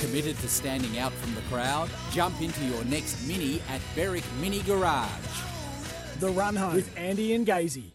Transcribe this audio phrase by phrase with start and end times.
[0.00, 1.88] Committed to standing out from the crowd?
[2.10, 5.08] Jump into your next Mini at Berwick Mini Garage.
[6.18, 7.90] The Run Home with Andy and Gazy.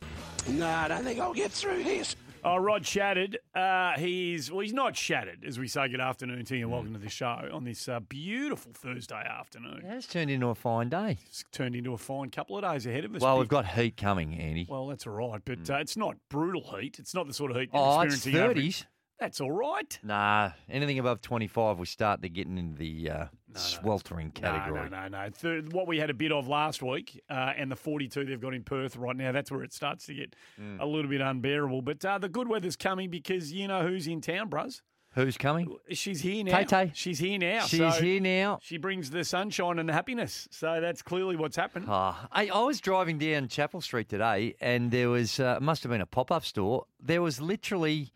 [0.48, 2.16] No, I don't think I'll get through this.
[2.48, 3.40] Oh, Rod shattered.
[3.56, 5.88] Uh, he's well, he's not shattered, as we say.
[5.88, 9.80] Good afternoon to you, and welcome to the show on this uh, beautiful Thursday afternoon.
[9.84, 11.18] It has turned into a fine day.
[11.26, 13.22] It's turned into a fine couple of days ahead of us.
[13.24, 14.68] Well, we've got heat coming, Andy.
[14.70, 17.00] Well, that's all right, but uh, it's not brutal heat.
[17.00, 18.44] It's not the sort of heat you're oh, it's experiencing.
[18.44, 18.86] over 30s.
[19.20, 19.98] That's all right.
[20.04, 24.90] Nah, anything above 25, we start to getting into the uh, sweltering category.
[24.90, 25.30] No, no, no, no.
[25.30, 28.54] Th- what we had a bit of last week, uh, and the 42 they've got
[28.54, 30.80] in Perth right now, that's where it starts to get Mm.
[30.82, 31.82] a little bit unbearable.
[31.82, 34.82] But uh, the good weather's coming because you know who's in town, bruz.
[35.14, 35.74] Who's coming?
[35.92, 36.58] She's here now.
[36.58, 36.92] Tay-Tay.
[36.94, 37.62] She's here now.
[37.62, 38.60] She's so here now.
[38.62, 40.46] She brings the sunshine and the happiness.
[40.52, 41.86] So that's clearly what's happened.
[41.88, 45.90] Ah, I, I was driving down Chapel Street today, and there was uh, must have
[45.90, 46.86] been a pop up store.
[47.02, 48.12] There was literally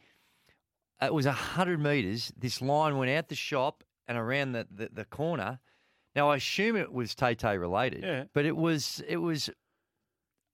[1.02, 2.32] it was hundred meters.
[2.38, 5.60] This line went out the shop and around the, the, the corner.
[6.16, 8.24] Now I assume it was Tay Tay related, Yeah.
[8.34, 9.50] but it was it was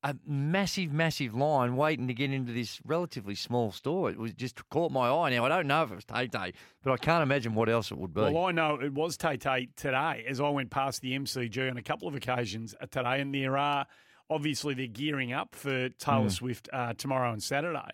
[0.04, 4.12] a massive, massive line waiting to get into this relatively small store.
[4.12, 5.32] It was just caught my eye.
[5.32, 7.90] Now I don't know if it was Tay Tay, but I can't imagine what else
[7.92, 8.22] it would be.
[8.22, 11.78] Well, I know it was Tay Tay today as I went past the MCG on
[11.78, 13.88] a couple of occasions uh, today, and there are
[14.30, 16.32] obviously they're gearing up for Taylor Mm.
[16.32, 17.90] Swift uh, tomorrow and Saturday,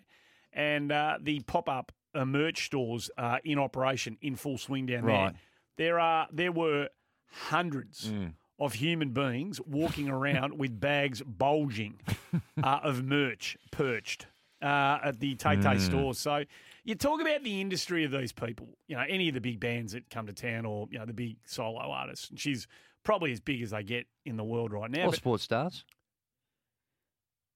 [0.51, 5.03] and uh, the pop up uh, merch stores are in operation in full swing down
[5.03, 5.33] Right.
[5.77, 5.87] there.
[5.87, 6.89] There are there were
[7.29, 8.11] hundreds.
[8.11, 8.33] Mm.
[8.59, 11.99] Of human beings walking around with bags bulging
[12.63, 14.27] uh, of merch perched
[14.61, 15.79] uh, at the Tay Tay Mm.
[15.79, 16.19] stores.
[16.19, 16.43] So
[16.83, 19.93] you talk about the industry of these people, you know, any of the big bands
[19.93, 22.29] that come to town or, you know, the big solo artists.
[22.29, 22.67] And she's
[23.03, 25.07] probably as big as they get in the world right now.
[25.07, 25.83] Or sports stars.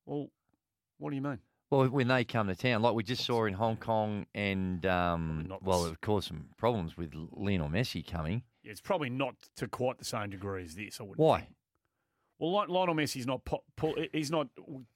[0.07, 0.29] well,
[0.97, 1.37] what do you mean?
[1.75, 5.45] Well, when they come to town, like we just saw in Hong Kong, and um,
[5.49, 8.43] not well, it caused some problems with Lionel Messi coming.
[8.63, 10.99] It's probably not to quite the same degree as this.
[10.99, 11.17] I would.
[11.17, 11.47] Why?
[12.39, 14.47] Well, Lion- Lionel Messi's not po- po- he's not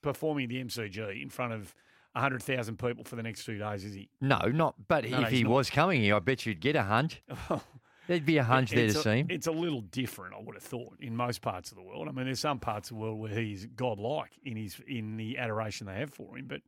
[0.01, 1.73] performing the MCG in front of
[2.15, 4.09] hundred thousand people for the next two days, is he?
[4.19, 4.75] No, not.
[4.87, 5.51] But No, if no, he not.
[5.51, 7.21] was coming here, I bet you'd get a hunch.
[8.09, 9.27] There'd be a hunch there to a, see him.
[9.29, 12.07] It's a little different, I would have thought, in most parts of the world.
[12.07, 15.37] I mean, there's some parts of the world where he's godlike in his in the
[15.37, 16.61] adoration they have for him, but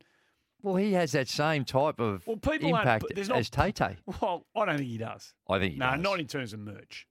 [0.62, 3.96] Well, he has that same type of well, people impact there's not- as Tay Tay.
[4.06, 5.34] well, I don't think he does.
[5.50, 6.00] I think he no, does.
[6.00, 7.08] not in terms of merch.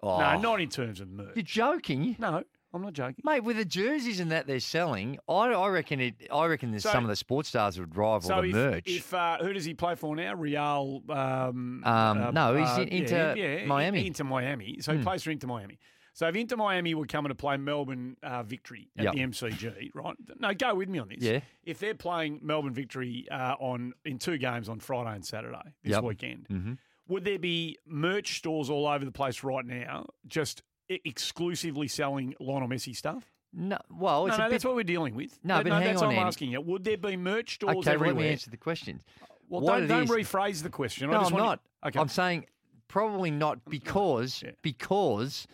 [0.00, 1.32] Oh, No, not in terms of merch.
[1.34, 3.22] You're joking, No, I'm not joking.
[3.24, 3.40] mate.
[3.44, 6.14] With the jerseys and that they're selling, I, I reckon it.
[6.32, 8.82] I reckon there's So- some of the sports stars would rival So the if, merch.
[8.88, 10.34] if uh, who does he play for now?
[10.34, 11.02] Real.
[11.08, 14.06] Um, Um, no, he's uh, in- Inter yeah, yeah, Miami.
[14.06, 14.78] Into Miami.
[14.80, 15.04] So he Hmm.
[15.04, 15.78] plays for Inter Miami.
[16.12, 19.14] So if Inter Miami were coming to play Melbourne uh, Victory at Yep.
[19.14, 20.16] the MCG, right?
[20.38, 21.18] No, go with me on this.
[21.22, 21.40] Yeah.
[21.64, 25.92] If they're playing Melbourne Victory uh, on in two games on Friday and Saturday this
[25.92, 26.04] Yep.
[26.04, 26.72] weekend, hmm
[27.08, 30.62] would there be merch stores all over the place right now, just
[31.04, 33.24] exclusively selling Lionel Messi stuff?
[33.52, 34.50] No, well, No, it's no, a bit.
[34.52, 35.38] that's what we're dealing with.
[35.42, 36.28] No, That- but hang that's on, what I'm Andy.
[36.28, 36.60] asking you.
[36.60, 38.14] Would there be merch stores okay, everywhere?
[38.14, 39.00] let me answer the question.
[39.48, 41.08] Well, What don't, don't is- rephrase the question.
[41.08, 41.88] I No, just I'm want not.
[41.88, 41.98] Okay.
[41.98, 42.46] I'm saying
[42.86, 44.52] probably not because Yeah.
[44.62, 45.48] because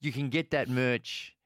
[0.00, 1.36] you can get that merch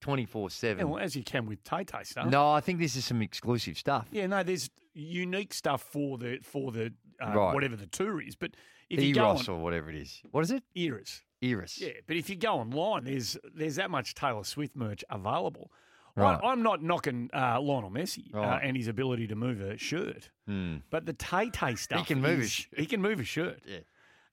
[0.00, 0.88] twenty four Yeah, seven.
[0.90, 2.28] well, as you can with Tay Tay stuff.
[2.28, 4.06] No, I think this is some exclusive stuff.
[4.12, 7.52] Yeah, no, there's unique stuff for the for the uh, Right.
[7.54, 8.36] whatever the tour is.
[8.36, 8.52] But
[8.88, 10.22] if you go on Eros or whatever it is.
[10.30, 10.62] What is it?
[10.76, 11.80] Eras, Eris.
[11.80, 11.90] yeah.
[12.06, 15.70] But if you go online, there's there's that much Taylor Swift merch available.
[16.16, 16.38] Right.
[16.42, 20.30] I, I'm not knocking uh, Lionel Messi uh, and his ability to move a shirt,
[20.46, 20.78] Hmm.
[20.90, 22.00] but the Tay Tay stuff.
[22.00, 22.78] He can move a is- shirt.
[22.80, 23.60] He can move a shirt.
[23.64, 23.78] Yeah.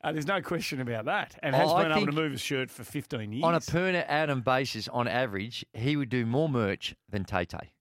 [0.03, 2.37] Uh, there's no question about that, and Oh, has I been able to move a
[2.37, 3.43] shirt for 15 years.
[3.43, 7.71] On a per atom basis, on average, he would do more merch than Tay Tay.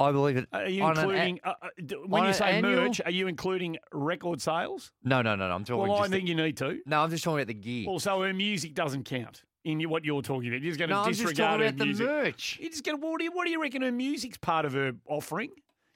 [0.00, 0.48] I believe it.
[0.52, 2.74] Are you on an a- including uh, uh, d- when on you an say annual-
[2.82, 3.00] merch?
[3.04, 4.92] Are you including record sales?
[5.04, 5.54] no, no, no, no.
[5.54, 5.82] I'm talking.
[5.88, 6.80] Well, I just the- think you need to.
[6.86, 7.88] no, I'm just talking about the gear.
[7.88, 10.62] Also, her music doesn't count in you- what you're talking about.
[10.62, 12.06] You're just going to no, I'm just disregard talking her about the music.
[12.06, 12.58] merch.
[12.60, 13.06] You're just going to.
[13.06, 15.50] What do you, what do you reckon her music's part of her offering?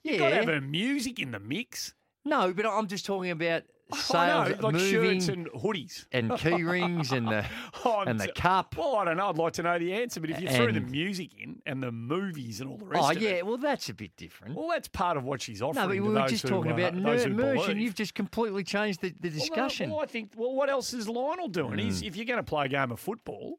[0.04, 0.36] You've got to Yeah.
[0.40, 1.92] have her music in the mix.
[2.24, 3.62] No, but I'm just talking about
[3.94, 6.04] Sales know, like moving shirts and hoodies.
[6.12, 7.44] and key rings and the
[7.84, 8.76] Oh, and the cup.
[8.76, 9.28] Well, I don't know.
[9.30, 11.90] I'd like to know the answer, but if you threw the music in and the
[11.90, 14.54] movies and all the rest Oh yeah, it, well that's a bit different.
[14.56, 15.76] well, that's part of what she's offering.
[15.76, 18.14] no, but we were just talking uh, about those ner- who merch, and you've just
[18.14, 19.90] completely changed the, the Well, no, discussion.
[19.90, 20.32] Well, I think.
[20.36, 21.78] Well, what else is Lionel doing?
[21.78, 23.58] He's if you're going to play a game of football,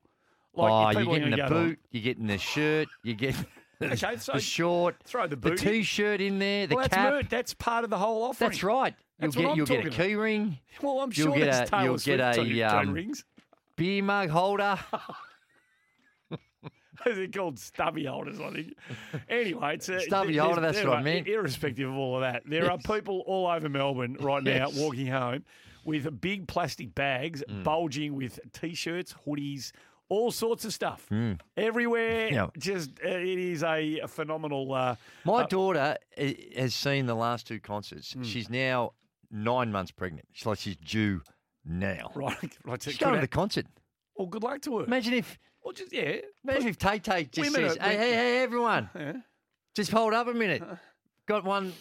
[0.53, 3.35] like oh, you're getting the boot, you're getting the shirt, you get
[3.81, 7.13] Okay, so the short, throw the the t-shirt in there, the well, that's cap.
[7.13, 8.49] mer- That's part of the whole offering.
[8.49, 8.93] That's right.
[9.21, 11.67] You'll That's what get you'll get a key ring, Well, I'm You'll sure get there's
[11.67, 13.23] a- Taylor you'll Swift get a, um, rings.
[13.75, 14.77] beer mug holder.
[17.05, 18.73] They're called stubby holders, I think.
[19.29, 21.27] Anyway, it's a, Stubby there's- holder, that's what I meant.
[21.27, 24.77] Irrespective of all of that, there are people all over Melbourne right now Yes.
[24.77, 25.45] walking home
[25.85, 27.63] with big plastic bags Mm.
[27.63, 29.71] bulging with t-shirts, hoodies,
[30.09, 31.07] all sorts of stuff
[31.55, 32.29] everywhere.
[32.29, 32.33] Mm.
[32.33, 32.47] Yeah.
[32.57, 34.73] Just uh, it is a, phenomenal.
[34.73, 34.95] Uh,
[35.25, 36.23] My uh, daughter uh,
[36.55, 38.13] has seen the last two concerts.
[38.13, 38.23] Hmm.
[38.23, 38.93] She's now
[39.31, 40.27] nine months pregnant.
[40.33, 41.21] She's like she's due
[41.65, 42.11] now.
[42.15, 42.81] right, right.
[42.83, 43.65] She's going to the concert.
[44.15, 44.85] well, good luck to her.
[44.85, 46.17] Imagine if Well, just yeah.
[46.43, 49.13] imagine if Tay Tay just says, are- "Hey, hey, hey, everyone, Yeah.
[49.75, 50.63] just hold up a minute.
[51.27, 51.73] Got one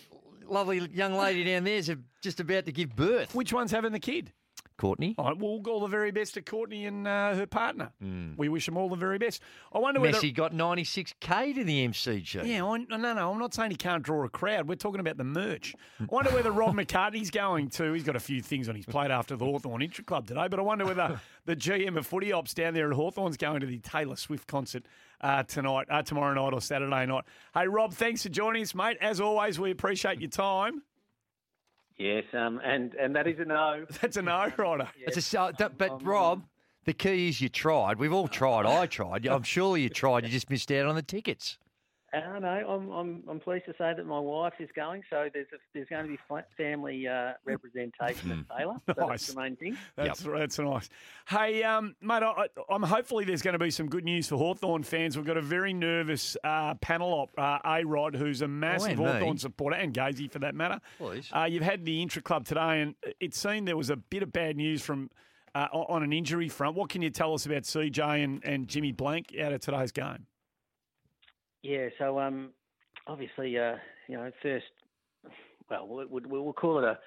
[0.47, 1.91] lovely young lady down there's
[2.23, 4.33] just about to give birth." Which one's having the kid?
[4.79, 5.15] Courtney.
[5.19, 7.91] All right, well, all the very best to Courtney and uh, her partner.
[8.37, 9.43] We wish them all the very best.
[9.73, 10.17] I wonder whether.
[10.17, 12.47] Messi got 96k to the MCG.
[12.47, 14.69] Yeah, I, no, no, I'm not saying he can't draw a crowd.
[14.69, 15.75] We're talking about the merch.
[16.01, 17.93] I wonder whether Rob McCartney's going to.
[17.93, 20.59] He's got a few things on his plate after the Hawthorn Intra Club today, but
[20.59, 23.79] I wonder whether the GM of Footy Ops down there at Hawthorn's going to the
[23.79, 24.85] Taylor Swift concert
[25.21, 27.25] uh, tonight, uh, tomorrow night, or Saturday night.
[27.53, 28.97] Hey, Rob, thanks for joining us, mate.
[29.01, 30.83] As always, we appreciate your time.
[31.99, 33.85] Yes, um, and and that is a no.
[34.01, 34.87] That's a no, um, righto.
[35.01, 36.43] It's a, so- that- um, but um, Rob,
[36.85, 37.99] the key is you tried.
[37.99, 38.67] We've all tried.
[38.67, 39.27] I tried.
[39.27, 40.25] I'm sure you tried.
[40.25, 41.59] You just missed out on the tickets.
[42.13, 45.47] Uh, no, I'm, I'm I'm pleased to say that my wife is going, so there's
[45.53, 46.19] a, there's going to be
[46.57, 48.77] family uh, representation at Taylor.
[48.87, 49.09] So Nice.
[49.09, 49.77] That's the main thing.
[49.95, 50.89] That's that's nice.
[51.29, 54.85] Hey, um, mate, I, I'm hopefully there's going to be some good news for Hawthorn
[54.85, 55.17] fans.
[55.17, 59.01] We've got a very nervous uh, panel op, uh, A Rod, who's a massive and
[59.01, 59.05] me.
[59.05, 60.81] Hawthorn supporter, and Gazy for that matter.
[60.97, 61.29] Please.
[61.35, 64.33] Uh, you've had the intra club today, and it seemed there was a bit of
[64.33, 65.11] bad news from
[65.55, 66.75] uh, on an injury front.
[66.75, 70.27] What can you tell us about CJ and, and Jimmy Blanck out of today's game?
[71.63, 72.51] Yeah, so um,
[73.07, 73.77] obviously, uh,
[74.09, 74.67] you know, first,
[75.71, 76.99] well, we'll, we'll we'll call it a,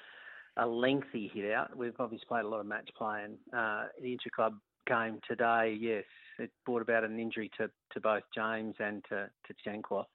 [0.57, 1.75] a lengthy hit out.
[1.75, 4.55] We've obviously played a lot of match play, and uh, the inter-club
[4.87, 6.03] game today, yes,
[6.39, 10.05] it brought about an injury to, to both James and to, to Changkuoth.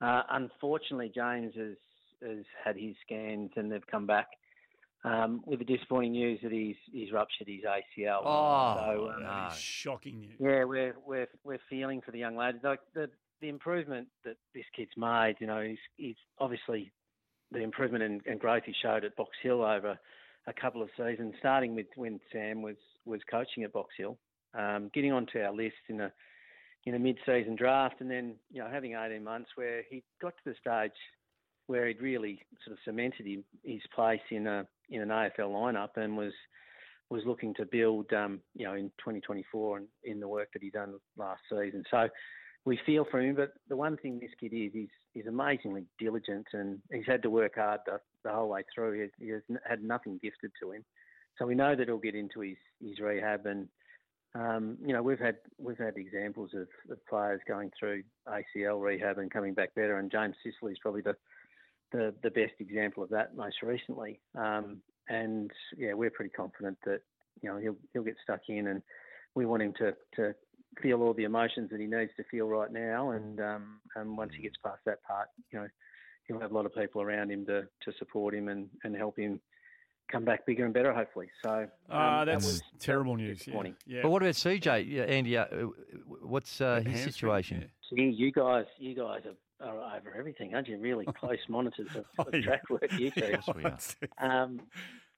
[0.00, 1.76] Uh, unfortunately, James has,
[2.22, 4.26] has had his scans and they've come back
[5.04, 8.22] um, with the disappointing news that he's, he's ruptured his ACL.
[8.24, 9.48] Oh, so, um, no.
[9.56, 10.34] Shocking news.
[10.38, 12.60] yeah, we're we're we're feeling for the young lad.
[12.62, 13.08] Like the
[13.40, 16.92] the improvement that this kid's made, you know, he's, he's obviously
[17.52, 19.98] the improvement and, and growth he showed at Box Hill over
[20.46, 24.18] a couple of seasons, starting with when Sam was was coaching at Box Hill,
[24.54, 26.12] um, getting onto our list in a
[26.86, 30.50] in a mid-season draft, and then you know having 18 months where he got to
[30.50, 30.96] the stage
[31.66, 35.96] where he'd really sort of cemented him, his place in a in an AFL lineup
[35.96, 36.32] and was
[37.10, 40.70] was looking to build, um, you know, in 2024 and in the work that he
[40.70, 41.82] done last season.
[41.90, 42.08] So
[42.64, 46.46] we feel for him, but the one thing this kid is, he's he's amazingly diligent
[46.52, 49.08] and he's had to work hard the, the whole way through.
[49.18, 50.84] He, he has had nothing gifted to him,
[51.38, 53.68] so we know that he'll get into his his rehab and.
[54.32, 59.18] Um, you know, we've had we've had examples of, of players going through ACL rehab
[59.18, 61.16] and coming back better, and James Sicily is probably the
[61.90, 64.20] the, the best example of that most recently.
[64.38, 67.00] Um, and yeah, we're pretty confident that
[67.42, 68.82] you know he'll he'll get stuck in, and
[69.34, 70.34] we want him to to
[70.80, 73.10] feel all the emotions that he needs to feel right now.
[73.10, 75.68] And um, and once he gets past that part, you know,
[76.26, 79.18] he'll have a lot of people around him to to support him and and help
[79.18, 79.40] him
[80.10, 81.28] come back bigger and better, hopefully.
[81.42, 83.46] So um, Ah, that that's was- terrible that was news.
[83.46, 83.70] Yeah.
[83.96, 84.02] yeah.
[84.02, 84.86] But what about CJ?
[84.88, 85.46] Yeah, Andy, uh,
[86.22, 87.60] what's uh, his situation?
[87.92, 87.96] yeah.
[87.96, 89.22] Gee, you guys, you guys
[89.60, 90.78] are, are over everything, aren't you?
[90.78, 93.20] Really close monitors of, Oh, of track work, you two.
[93.30, 93.78] Yes, we are.
[94.18, 94.60] Um,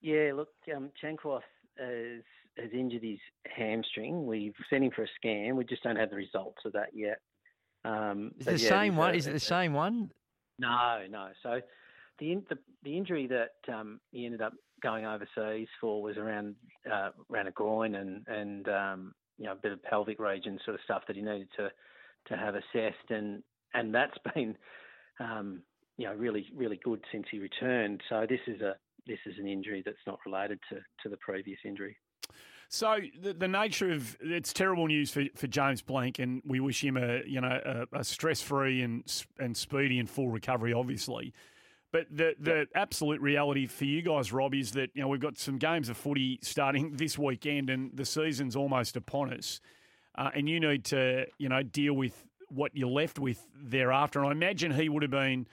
[0.02, 1.40] yeah, look, um, Changkuoth
[1.78, 2.22] has,
[2.58, 3.18] has injured his
[3.56, 4.26] hamstring.
[4.26, 5.56] We've sent him for a scan.
[5.56, 7.18] We just don't have the results of that yet.
[7.84, 9.14] Um, Is it the yeah, same one?
[9.14, 10.12] Is it the same one?
[10.58, 11.28] No, no.
[11.42, 11.60] So
[12.18, 16.54] the the, the injury that um, he ended up going overseas for was around
[16.90, 20.74] uh, around a groin and and um, you know a bit of pelvic region sort
[20.74, 21.70] of stuff that he needed to
[22.28, 23.42] to have assessed and
[23.74, 24.56] and that's been
[25.20, 25.62] um,
[25.96, 28.00] you know really really good since he returned.
[28.08, 31.58] So this is a this is an injury that's not related to to the previous
[31.64, 31.96] injury.
[32.72, 36.82] So the, the nature of it's terrible news for, for James Blanck, and we wish
[36.82, 37.60] him a you know
[37.92, 39.04] a, a stress free and
[39.38, 41.34] and speedy and full recovery, obviously.
[41.92, 45.36] But the the absolute reality for you guys, Rob, is that you know we've got
[45.36, 49.60] some games of footy starting this weekend, and the season's almost upon us,
[50.16, 54.20] uh, and you need to you know deal with what you're left with thereafter.
[54.20, 55.46] And I imagine he would have been,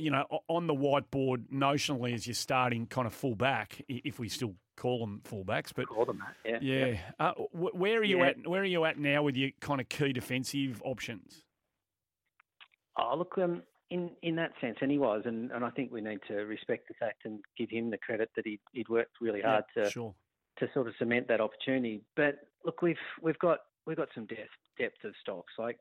[0.00, 4.54] you know, on the whiteboard notionally as your starting kind of fullback, if we still
[4.76, 5.72] call them fullbacks.
[5.74, 6.86] But call them that, yeah.
[6.86, 6.98] Yeah.
[7.18, 8.28] Uh, where are you yeah.
[8.28, 8.46] at?
[8.46, 11.44] Where are you at now with your kind of key defensive options?
[12.98, 16.00] Oh, look, um, in in that sense, and he was, and, and I think we
[16.00, 19.42] need to respect the fact and give him the credit that he he'd worked really
[19.42, 20.14] hard yeah, to sure.
[20.58, 22.02] to sort of cement that opportunity.
[22.16, 25.52] But look, we've we've got we've got some depth depth of stocks.
[25.58, 25.78] Like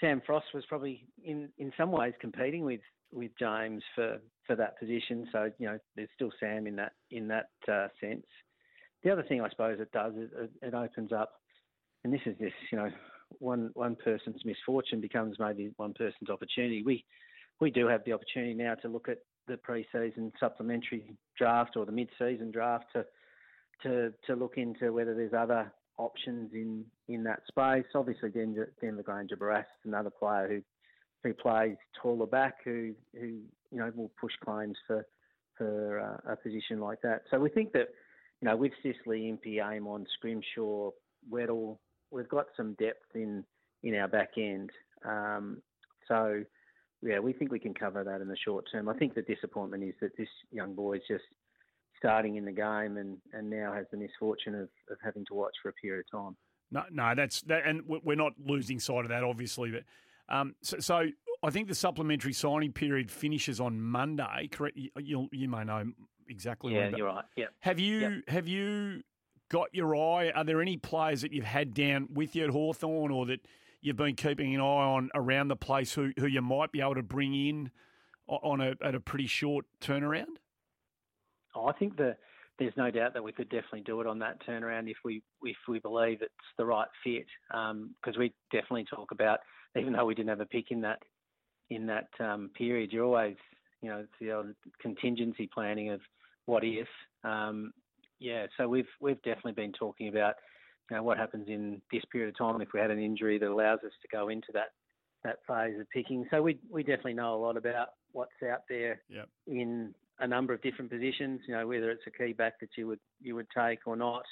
[0.00, 2.80] Sam Frost was probably in in some ways competing with
[3.12, 5.28] with James for for that position.
[5.32, 8.26] So you know, there's still Sam in that in that uh, sense.
[9.04, 10.30] The other thing I suppose it does is
[10.62, 11.32] it, opens up,
[12.04, 12.90] and this is this you know
[13.38, 16.82] one one person's misfortune becomes maybe one person's opportunity.
[16.82, 17.04] We
[17.60, 21.92] we do have the opportunity now to look at the pre-season supplementary draft or the
[21.92, 23.04] mid-season draft to
[23.82, 27.86] to to look into whether there's other options in in that space.
[27.94, 30.62] Obviously, Denver, Denver Grainger Barras is another player who
[31.22, 35.06] who plays taller back, who who you know will push claims for
[35.56, 37.22] for uh, a position like that.
[37.30, 37.88] So we think that
[38.40, 40.90] you know with Sicily, Impey, Amon, Scrimshaw,
[41.30, 41.78] Weddle,
[42.10, 43.44] we've got some depth in
[43.82, 44.70] in our back end.
[45.04, 45.62] Um,
[46.08, 46.42] so
[47.02, 48.88] yeah, we think we can cover that in the short term.
[48.88, 51.24] I think the disappointment is that this young boy is just
[51.98, 55.54] starting in the game and, and now has the misfortune of, of having to watch
[55.62, 56.36] for a period of time.
[56.70, 59.70] No, no, that's that, and we're not losing sight of that, obviously.
[59.70, 59.82] But
[60.32, 61.06] um, so, so,
[61.44, 64.48] I think the supplementary signing period finishes on Monday.
[64.50, 64.78] Correct?
[64.96, 65.92] You you may know
[66.28, 66.74] exactly.
[66.74, 67.24] Yeah, when, you're right.
[67.36, 67.46] Yeah.
[67.60, 68.12] Have you yep.
[68.28, 69.02] have you
[69.50, 70.30] got your eye?
[70.30, 73.46] Are there any players that you've had down with you at Hawthorn or that
[73.82, 76.94] you've been keeping an eye on around the place who, who you might be able
[76.94, 77.70] to bring in
[78.26, 80.38] on a at a pretty short turnaround?
[81.54, 82.16] Oh, I think the,
[82.58, 85.56] there's no doubt that we could definitely do it on that turnaround if we if
[85.68, 87.26] we believe it's the right fit.
[87.50, 89.40] Because um, we definitely talk about,
[89.78, 90.98] even though we didn't have a pick in that
[91.70, 93.36] in that um, period, you're always
[93.80, 96.00] you know it's the old contingency planning of
[96.46, 96.88] what if.
[97.24, 97.72] Um,
[98.18, 100.34] yeah, so we've we've definitely been talking about
[100.90, 103.48] you know what happens in this period of time if we had an injury that
[103.48, 104.72] allows us to go into that
[105.24, 106.26] that phase of picking.
[106.30, 109.28] So we we definitely know a lot about what's out there yep.
[109.46, 111.40] in a number of different positions.
[111.46, 114.24] You know whether it's a key back that you would you would take or not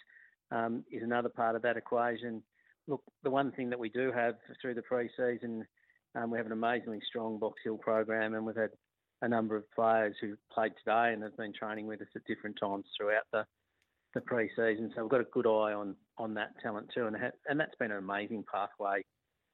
[0.51, 2.43] um, is another part of that equation.
[2.87, 5.65] Look, the one thing that we do have through the pre-season,
[6.15, 8.71] um, we have an amazingly strong Box Hill program, and we've had
[9.23, 12.57] a number of players who played today and have been training with us at different
[12.61, 13.45] times throughout the
[14.15, 14.91] the pre-season.
[14.95, 17.17] So we've got a good eye on on that talent too, and
[17.49, 19.03] and that's been an amazing pathway.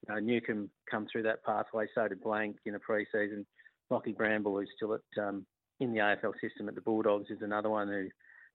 [0.07, 1.85] You know, Newcombe come through that pathway.
[1.93, 3.45] So did Blanck in the pre-season.
[3.89, 5.45] Lockie Bramble, who's still at um,
[5.79, 8.07] in the AFL system at the Bulldogs, is another one who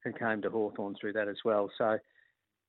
[0.05, 1.71] who came to Hawthorn through that as well.
[1.79, 1.97] So,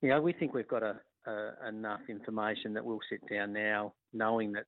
[0.02, 3.94] you know, we think we've got a, a, enough information that we'll sit down now,
[4.14, 4.66] knowing that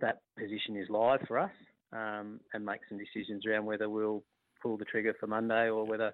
[0.00, 1.52] that position is live for us,
[1.92, 4.22] um, and make some decisions around whether we'll
[4.62, 6.12] pull the trigger for Monday or whether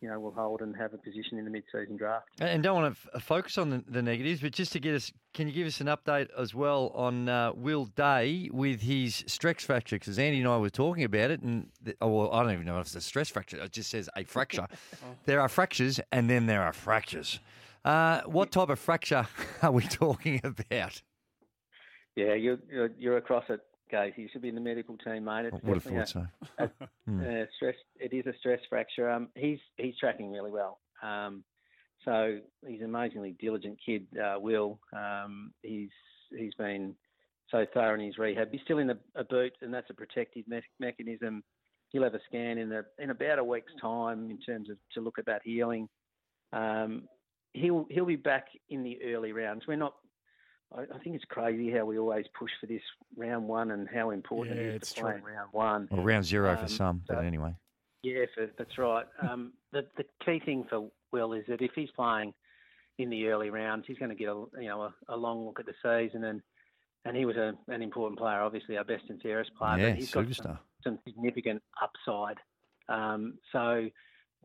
[0.00, 2.26] you know, will hold and have a position in the mid-season draft.
[2.40, 5.12] And don't want to f- focus on the, the, negatives, but just to get us,
[5.34, 9.62] can you give us an update as well on uh, Will Day with his stress
[9.62, 9.96] fracture?
[9.96, 12.64] Because Andy and I were talking about it, and the, oh, well, I don't even
[12.64, 13.58] know if it's a stress fracture.
[13.58, 14.66] It just says a fracture.
[15.26, 17.38] there are fractures, and then there are fractures.
[17.84, 19.26] Uh, what type of fracture
[19.62, 21.02] are we talking about?
[22.16, 24.12] Yeah, you're, you're, you're across it Gaze.
[24.16, 25.46] He should be in the medical team, mate.
[25.46, 26.26] It's would have thought so.
[26.58, 26.70] A,
[27.10, 27.46] mm.
[27.56, 27.74] stress.
[27.96, 29.10] It is a stress fracture.
[29.10, 30.78] Um, he's he's tracking really well.
[31.02, 31.44] Um,
[32.04, 34.06] so he's an amazingly diligent kid.
[34.16, 34.78] Uh, Will.
[34.96, 35.90] Um, he's
[36.36, 36.94] he's been
[37.50, 38.48] so thorough in his rehab.
[38.52, 41.42] He's still in a, a boot, and that's a protective me- mechanism.
[41.88, 45.00] He'll have a scan in the in about a week's time in terms of to
[45.00, 45.88] look at that healing.
[46.52, 47.04] Um,
[47.52, 49.64] he'll he'll be back in the early rounds.
[49.66, 49.94] We're not
[50.76, 52.82] I, I, think it's crazy how we always push for this
[53.16, 55.88] round one and how important yeah, it is to play in round one.
[55.90, 57.54] Well, round zero um, for some, so, but anyway.
[58.02, 59.06] Yeah, for, that's right.
[59.28, 62.32] Um, the the key thing for Will is that if he's playing
[62.98, 65.60] in the early rounds, he's going to get a you know a, a long look
[65.60, 66.42] at the season and
[67.04, 69.78] and he was a, an important player, obviously our best and fairest player.
[69.78, 70.26] Yeah, but he's superstar.
[70.26, 72.36] got some, some significant upside.
[72.88, 73.88] Um, so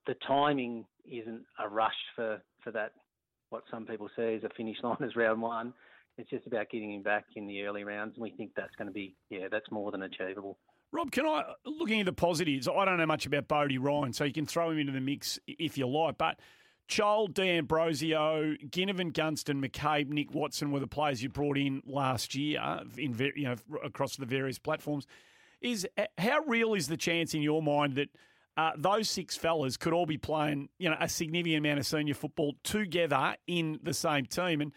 [0.07, 2.93] the timing isn't a rush for, for that,
[3.49, 5.73] what some people see as a finish line as round one.
[6.17, 8.87] It's just about getting him back in the early rounds, and we think that's going
[8.87, 10.57] to be, yeah, that's more than achievable.
[10.91, 14.23] Rob, can I, looking at the positives, I don't know much about Bodie Ryan, so
[14.23, 16.39] you can throw him into the mix if you like, but
[16.87, 22.61] Chol, D'Ambrosio, Ginnivan, Gunston, McCabe, Nick Watson were the players you brought in last year
[22.97, 25.07] in you know across the various platforms.
[25.61, 28.09] is how real is the chance in your mind that
[28.57, 32.13] uh, those six fellas could all be playing, you know, a significant amount of senior
[32.13, 34.71] football together in the same team, and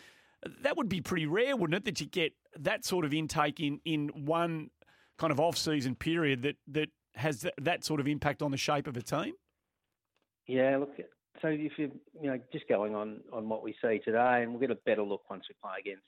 [0.62, 1.85] that would be pretty rare, wouldn't it?
[1.85, 4.71] That you get that sort of intake in in one
[5.18, 8.87] kind of off-season period that that has that, that sort of impact on the shape
[8.87, 9.35] of a team.
[10.47, 10.90] Yeah, look.
[11.42, 14.61] So if you you know just going on on what we see today, and we'll
[14.61, 16.07] get a better look once we play against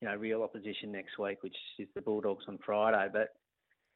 [0.00, 3.08] you know real opposition next week, which is the Bulldogs on Friday.
[3.12, 3.28] But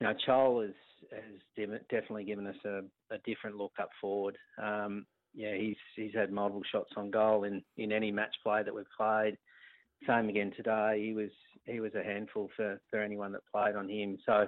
[0.01, 0.75] you know, Chol has
[1.13, 2.81] has definitely given us a,
[3.11, 4.37] a different look up forward.
[4.63, 8.75] Um, yeah, he's he's had multiple shots on goal in, in any match play that
[8.75, 9.37] we've played.
[10.07, 11.03] Same again today.
[11.05, 11.31] He was
[11.65, 14.19] he was a handful for, for anyone that played on him.
[14.27, 14.47] So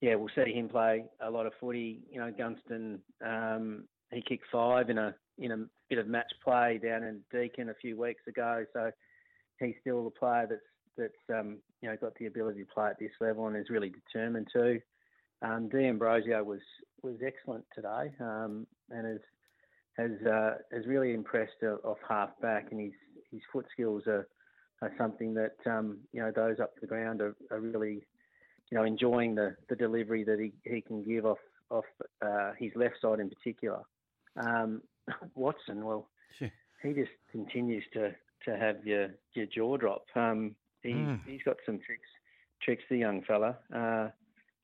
[0.00, 2.00] yeah, we'll see him play a lot of footy.
[2.10, 6.80] You know, Gunston um, he kicked five in a in a bit of match play
[6.82, 8.64] down in Deakin a few weeks ago.
[8.72, 8.90] So
[9.58, 10.60] he's still a player that's
[10.96, 13.90] that's um, you know got the ability to play at this level and is really
[13.90, 14.80] determined to.
[15.42, 16.60] Um, D'Ambrosio was
[17.02, 19.20] was excellent today um, and has
[19.98, 22.92] has uh, has really impressed off half back, and his
[23.30, 24.26] his foot skills are,
[24.82, 28.06] are something that um, you know those up to the ground are, are really
[28.70, 31.38] you know enjoying the, the delivery that he, he can give off
[31.70, 31.84] off
[32.22, 33.80] uh, his left side in particular.
[34.36, 34.82] Um,
[35.34, 36.08] Watson, well,
[36.40, 36.48] yeah.
[36.82, 38.12] he just continues to,
[38.44, 40.04] to have your your jaw drop.
[40.14, 41.20] Um, he mm.
[41.26, 42.08] he's got some tricks
[42.62, 43.56] tricks the young fella.
[43.74, 44.08] Uh,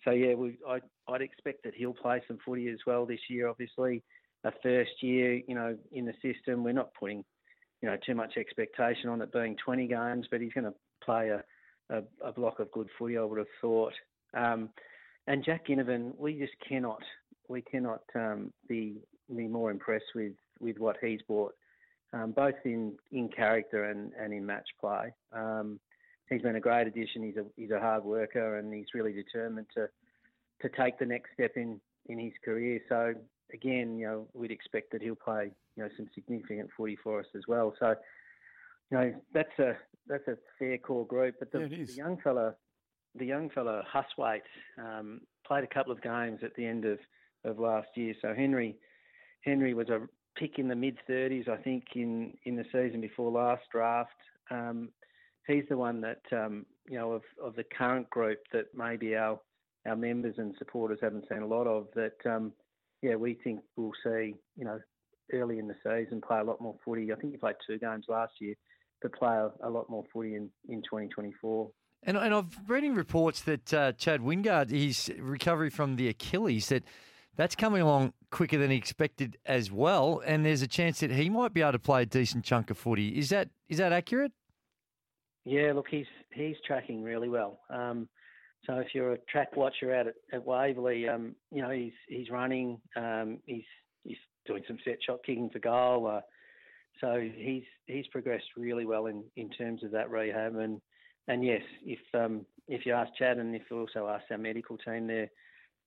[0.04, 3.48] so yeah, we I I'd expect that he'll play some footy as well this year.
[3.48, 4.02] Obviously,
[4.44, 7.24] a first year, you know, in the system, we're not putting
[7.84, 10.72] you know too much expectation on it being 20 games, but he's going to
[11.04, 11.44] play a,
[11.94, 13.18] a, a block of good footy.
[13.18, 13.92] I would have thought.
[14.32, 14.70] Um,
[15.26, 17.02] and Jack Ginnivan, we just cannot
[17.46, 19.02] we cannot um, be
[19.36, 21.52] be more impressed with with what he's brought,
[22.14, 25.12] um, both in in character and and in match play.
[25.34, 25.78] Um,
[26.30, 27.22] he's been a great addition.
[27.22, 29.88] He's a he's a hard worker and he's really determined to
[30.62, 32.80] to take the next step in in his career.
[32.88, 33.12] So
[33.52, 37.26] again, you know, we'd expect that he'll play you know some significant footy for us
[37.34, 37.74] as well.
[37.78, 37.94] So
[38.90, 41.36] you know that's a that's a fair core group.
[41.38, 42.54] But the, yeah, the young fella,
[43.14, 44.40] the young fella Hustwaite,
[44.78, 46.98] um, played a couple of games at the end of
[47.44, 48.14] of last year.
[48.22, 48.76] So Henry
[49.42, 50.00] Henry was a
[50.36, 54.10] pick in the mid 30s, I think, in in the season before last draft.
[54.50, 54.90] Um,
[55.46, 59.40] he's the one that um, you know of, of the current group that maybe our
[59.86, 61.88] our members and supporters haven't seen a lot of.
[61.94, 62.52] That um,
[63.04, 64.80] yeah, we think we'll see you know
[65.32, 67.12] early in the season play a lot more footy.
[67.12, 68.54] I think he played two games last year,
[69.02, 71.70] but play a, a lot more footy in in 2024.
[72.06, 76.82] And, and I've reading reports that uh, Chad Wingard, his recovery from the Achilles, that
[77.36, 80.22] that's coming along quicker than he expected as well.
[80.24, 82.78] And there's a chance that he might be able to play a decent chunk of
[82.78, 83.18] footy.
[83.18, 84.32] Is that is that accurate?
[85.44, 87.60] Yeah, look, he's he's tracking really well.
[87.68, 88.08] Um,
[88.66, 92.30] so if you're a track watcher out at, at Waverley, um, you know he's he's
[92.30, 93.64] running, um, he's
[94.04, 96.06] he's doing some set shot kicking for goal.
[96.06, 96.20] Uh,
[97.00, 100.56] so he's he's progressed really well in, in terms of that rehab.
[100.56, 100.80] And
[101.28, 104.78] and yes, if um, if you ask Chad and if you also ask our medical
[104.78, 105.30] team, they're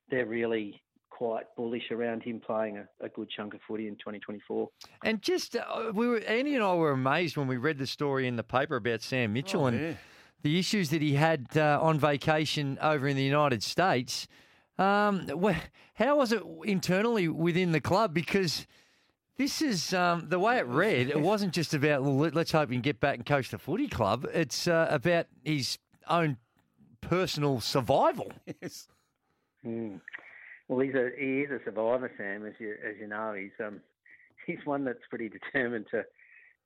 [0.09, 4.69] they're really quite bullish around him playing a, a, good chunk of footy in 2024.
[5.03, 8.27] And just uh, we were Andy and I were amazed when we read the story
[8.27, 9.93] in the paper about Sam Mitchell oh, and yeah.
[10.43, 14.27] The issues that he had uh, on vacation over in the United States.
[14.77, 15.27] Um,
[15.95, 18.13] how was it internally within the club?
[18.13, 18.67] Because
[19.37, 21.09] this is um, the way it read.
[21.09, 24.27] It wasn't just about let's hope he can get back and coach the footy club.
[24.33, 25.77] It's uh, about his
[26.09, 26.37] own
[27.01, 28.31] personal survival.
[28.61, 28.87] Yes.
[29.65, 30.01] Mm.
[30.67, 32.45] Well, he's a he is a survivor, Sam.
[32.45, 33.81] As you as you know, he's um
[34.45, 36.03] he's one that's pretty determined to.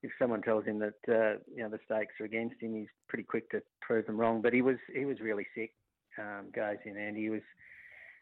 [0.03, 3.23] If someone tells him that uh, you know the stakes are against him, he's pretty
[3.23, 4.41] quick to prove them wrong.
[4.41, 5.71] But he was he was really sick,
[6.17, 7.41] um, goes in, and he was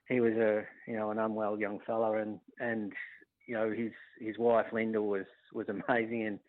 [0.09, 2.91] he was a you know an unwell young fella, and and
[3.47, 6.39] you know his his wife Linda was was amazing in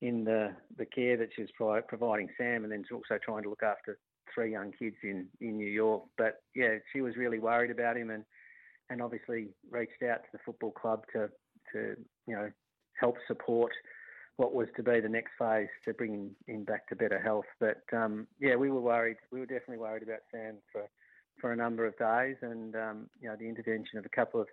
[0.00, 3.62] in the the care that she was providing Sam, and then also trying to look
[3.62, 3.98] after
[4.32, 6.04] three young kids in in New York.
[6.16, 8.24] But yeah, she was really worried about him, and
[8.90, 11.28] and obviously reached out to the football club to
[11.72, 12.50] to you know
[13.00, 13.72] help support
[14.38, 17.44] what was to be the next phase to bring him, back to better health.
[17.58, 19.16] But um, yeah, we were worried.
[19.32, 20.88] We were definitely worried about Sam for
[21.40, 24.46] for a number of days, and um, you know the intervention of a couple of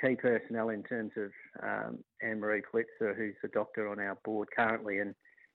[0.00, 1.30] key personnel in terms of
[1.62, 5.14] um, Anne Marie Plitzer, who's a doctor on our board currently, and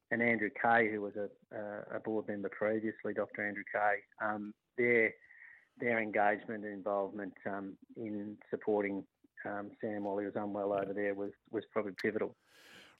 [0.09, 3.47] and Andrew Kay, who was a, a board member previously, Dr.
[3.47, 4.25] Andrew Kay.
[4.25, 5.13] Um, they're
[5.79, 9.03] their engagement and involvement um, in supporting
[9.45, 12.35] um, Sam while he was unwell over there was was probably pivotal.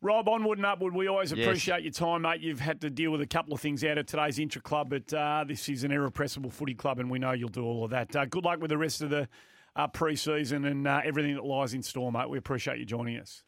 [0.01, 0.95] Rob, onward and upward.
[0.95, 1.45] We always Yes.
[1.45, 2.41] appreciate your time, mate.
[2.41, 5.13] You've had to deal with a couple of things out of today's intra club, but
[5.13, 8.15] uh, this is an irrepressible footy club, and we know you'll do all of that.
[8.15, 9.29] Uh, good luck with the rest of the
[9.75, 12.29] uh, pre-season and uh, everything that lies in store, mate.
[12.29, 13.43] We appreciate you joining us.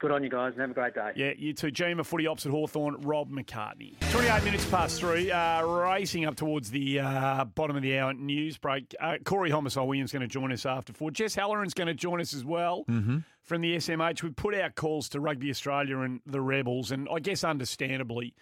[0.00, 1.12] Good on you guys, and have a great day.
[1.14, 1.66] Yeah, you too.
[1.66, 4.00] GM of Footy Ops at Hawthorn, Rob McCartney.
[4.12, 8.56] 28 minutes past three, uh, racing up towards the uh, bottom of the hour news
[8.56, 8.94] break.
[8.98, 11.10] Uh, Corey Homicide Williams going to join us after four.
[11.10, 12.84] Jess Halloran's going to join us as well
[13.42, 14.22] from the SMH.
[14.22, 18.32] We put out calls to Rugby Australia and the Rebels, and I guess understandably,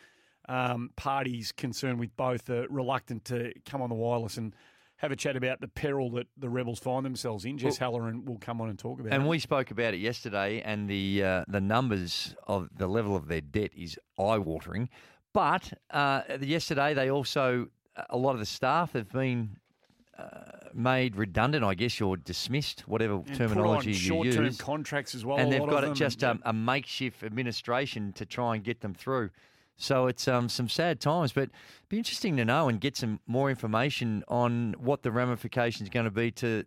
[0.49, 4.55] um, parties concerned with both are reluctant to come on the wireless and
[4.99, 7.57] have a chat about the peril that the Rebels find themselves in.
[7.57, 9.15] Jess Halloran will come on and talk about it.
[9.15, 13.29] And we spoke about it yesterday, and the uh, the numbers of the level of
[13.29, 14.89] their debt is eye watering.
[15.33, 17.69] But uh, yesterday, they also
[18.11, 19.57] a lot of the staff have been
[20.19, 20.25] uh,
[20.75, 24.57] made redundant, I guess, or dismissed, whatever And terminology you short-term use.
[24.59, 25.37] contracts as well.
[25.39, 28.57] and a they've got of it them, just and- um, a makeshift administration to try
[28.57, 29.31] and get them through.
[29.81, 31.53] So it's um, some sad times, but it'd
[31.89, 36.05] be interesting to know and get some more information on what the ramifications are going
[36.05, 36.65] to be to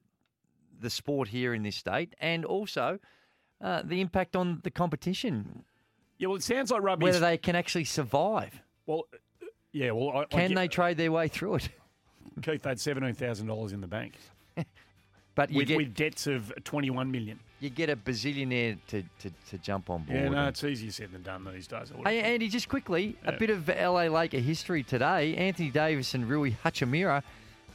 [0.80, 3.00] the sport here in this state, and also
[3.60, 5.63] uh, the impact on the competition,
[6.17, 7.04] Yeah, well, it sounds like rugby.
[7.04, 8.60] whether they can actually survive.
[8.88, 9.04] well,
[9.74, 11.69] yeah, well, I, I Can get- they trade their way through it?
[12.41, 14.13] Keith had seventeen thousand dollars in the bank
[15.36, 17.39] But you with, get with debts of twenty-one million.
[17.62, 20.19] You get a bazillionaire to, to, to jump on board.
[20.19, 21.91] Yeah, no, and- it's easier said than done these days.
[22.04, 22.19] Hey.
[22.19, 25.36] Andy, just quickly, a bit of LA Laker history today.
[25.36, 27.21] Anthony Davis and Rui Hachimura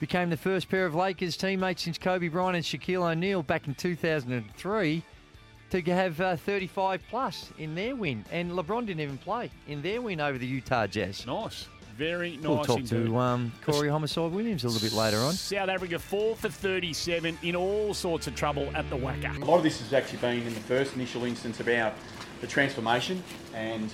[0.01, 3.75] became the first pair of Lakers teammates since Kobe Bryant and Shaquille O'Neal back in
[3.77, 5.03] 2003
[5.71, 8.25] to have uh, 35 plus in their win.
[8.33, 11.25] And LeBron didn't even play in their win over the Utah Jazz.
[11.27, 12.45] nice, very nice.
[12.45, 13.07] we'll talk indeed.
[13.07, 15.33] to um, Corey Homicide Williams a little bit later on.
[15.33, 19.41] South Africa four for thirty-seven in all sorts of trouble at the WACA.
[19.41, 21.95] A lot of this has actually been in the first initial instance about
[22.41, 23.23] the transformation,
[23.55, 23.93] and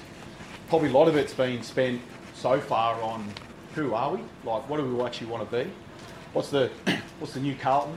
[0.68, 2.00] probably a lot of it's been spent
[2.34, 3.24] so far on
[3.74, 4.20] who are we?
[4.44, 5.70] Like, what do we actually want to be?
[6.32, 6.70] What's the
[7.18, 7.96] what's the new Carlton?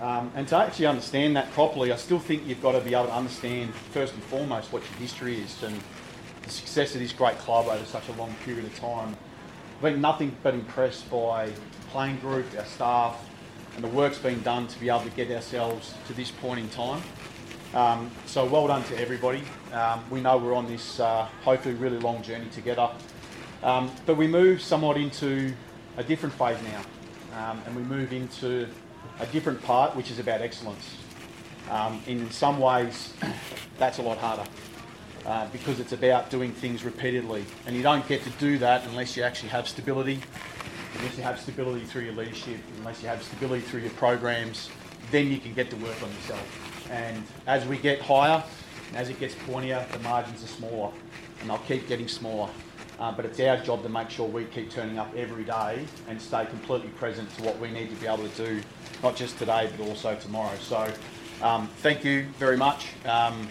[0.00, 3.06] Um, and to actually understand that properly, I still think you've got to be able
[3.06, 5.80] to understand first and foremost what your history is and
[6.46, 9.16] the success of this great club over such a long period of time.
[9.76, 11.52] I've been nothing but impressed by the
[11.90, 13.28] playing group, our staff,
[13.74, 16.68] and the work's been done to be able to get ourselves to this point in
[16.68, 17.02] time.
[17.74, 19.42] Um, so well done to everybody.
[19.72, 22.90] Um, we know we're on this uh, hopefully really long journey together.
[23.62, 25.52] Um, but we move somewhat into
[25.96, 28.68] a different phase now, um, and we move into
[29.18, 30.96] a different part, which is about excellence.
[31.70, 33.14] Um, in some ways,
[33.78, 34.44] that's a lot harder
[35.26, 39.16] uh, because it's about doing things repeatedly, and you don't get to do that unless
[39.16, 40.20] you actually have stability,
[40.96, 44.70] unless you have stability through your leadership, unless you have stability through your programs,
[45.10, 46.88] then you can get to work on yourself.
[46.90, 48.42] And as we get higher,
[48.94, 50.92] as it gets pointier, the margins are smaller,
[51.40, 52.48] and they'll keep getting smaller.
[52.98, 56.22] Uh, but it's our job to make sure we keep turning up every day and
[56.22, 58.62] stay completely present to what we need to be able to do,
[59.02, 60.56] not just today, but also tomorrow.
[60.60, 60.90] So,
[61.42, 62.86] um, thank you very much.
[63.04, 63.48] Um,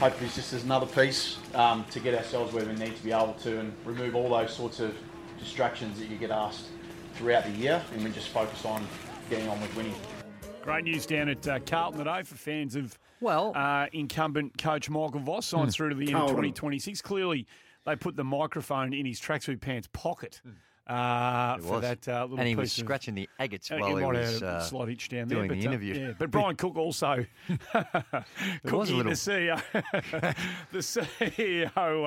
[0.00, 3.34] hopefully, it's just another piece um, to get ourselves where we need to be able
[3.34, 4.94] to and remove all those sorts of
[5.38, 6.68] distractions that you get asked
[7.14, 8.84] throughout the year, and we just focus on
[9.28, 9.94] getting on with winning.
[10.62, 15.20] Great news down at uh, Carlton today for fans of Well, uh, incumbent coach Michael
[15.20, 17.02] Voss signs through to the end of 2026.
[17.02, 17.46] Clearly,
[17.84, 20.40] they put the microphone in his tracksuit pants pocket
[20.90, 21.82] uh, It for was.
[21.82, 24.14] that uh, little and he piece was of- scratching the agates Uh, while he might
[24.14, 25.94] was have uh, a slight itch down there, doing but, the uh, interview.
[25.94, 28.24] yeah, but Brian Cook also, was a
[28.66, 29.62] Cookie, little- the CEO,
[30.72, 32.04] the CEO,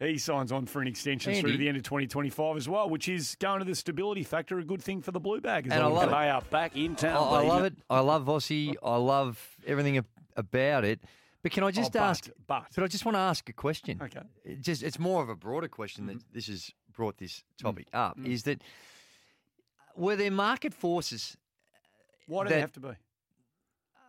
[0.00, 1.58] uh, he signs on for an extension through to.
[1.58, 4.82] The end of 2025 as well, which is going to the stability factor, a good
[4.82, 5.72] thing for the Blue Baggers.
[5.72, 6.10] And I love it.
[6.10, 7.28] They are back in town.
[7.32, 7.48] I baby.
[7.48, 7.74] love it.
[7.88, 8.74] I love Vossi.
[8.82, 10.04] I love everything
[10.36, 11.00] about it.
[11.42, 12.28] But can I just but- ask?
[12.46, 12.66] but.
[12.78, 13.98] I just want to ask a question.
[14.02, 14.18] Okay.
[14.20, 14.50] Mm-hmm.
[14.52, 16.70] It just it's more of a broader question that this has
[17.00, 17.62] brought this mm.
[17.64, 17.98] topic Mm.
[18.06, 18.18] up.
[18.24, 21.36] Is that uh, were there market forces?
[21.36, 22.94] Uh, why do that- they have to be?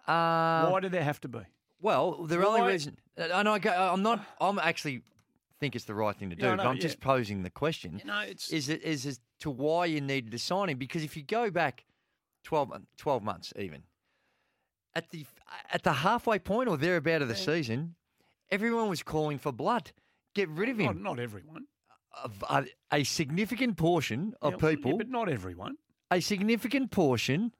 [0.07, 1.43] Uh, Why do they have to be?
[1.79, 4.19] Well, the only reason, uh, and I go, I'm not.
[4.41, 5.03] I'm actually
[5.59, 6.43] think it's the right thing to do.
[6.43, 7.99] Yeah, I but know, I'm just posing the question.
[7.99, 11.03] You know, it's is it is as to why you needed to sign him because
[11.03, 11.85] if you go back
[12.43, 13.83] 12, 12 months even
[14.95, 15.25] at the
[15.71, 17.95] at the halfway point or thereabout of the season,
[18.49, 19.91] everyone was calling for blood.
[20.33, 21.03] Get rid of not, him.
[21.03, 21.65] not everyone.
[22.49, 25.75] A, a- significant portion of Yeah, well, yeah, people, but not everyone.
[26.11, 27.53] a significant portion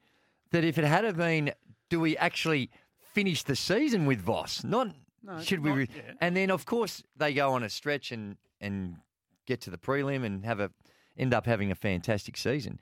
[0.52, 1.54] that if it had have been,
[1.90, 2.70] do we actually
[3.14, 4.64] finish the season with Voss?
[4.64, 4.88] Not
[5.24, 5.70] No, should we?
[5.70, 6.14] not- Re- yeah.
[6.20, 8.98] And then of course they go on a stretch and and
[9.46, 10.70] get to the prelim and have a
[11.18, 12.80] end up having a fantastic season.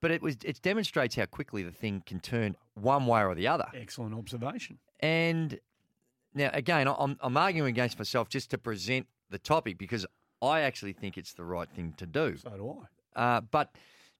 [0.00, 3.46] But it was it demonstrates how quickly the thing can turn one way or the
[3.48, 3.66] other.
[3.74, 4.78] Excellent observation.
[5.00, 5.60] And
[6.34, 10.04] now again, I'm, I'm arguing against myself just to present the topic because
[10.42, 12.36] I actually think it's the right thing to do.
[12.36, 12.76] So do
[13.16, 13.20] I.
[13.36, 13.70] Uh, but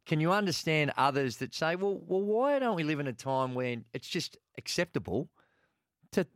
[0.06, 3.54] can you understand others that say, well, well, why don't we live in a time
[3.54, 5.28] when it's just acceptable
[6.12, 6.26] to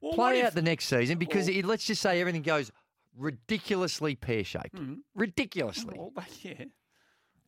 [0.00, 1.18] Well, play if- out the next season?
[1.18, 2.70] Because Well- it, let's just say everything goes
[3.16, 4.78] ridiculously pear shaped.
[5.14, 5.94] Ridiculously.
[5.98, 6.12] Well,
[6.42, 6.64] yeah.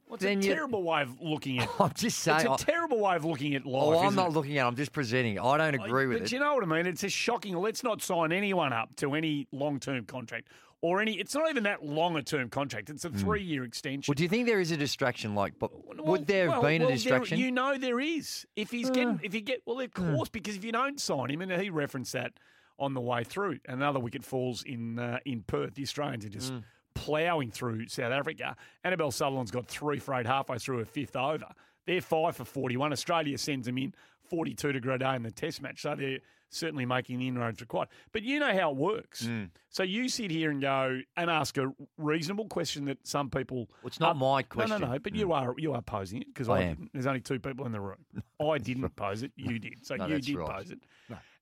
[0.07, 1.65] Well, it's Then a terrible way of looking at.
[1.69, 1.71] It.
[1.81, 2.41] I'm just saying.
[2.41, 3.83] it's a I- terrible way of looking at life.
[3.83, 4.29] oh, I'm isn't it?
[4.33, 4.69] looking at it.
[4.69, 5.37] I'm just presenting.
[5.37, 5.43] it.
[5.43, 6.25] I don't agree with but it.
[6.25, 6.87] But you know what I mean?
[6.87, 7.57] It's a shocking.
[7.57, 10.49] Let's not sign anyone up to any long-term contract
[10.83, 11.15] or any.
[11.15, 12.91] It's not even that long a term contract.
[12.91, 14.03] It's a three-year extension.
[14.03, 14.11] Hmm.
[14.11, 15.35] well, do you think there is a distraction?
[15.35, 17.39] Like, but Well, would there have well, been well, a there- distraction?
[17.39, 18.47] you know there is.
[18.57, 21.31] If he's Uh, getting, if you get, well, of course, because if you don't sign
[21.31, 22.33] him, and he referenced that
[22.79, 25.75] on the way through, another wicket falls in uh, in Perth.
[25.75, 26.65] The Australians are just Mm.
[26.95, 28.57] ploughing through South Africa.
[28.85, 31.47] Annabelle Sutherland's got three for eight halfway through her fifth over.
[31.87, 32.93] They're five for forty-one.
[32.93, 33.95] Australia sends them in
[34.29, 36.19] forty-two to Grenada in the Test match, so they're
[36.53, 37.89] certainly making the inroads required.
[38.13, 39.25] But you know how it works.
[39.27, 39.51] Mm.
[39.71, 43.69] So you sit here and go and ask a reasonable question that some people.
[43.83, 44.71] Well, it's not my question.
[44.81, 44.99] No, no, no.
[44.99, 46.91] But you are you are posing it because I I, am.
[46.93, 48.05] There's only two people in the room.
[48.41, 49.33] I didn't pose it.
[49.37, 49.85] You did.
[49.85, 50.51] So No, you did right.
[50.59, 50.81] pose it.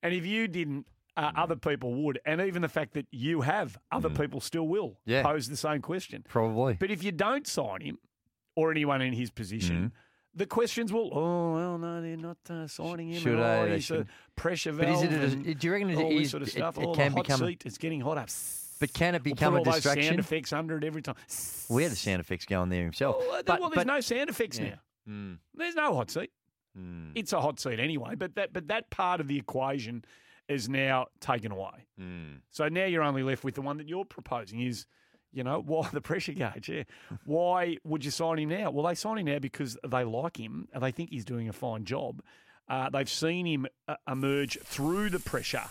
[0.03, 2.21] And if you didn't, uh, other people would.
[2.25, 4.97] And even the fact that you have, other people still will Mm.
[5.05, 5.23] Yeah.
[5.23, 6.25] pose the same question.
[6.29, 6.75] Probably.
[6.75, 7.99] But if you don't sign him
[8.57, 9.93] or anyone in his position.
[10.35, 13.21] The questions will, oh, well, no, they're not uh, signing him.
[13.21, 13.67] Should I?
[13.67, 14.07] They should.
[14.37, 15.05] pressure But valve.
[15.05, 16.79] is it a- and do you reckon it all this is- sort of it- stuff?
[16.79, 18.27] it oh, can the hot become seat, it's getting hotter.
[18.79, 21.17] But can it We'll become put a all those sound effects under it every time.
[21.69, 23.17] We had the sound effects going there himself.
[23.19, 24.69] Well, but, well, there's no sound effects Yeah.
[24.71, 25.13] now.
[25.13, 26.31] Mm, There's no hot seat.
[26.79, 30.05] mm, It's a hot seat anyway, but that but that part of the equation
[30.49, 31.87] is now taken away.
[32.01, 32.39] mm.
[32.51, 34.87] So now you're only left with the one that you're proposing is,
[35.33, 36.69] you know, why the pressure gauge?
[36.69, 36.83] Yeah.
[37.25, 38.71] Why would you sign him now?
[38.71, 41.53] Well, they sign him now because they like him and they think he's doing a
[41.53, 42.23] fine job.
[42.69, 45.65] Uh, they've seen him uh, emerge through the pressure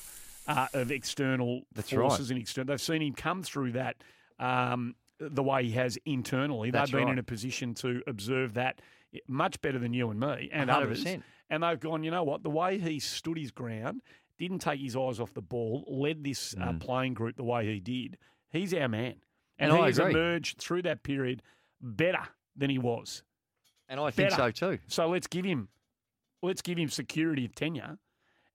[0.48, 2.68] uh, of external That's forces and external.
[2.68, 3.98] They've seen him come through that
[4.38, 6.72] um, the way he has internally.
[6.72, 7.14] That's they've been right.
[7.14, 8.82] in a position to observe that
[9.28, 11.24] much better than you and me and 100%.
[11.50, 12.44] And they've gone, you know what?
[12.44, 14.02] The way he stood his ground,
[14.38, 17.80] didn't take his eyes off the ball, led this uh, playing group the way he
[17.80, 18.18] did.
[18.52, 19.16] He's our man.
[19.60, 21.44] And, And he I has emerged through that period
[21.82, 22.24] better
[22.56, 23.24] than he was.
[23.88, 24.54] And I think Better.
[24.56, 24.80] so too.
[24.88, 25.70] So let's give him
[26.42, 27.98] let's give him security of tenure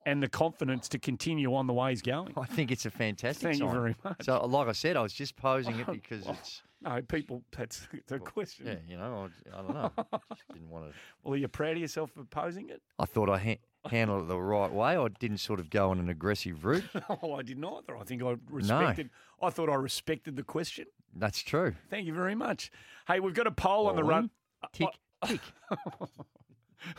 [0.07, 2.33] and the confidence to continue on the way he's going.
[2.37, 4.17] I think it's a fantastic Thank you very much.
[4.23, 7.43] So, like I said, I was just posing it oh, because Well, it's, No, people
[7.57, 8.67] that's it's a question.
[8.67, 9.91] yeah, you know, I, I don't know.
[9.97, 10.93] I just didn't want to.
[11.23, 12.83] Well, are you proud of yourself for posing it?
[12.99, 14.97] I thought I ha- handled it the right way.
[14.97, 16.85] I didn't sort of go on an aggressive route.
[17.23, 17.97] Oh, I didn't either.
[17.97, 19.47] I think I respected No.
[19.47, 20.87] I thought I respected the question.
[21.15, 21.75] That's true.
[21.91, 22.71] Thank you very much.
[23.07, 24.31] Hey, we've got a poll on the run.
[24.73, 24.89] Tick,
[25.25, 25.41] tick.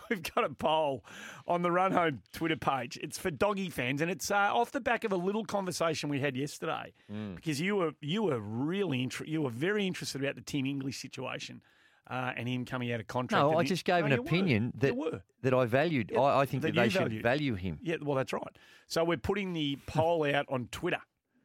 [0.09, 1.05] We've got a poll
[1.47, 2.97] on the Run Home Twitter page.
[3.01, 6.19] It's for doggy fans, and it's uh, off the back of a little conversation we
[6.19, 6.93] had yesterday.
[7.11, 7.35] Mm.
[7.35, 10.99] Because you were you were really inter- you were very interested about the Tim English
[10.99, 11.61] situation
[12.09, 13.41] uh, and him coming out of contract.
[13.43, 14.27] No, I just gave No, an you were.
[14.27, 16.11] opinion that that I valued.
[16.13, 17.79] Yeah, I, I think that that, they you should value him.
[17.81, 18.43] Yeah, well, that's right.
[18.87, 21.01] So we're putting the poll out on Twitter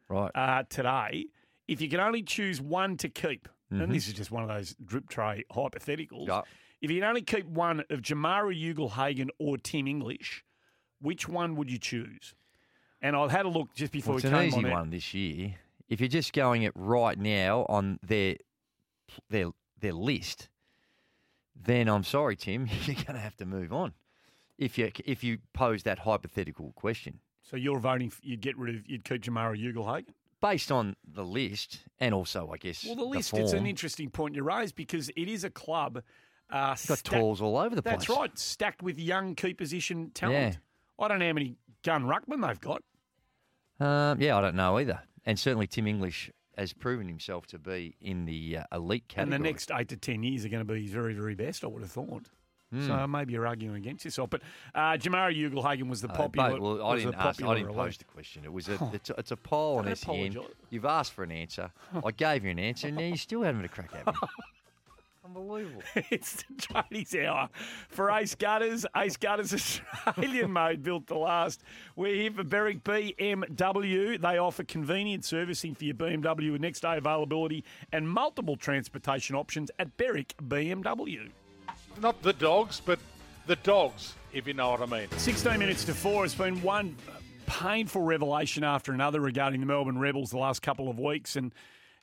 [0.09, 0.31] Right.
[0.35, 1.27] uh, today.
[1.69, 3.83] If you can only choose one to keep, Mm-hmm.
[3.83, 6.27] and this is just one of those drip tray hypotheticals.
[6.27, 6.41] Yeah.
[6.81, 10.45] If you can only keep one of Jamarra Ugle-Hagan or Tim English,
[11.01, 12.35] which one would you choose?
[13.01, 14.91] And I've had a look just before Well, it's we an came easy on one
[14.91, 15.55] this year.
[15.89, 18.39] If you're just going it right now on their
[19.29, 20.49] their their list,
[21.55, 23.93] then I'm sorry, Tim, you're going to have to move on.
[24.59, 28.87] If you if you pose that hypothetical question So you're voting, you'd get rid of,
[28.89, 30.15] you'd keep Jamarra Ugle-Hagan?
[30.43, 34.35] based on the list, and also I guess Well, the list, it's an interesting point
[34.35, 36.03] you raise because it is a club.
[36.51, 38.07] Uh, got stacked- tools all over the place.
[38.07, 40.55] That's right, stacked with young key position talent.
[40.55, 41.05] Yeah.
[41.05, 42.83] I don't know how many gun ruckmen they've got.
[43.79, 45.01] Um, yeah, I don't know either.
[45.25, 49.35] And certainly Tim English has proven himself to be in the uh, elite category.
[49.37, 51.65] And the next eight to ten years are going to be his very, very best,
[51.65, 52.25] I would have thought.
[52.73, 52.87] Hmm.
[52.87, 54.31] So maybe you're arguing against yourself.
[54.31, 54.43] But
[54.77, 56.51] uh, Jamarra Ugle-Hagan was the Uh, popular.
[56.53, 57.43] but, well, I was the didn't ask.
[57.43, 58.45] I didn't pose the question.
[58.45, 58.91] It was a.
[58.93, 60.37] It's a, it's a poll on SEN.
[60.71, 61.73] You've asked for an answer.
[62.05, 64.13] I gave you an answer, and now you still haven't had a crack at me.
[65.37, 65.83] Unbelievable.
[66.11, 67.49] it's the tradies hour
[67.89, 68.85] for Ace Gutters.
[68.97, 71.63] Ace Gutters Australian made, built to last.
[71.95, 74.21] We're here for Berwick BMW.
[74.21, 79.71] They offer convenient servicing for your BMW with next day availability and multiple transportation options
[79.79, 81.31] at Berwick BMW.
[82.01, 82.99] Not the dogs, but
[83.47, 85.09] the dogs, if you know what I mean.
[85.17, 86.25] 16 minutes to four.
[86.25, 86.97] It's been one
[87.47, 91.37] painful revelation after another regarding the Melbourne Rebels the last couple of weeks.
[91.37, 91.53] And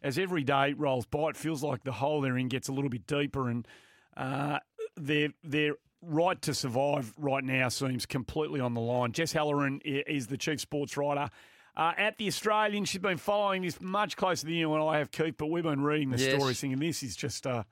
[0.01, 2.89] as every day rolls by, it feels like the hole they're in gets a little
[2.89, 3.67] bit deeper and
[4.15, 4.59] uh,
[4.95, 9.11] they're, they're right to survive right now seems completely on the line.
[9.11, 11.29] Jess Halloran is the chief sports writer.
[11.75, 15.11] Uh, at the Australian, she's been following this much closer than you and I have,
[15.11, 16.33] Keith, but we've been reading the Yes.
[16.35, 17.65] stories thinking this is just a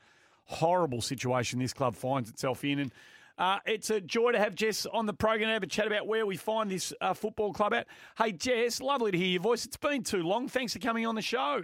[0.46, 2.80] horrible situation this club finds itself in.
[2.80, 2.92] And
[3.38, 6.06] uh, it's a joy to have Jess on the program to have a chat about
[6.08, 7.88] where we find this uh, football club at.
[8.18, 9.66] Hey, Jess, lovely to hear your voice.
[9.66, 10.48] It's been too long.
[10.48, 11.64] Thanks for coming on the show.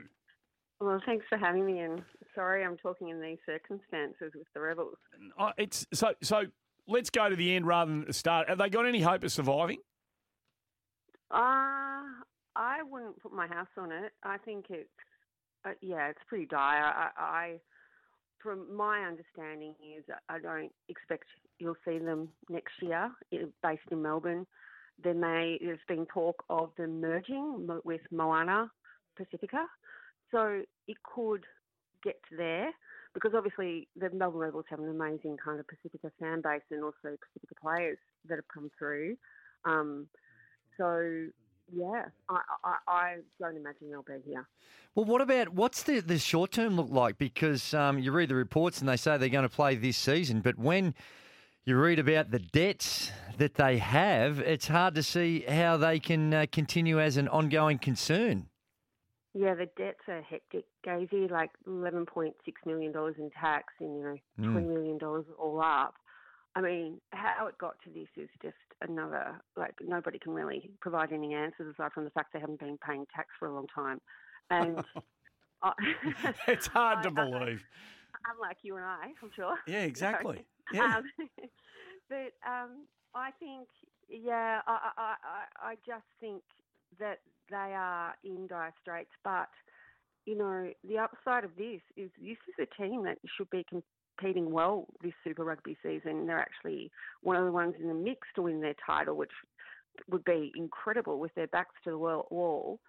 [0.82, 1.80] Well, thanks for having me.
[1.80, 2.02] And
[2.34, 4.98] sorry, I'm talking in these circumstances with the rebels.
[5.38, 6.46] Uh, it's so so.
[6.88, 8.50] Let's go to the end rather than the start.
[8.50, 9.78] Have they got any hope of surviving?
[11.30, 12.02] Uh,
[12.56, 14.12] I wouldn't put my house on it.
[14.24, 14.90] I think it's,
[15.64, 16.84] uh, yeah, it's pretty dire.
[16.84, 17.60] I, I,
[18.40, 21.26] from my understanding, is I don't expect
[21.60, 23.12] you'll see them next year,
[23.62, 24.48] based in Melbourne.
[25.02, 28.72] There may there's been talk of them merging with Moana
[29.16, 29.68] Pacifica,
[30.32, 31.44] so it could
[32.04, 32.72] get there
[33.14, 36.96] because obviously the Melbourne Rebels have an amazing kind of Pacifica fan base and also
[37.04, 39.18] Pacifica players that have come through.
[39.66, 40.08] Um,
[40.78, 41.28] so
[41.74, 44.48] yeah, I, I, I don't imagine they'll be here.
[44.96, 47.18] Well, what about what's the, the short term look like?
[47.18, 50.42] Because um, you read the reports and they say they're going to play this season,
[50.42, 50.94] but when
[51.64, 56.34] you read about the debts that they have, it's hard to see how they can
[56.34, 58.48] uh, continue as an ongoing concern.
[59.34, 61.30] Yeah, the debts are hectic, Gazy.
[61.30, 64.52] Like eleven point six million dollars in tax, and you know Mm.
[64.52, 65.96] twenty million dollars all up.
[66.56, 71.14] I mean, how it got to this is just another like nobody can really provide
[71.14, 74.02] any answers aside from the fact they haven't been paying tax for a long time,
[74.50, 74.84] and
[75.64, 75.72] I,
[76.48, 77.64] It's hard to believe.
[78.14, 79.56] I, unlike you and I, I'm sure.
[79.66, 80.38] Yeah, exactly.
[80.38, 80.98] So, Yeah.
[80.98, 81.04] Um,
[82.10, 83.68] but um, I think,
[84.10, 86.44] yeah, I, I, I, I just think
[87.00, 87.20] that
[87.52, 89.12] they are in dire straits.
[89.24, 89.50] But
[90.26, 94.52] you know, the upside of this is this is a team that should be competing
[94.52, 96.26] well this Super Rugby season.
[96.26, 99.32] They're actually one of the ones in the mix to win their title, which
[100.10, 102.80] would be incredible with their backs to the wall.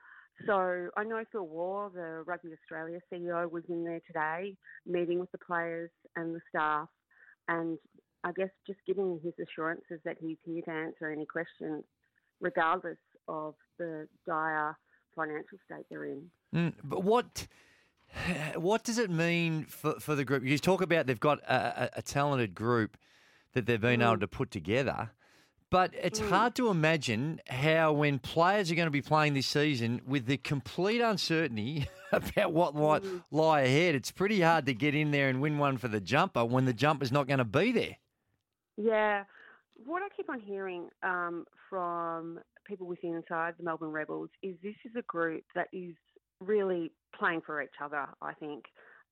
[0.47, 5.31] So I know Phil Waugh, the Rugby Australia CEO, was in there today, meeting with
[5.33, 6.89] the players and the staff,
[7.49, 7.79] and
[8.25, 11.85] I guess just giving his assurances that he's here to answer any questions,
[12.41, 12.99] regardless
[13.29, 14.77] of the dire
[15.15, 16.31] financial state they're in.
[16.55, 17.47] Mm, but what
[18.57, 20.45] what does it mean for, for the group?
[20.45, 22.97] You talk about they've got a, a, a talented group
[23.55, 25.11] that they've been able to put together,
[25.71, 30.03] but it's hard to imagine how when players are going to be playing this season
[30.07, 35.11] with the complete uncertainty about what might lie ahead, it's pretty hard to get in
[35.11, 37.97] there and win one for the jumper when the jumper's not going to be there.
[38.77, 39.25] Yeah.
[39.85, 42.41] What I keep on hearing um, from
[42.73, 45.95] people within inside the Melbourne Rebels is this is a group that is
[46.41, 48.65] really playing for each other, I think.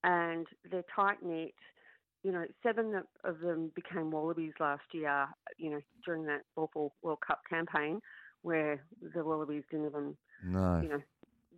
[0.03, 1.53] And they're tight knit.
[2.23, 5.27] You know, seven of- them became Wallabies last year,
[5.59, 8.01] you know, during that awful World Cup campaign
[8.40, 8.83] where
[9.14, 10.81] the Wallabies didn't even No.
[10.81, 11.03] you know,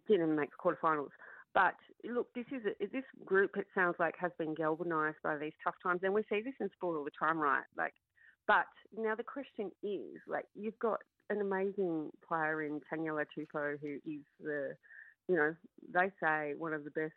[0.08, 1.10] didn't make the quarterfinals.
[1.54, 3.56] But look, this is a, this group.
[3.56, 6.68] It sounds like has been galvanised by these tough times, and we see this in
[6.70, 7.62] sport all the time, right?
[7.76, 7.94] Like,
[8.48, 10.98] but now the question is, like, you've got
[11.32, 14.74] an amazing player in Taniela Tupou, who is the,
[15.28, 15.54] you know,
[15.92, 17.12] they say one of the best,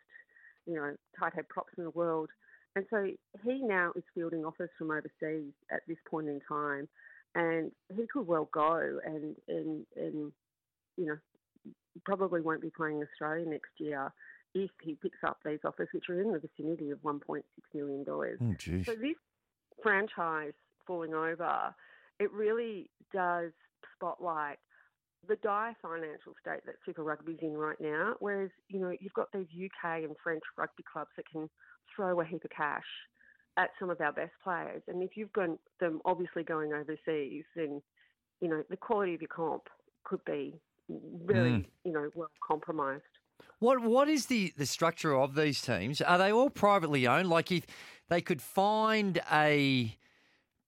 [0.66, 2.30] you know, tight head props in the world,
[2.76, 3.06] and so
[3.42, 6.88] he now is fielding offers from overseas at this point in time,
[7.34, 10.32] and he could well go and and and
[10.98, 11.16] you know
[12.04, 14.12] probably won't be playing Australia next year
[14.54, 17.42] if he picks up these offers, which are in the vicinity of $1.6
[17.74, 18.04] million.
[18.08, 18.54] Oh.
[18.84, 19.16] So this
[19.82, 20.52] franchise
[20.86, 21.74] falling over,
[22.20, 23.52] it really does
[23.94, 24.58] spotlight
[25.28, 28.14] the dire financial state that Super Rugby's in right now.
[28.20, 31.48] Whereas, you know, you've got these UK and French rugby clubs that can
[31.94, 32.84] throw a heap of cash
[33.56, 34.82] at some of our best players.
[34.86, 37.82] And if you've got them obviously going overseas, then,
[38.40, 39.62] you know, the quality of your comp
[40.04, 40.54] could be
[40.88, 41.66] very, Mm.
[41.84, 43.02] you know, well compromised.
[43.58, 46.00] What what is the, the structure of these teams?
[46.00, 47.28] Are they all privately owned?
[47.28, 47.66] Like if
[48.08, 49.96] they could find a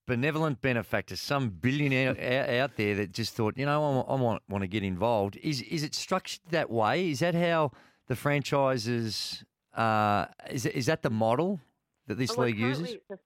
[0.08, 2.10] benevolent benefactor, some billionaire
[2.62, 5.36] out, there that just thought, you know, I want, I want want to get involved.
[5.36, 7.10] Is is it structured that way?
[7.10, 7.70] Is that how
[8.08, 9.44] the franchises?
[9.76, 11.60] Uh, is is that the model
[12.08, 12.94] that this Well, league uses?
[12.94, 13.18] it's a-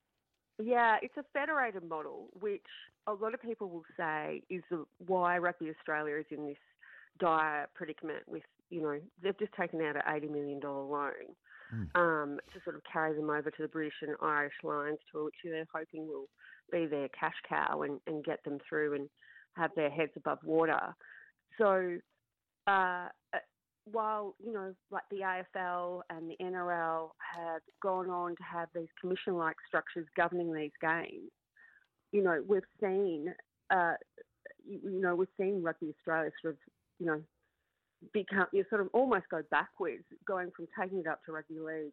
[0.62, 2.66] yeah, it's a federated model, which
[3.06, 6.58] a lot of people will say is the, why Rugby Australia is in this
[7.18, 11.34] dire predicament with, you know, they've just taken out an $80 million loan
[11.94, 15.34] um, to sort of carry them over to the British and Irish Lions tour, which
[15.42, 16.28] they're hoping will
[16.72, 19.08] be their cash cow and, and get them through and
[19.54, 20.80] have their heads above water.
[21.58, 21.98] So,
[22.66, 23.38] uh, uh,
[23.90, 28.88] while you know, like the AFL and the NRL have gone on to have these
[29.00, 31.30] commission-like structures governing these games,
[32.12, 33.34] you know, we've seen,
[33.70, 33.94] uh,
[34.64, 36.58] you, you know, we've seen Rugby Australia sort of,
[36.98, 37.20] you know,
[38.12, 41.92] become, you sort of almost go backwards, going from taking it up to rugby league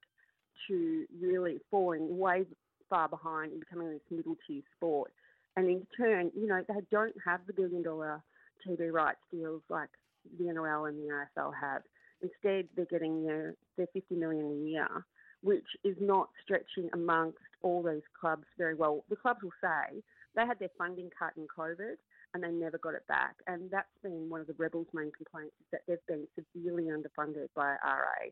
[0.68, 2.46] to really falling way
[2.90, 5.12] far behind in becoming this middle tier sport.
[5.56, 8.22] And in turn, you know, they don't have the billion dollar
[8.66, 9.90] TV rights deals like
[10.38, 11.82] the NRL and the AFL have.
[12.22, 15.06] Instead, they're getting their, their 50 million a year,
[15.42, 19.04] which is not stretching amongst all these clubs very well.
[19.10, 20.02] The clubs will say
[20.36, 21.96] they had their funding cut in COVID
[22.34, 23.36] and they never got it back.
[23.48, 27.48] And that's been one of the Rebels' main complaints is that they've been severely underfunded
[27.56, 28.30] by RA.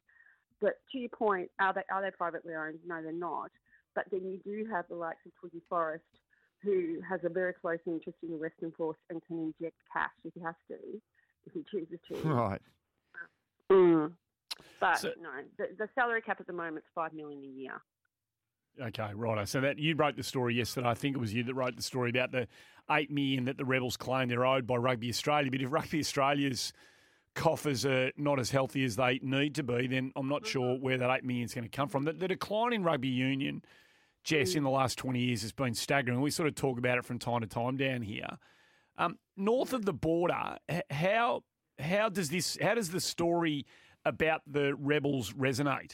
[0.62, 2.80] But to your point, are they are they privately owned?
[2.86, 3.52] No, they're not.
[3.98, 6.04] But then you do have the likes of Twiggy Forrest,
[6.62, 10.36] who has a very close interest in the Western Force and can inject cash if
[10.36, 10.76] he has to,
[11.48, 12.16] if he chooses to.
[12.30, 12.62] Right.
[13.72, 14.14] Mm.
[14.80, 17.82] But So- no, the, the salary cap at the moment is five million a year.
[18.80, 19.50] Okay, right.
[19.50, 20.88] So that you wrote the story yesterday.
[20.88, 22.48] I think it was you that wrote the story about the
[22.92, 25.50] eight million that the Rebels claim they're owed by Rugby Australia.
[25.50, 26.72] But if Rugby Australia's
[27.38, 30.98] coffers are not as healthy as they need to be, then I'm not sure where
[30.98, 32.04] that eight million is going to come from.
[32.04, 33.64] The, the decline in rugby union,
[34.28, 36.20] Jess, in the last 20 years has been staggering.
[36.20, 38.28] We sort of talk about it from time to time down here.
[38.98, 40.58] Um, north of the border,
[40.90, 41.44] how
[41.80, 43.66] how does this how does the story
[44.04, 45.94] about the rebels resonate?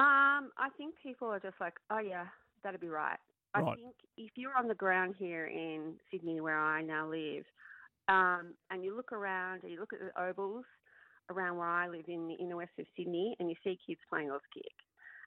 [0.00, 2.26] Um, I think people are just like, oh yeah,
[2.64, 3.18] that'd be right.
[3.54, 3.76] I Right.
[3.76, 7.44] think if you're on the ground here in Sydney, where I now live,
[8.08, 10.64] um, and you look around and you look at the ovals
[11.30, 14.30] around where I live in the inner west of Sydney, and you see kids playing
[14.30, 14.74] Auskick,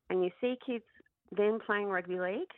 [0.09, 0.83] and you see kids
[1.35, 2.51] then playing rugby league,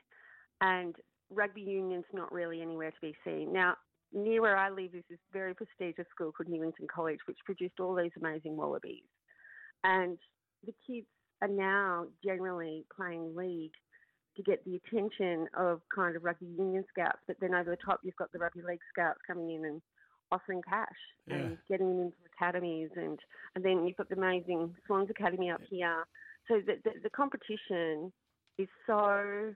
[0.61, 0.95] and
[1.29, 3.51] rugby union's not really anywhere to be seen.
[3.51, 3.75] Now,
[4.13, 7.95] near where I live is this very prestigious school called Newington College, which produced all
[7.95, 9.03] these amazing wallabies.
[9.83, 10.17] And
[10.65, 11.07] the kids
[11.41, 13.73] are now generally playing league
[14.37, 17.99] to get the attention of kind of rugby union scouts, but then over the top
[18.03, 19.81] you've got the rugby league scouts coming in and
[20.31, 20.87] offering cash
[21.27, 21.35] Yeah.
[21.35, 23.19] and getting them into academies, and
[23.55, 26.05] and then you've got the amazing Swans Academy up here.
[26.47, 28.11] So the, the the competition
[28.57, 29.53] is so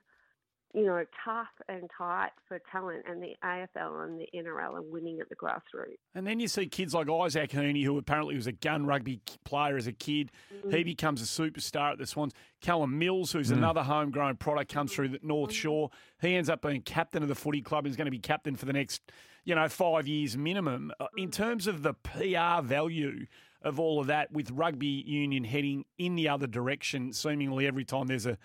[0.73, 5.19] you know tough and tight for talent, and the AFL and the NRL are winning
[5.19, 5.97] at the grassroots.
[6.13, 9.77] And then you see kids like Isaac Heaney, who apparently was a gun rugby player
[9.77, 10.31] as a kid.
[10.65, 10.75] Mm.
[10.75, 12.33] He becomes a superstar at the Swans.
[12.61, 13.57] Callum Mills, who's mm.
[13.57, 15.55] another homegrown product, comes through the North mm.
[15.55, 15.89] Shore.
[16.21, 18.55] He ends up being captain of the footy club and is going to be captain
[18.55, 19.01] for the next,
[19.45, 20.91] you know, five years minimum.
[20.99, 23.25] Uh, In terms of the PR value
[23.63, 28.07] of all of that, with rugby union heading in the other direction, seemingly every time
[28.07, 28.37] there's a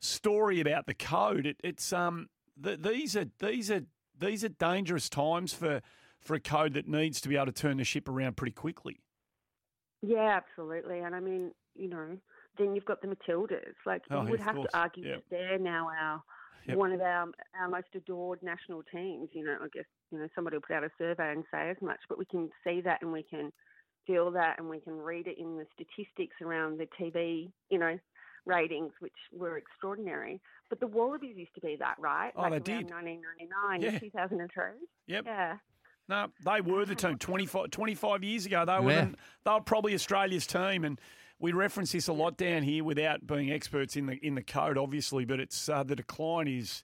[0.00, 2.28] story about the code, it, it's um
[2.62, 3.82] th- these are these are
[4.18, 5.80] these are dangerous times for
[6.20, 9.00] for a code that needs to be able to turn the ship around pretty quickly.
[10.02, 11.00] Yeah, absolutely.
[11.00, 12.16] And I mean, you know,
[12.56, 13.74] then you've got the Matildas.
[13.86, 14.70] Like Oh, you would have course.
[14.72, 15.16] to argue Yep.
[15.16, 16.22] that they're now our
[16.66, 16.76] Yep.
[16.76, 17.28] one of our
[17.58, 19.28] our most adored national teams.
[19.32, 21.80] You know, I guess you know somebody will put out a survey and say as
[21.80, 23.52] much, but we can see that and we can
[24.06, 27.50] feel that and we can read it in the statistics around the TV.
[27.70, 27.98] You know.
[28.48, 30.40] Ratings, which were extraordinary,
[30.70, 32.32] but the Wallabies used to be that, right?
[32.34, 32.90] Oh, like they around did.
[32.90, 33.98] 1999, Yeah.
[33.98, 34.64] 2003.
[35.06, 35.24] Yep.
[35.26, 35.56] Yeah.
[36.08, 38.64] No, they were the team 25, 25 years ago.
[38.64, 39.04] They were Yeah.
[39.04, 40.98] the, they were probably Australia's team, and
[41.38, 44.78] we reference this a lot down here without being experts in the in the code,
[44.78, 45.24] obviously.
[45.26, 46.82] But it's uh, the decline is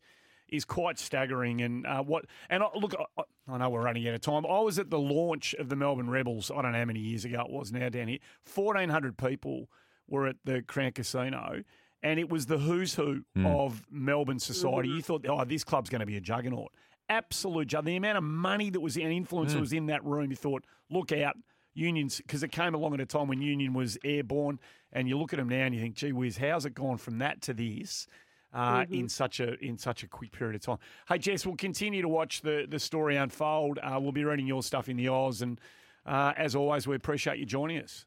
[0.51, 1.63] is quite staggering.
[1.63, 4.45] And uh, what and I, look, I, I know we're running out of time.
[4.47, 6.51] I was at the launch of the Melbourne Rebels.
[6.55, 8.19] I don't know how many years ago it was now down here.
[8.45, 9.71] Fourteen hundred people
[10.09, 11.63] were at the Crown Casino.
[12.03, 14.91] And it was the who's who of Melbourne society.
[14.91, 16.71] You thought, oh, this club's going to be a juggernaut.
[17.09, 17.87] Absolute juggernaut.
[17.87, 20.65] The amount of money that was and influence that was in that room, you thought,
[20.91, 21.37] look out,
[21.73, 24.59] unions, because it came along at a time when union was airborne.
[24.93, 27.19] And you look at them now and you think, gee whiz, how's it gone from
[27.19, 28.07] that to this?
[28.53, 30.79] Uh, in such a in such a quick period of time.
[31.09, 33.81] Hey Jess, we'll continue to watch the the story unfold.
[33.83, 35.61] Uh, we'll be reading your stuff in the Oz, and
[36.07, 38.07] uh, as always, we appreciate you joining us.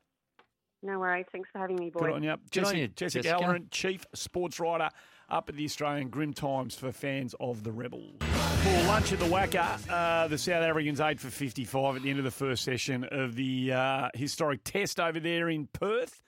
[0.87, 1.25] No worries.
[1.33, 2.01] Thanks for having me, boys.
[2.01, 2.31] Good on you.
[2.31, 3.41] Good Jessica, on you, Jessica, Jessica.
[3.41, 4.89] Halloran, Chief Sports Writer
[5.29, 8.15] up at the Australian Grim Times for fans of the Rebels.
[8.21, 12.19] For lunch at the WACA, uh, the South Africans 8 for 55 at the end
[12.19, 16.21] of the first session of the uh, historic test over there in Perth.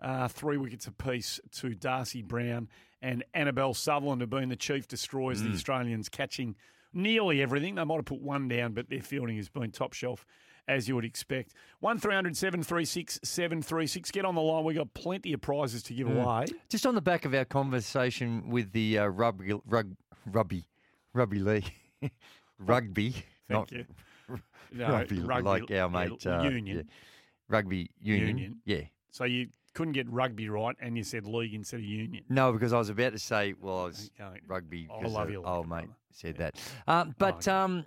[0.00, 2.68] Uh, three wickets apiece to Darcy Brown
[3.02, 5.42] and Annabel Sutherland have been the chief destroyers.
[5.42, 6.56] The Australians catching
[6.94, 7.74] nearly everything.
[7.74, 10.24] They might have put one down, but their fielding has been top shelf,
[10.68, 11.52] as you would expect.
[11.80, 14.10] 1300 736 736.
[14.10, 14.64] Get on the line.
[14.64, 16.46] We've got plenty of prizes to give away.
[16.68, 19.94] Just on the back of our conversation with the uh, rugby, rug,
[20.26, 20.64] rugby,
[21.12, 21.72] rugby league,
[22.58, 23.14] rugby,
[23.48, 23.84] Thank you.
[24.72, 26.76] No, rugby, rugby, like our yeah, mate uh, union.
[26.78, 26.82] yeah.
[27.48, 28.28] rugby union.
[28.28, 28.56] Union.
[28.64, 28.80] Yeah,
[29.12, 32.24] So you couldn't get rugby right, and you said league instead of union.
[32.28, 34.40] No, because I was about to say, well, I was Okay.
[34.48, 34.88] rugby.
[34.92, 36.60] I 'cause love you, Oh, mate, said that.
[36.88, 37.84] Um, but um,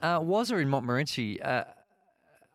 [0.00, 1.64] uh, Wazza in Montmorency, uh,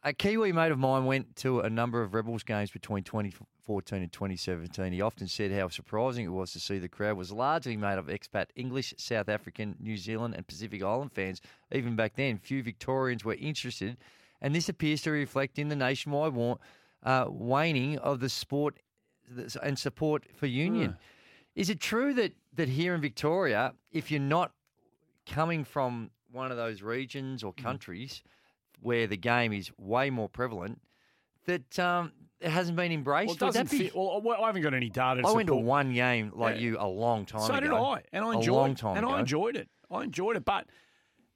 [0.07, 4.11] a Kiwi mate of mine went to a number of Rebels games between 2014 and
[4.11, 4.93] 2017.
[4.93, 8.07] He often said how surprising it was to see the crowd was largely made of
[8.07, 11.41] expat English, South African, New Zealand, and Pacific Island fans.
[11.73, 13.97] Even back then, few Victorians were interested,
[14.41, 16.55] and this appears to reflect in the nationwide wa-
[17.03, 18.79] uh, waning of the sport
[19.61, 20.95] and support for union.
[21.53, 24.53] Is it true that, that here in Victoria, if you're not
[25.25, 27.47] coming from one of those regions Mm.
[27.47, 28.23] or countries
[28.81, 30.81] where the game is way more prevalent,
[31.45, 33.27] that um, it hasn't been embraced?
[33.41, 33.95] Well, it doesn't be- fit.
[33.95, 35.21] Well, I haven't got any data.
[35.21, 36.61] To I went to one game like Yeah.
[36.61, 37.59] you a long time so ago.
[37.61, 38.77] did I, and I a enjoyed long it.
[38.77, 39.15] time and ago.
[39.15, 39.69] I enjoyed it.
[39.89, 40.65] I enjoyed it, but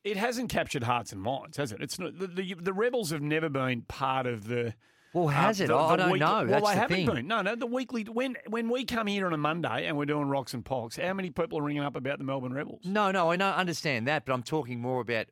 [0.03, 1.81] it hasn't captured hearts and minds, has it?
[1.81, 4.73] It's not, the, the the rebels have never been part of the.
[5.13, 5.67] Well, has uh, it?
[5.67, 6.27] the- I the don't week- know.
[6.27, 7.15] Well, That's they the haven't thing.
[7.15, 7.27] been.
[7.27, 7.55] No, no.
[7.55, 10.63] The weekly when when we come here on a Monday and we're doing rocks and
[10.65, 12.81] pogs, how many people are ringing up about the Melbourne Rebels?
[12.85, 15.25] No, no, I know, understand that, but I'm talking more about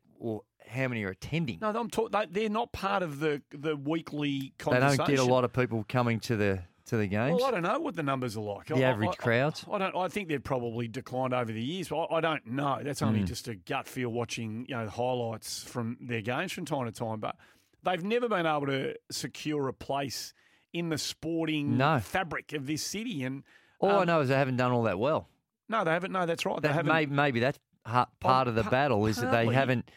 [0.70, 1.58] how many are attending.
[1.60, 4.90] No, I'm talk, they, they're not part of the the weekly conversation.
[4.90, 4.96] they conversation.
[4.98, 7.36] don't get a lot of people coming to the to the games.
[7.38, 8.66] Well, I don't know what the numbers are like.
[8.66, 9.64] The I- average I- I- crowds?
[9.70, 9.94] I don't.
[9.96, 12.80] I think they've probably declined over the years, but I, I don't know.
[12.82, 13.26] That's only Mm.
[13.26, 17.20] just a gut feel watching you know highlights from their games from time to time.
[17.20, 17.36] But
[17.82, 20.32] they've never been able to secure a place
[20.72, 21.98] in the sporting No.
[21.98, 23.24] fabric of this city.
[23.24, 23.42] And
[23.80, 25.28] All I um, know is they haven't done all that well.
[25.68, 26.12] no, they haven't.
[26.12, 26.60] No, that's right.
[26.62, 26.92] They That haven't.
[26.92, 29.54] may, maybe that's ha- part of the battle is that they partly.
[29.54, 29.90] haven't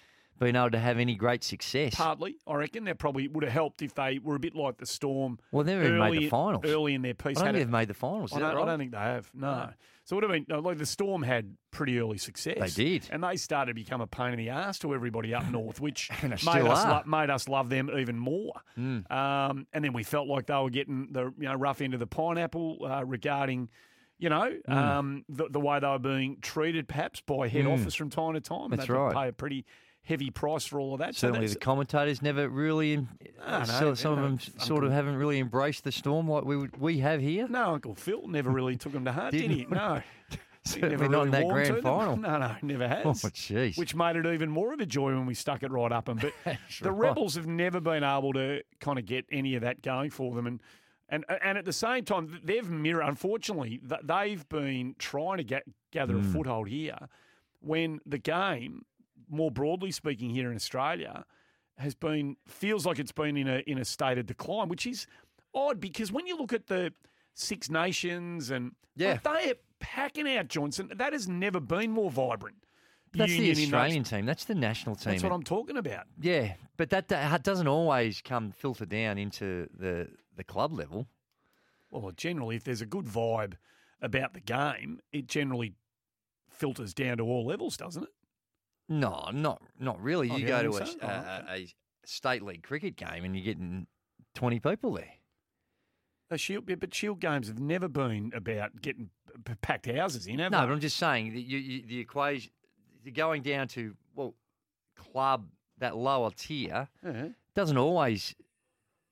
[0.44, 1.96] been able to have any great success.
[1.96, 4.86] Partly, I reckon that probably would have helped if they were a bit like the
[4.86, 5.40] Storm.
[5.52, 6.66] Well, they've even made the early- finals.
[6.66, 7.38] early in their piece.
[7.38, 8.34] I don't think they've made the finals.
[8.34, 9.30] I don't, I don't think they have.
[9.34, 9.70] No.
[10.06, 12.76] So it would have been like the Storm had pretty early success.
[12.76, 13.08] They did.
[13.10, 16.10] and they started to become a pain in the ass to everybody up north, which
[16.24, 18.52] made us lo- made us love them even more.
[18.78, 19.10] Mm.
[19.10, 22.02] Um, and then we felt like they were getting the you know rough end of
[22.02, 23.70] the pineapple uh, regarding.
[24.20, 24.74] You know, Mm.
[24.74, 27.74] um, the, the way they were being treated, perhaps by head Mm.
[27.74, 29.14] office from time to time, and That's right.
[29.14, 29.66] pay a pretty
[30.04, 31.16] heavy price for all of that.
[31.16, 34.92] Certainly, so the commentators never really, No, no, so, some no, of them sort of
[34.92, 37.48] haven't really embraced the storm like we we have here.
[37.48, 39.66] No, Uncle Phil never really took them to heart, did he?
[39.70, 40.02] No.
[40.66, 41.84] Certainly never not really in that grand to them.
[41.84, 42.18] final.
[42.22, 43.06] No, no, never has.
[43.06, 43.78] Oh, jeez.
[43.78, 46.20] Which made it even more of a joy when we stuck it right up them.
[46.22, 46.32] But
[46.82, 47.10] the right.
[47.10, 50.48] Rebels have never been able to kind of get any of that going for them.
[50.48, 50.62] And
[51.10, 53.02] and and at the same time, they've mirror.
[53.02, 56.32] Unfortunately, they've been trying to get gather a Mm.
[56.32, 56.98] foothold here
[57.60, 58.86] when the game,
[59.30, 61.26] more broadly speaking, here in Australia,
[61.78, 65.08] has been feels like it's been in a in a state of decline, which is
[65.54, 66.94] odd because when you look at the
[67.34, 69.14] Six Nations and Yeah.
[69.14, 70.92] like, they are packing out Johnson.
[70.96, 72.58] That has never been more vibrant.
[73.12, 74.26] That's the union those- Australian team.
[74.26, 75.12] That's the national team.
[75.14, 76.06] That's what I'm talking about.
[76.20, 81.08] Yeah, but that, that doesn't always come filter down into the the club level.
[81.92, 83.54] Well, generally, if there's a good vibe
[84.02, 85.74] about the game, it generally
[86.50, 88.10] filters down to all levels, doesn't it?
[88.90, 90.30] No, not not really.
[90.30, 90.98] Oh, you go to a, so?
[91.02, 91.68] a, Oh, a, a
[92.06, 93.88] state league cricket game and you're getting
[94.36, 95.10] twenty people there.
[96.30, 99.10] The shield, but shield games have never been about getting
[99.62, 100.68] packed houses in, have No, they?
[100.68, 102.52] but I'm just saying that you, you, the equation,
[103.14, 104.34] going down to well,
[104.96, 107.30] club that lower tier Yeah.
[107.56, 108.36] doesn't always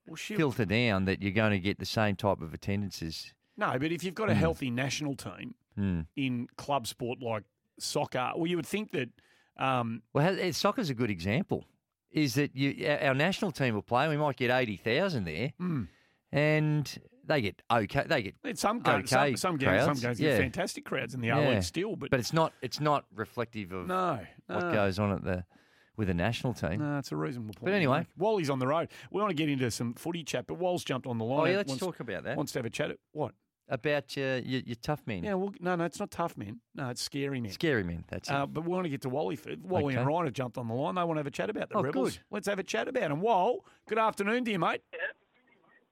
[0.08, 3.34] Well, filter down that you're going to get the same type of attendances.
[3.56, 4.40] no, but if you've got a Hmm.
[4.40, 6.02] healthy national team Hmm.
[6.16, 7.44] in club sport like
[7.80, 9.10] soccer, well, you would think that.
[9.58, 11.66] Um, Well, eh, soccer's a good example.
[12.12, 14.08] Is that you, our our national team will play?
[14.10, 15.88] We might get eighty thousand there, Mm.
[16.32, 18.04] and they get okay.
[18.06, 20.32] They get some games, okay some, some games, some games yeah.
[20.32, 21.50] get fantastic crowds in the A Yeah.
[21.52, 25.24] League still, but, but it's not it's not reflective of no, what goes on at
[25.24, 25.46] the
[25.96, 26.80] with a national team.
[26.80, 27.66] No, it's a reasonable point.
[27.66, 28.08] But anyway.
[28.18, 28.90] Wally's on the road.
[29.12, 31.40] We want to get into some footy chat, but Wall's jumped on the line.
[31.40, 32.38] Oh yeah, let's wants, talk about that.
[32.38, 32.92] Wants to have a chat.
[32.92, 33.34] At, what?
[33.72, 36.60] About your, your your tough men, Yeah, well, no, no, it's not tough, men.
[36.76, 37.52] No, it's scary, men.
[37.52, 38.04] scary men.
[38.10, 38.36] That's it.
[38.36, 39.38] Uh, but we want to get to Wally.
[39.38, 40.96] For, Wally and Ryan have jumped on the line.
[40.96, 42.18] They want to have a chat about the Oh, Rebels.
[42.18, 42.20] good.
[42.32, 43.22] Let's have a chat about them.
[43.22, 44.82] Wall, good afternoon to you, mate.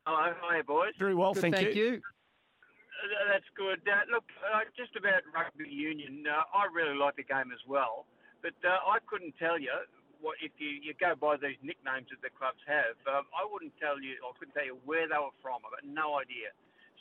[0.06, 0.92] Hello, hi boys.
[1.00, 2.02] Very well, Good, thank, thank you.
[2.04, 3.80] Uh, That's good.
[3.88, 8.08] Uh, look, uh, just about rugby union, uh, I really like the game as well,
[8.44, 9.72] but uh, I couldn't tell you
[10.20, 13.00] what if you, you go by these nicknames that the clubs have.
[13.08, 15.64] Um, I wouldn't tell you, I couldn't tell you where they were from.
[15.64, 16.52] I've got no idea.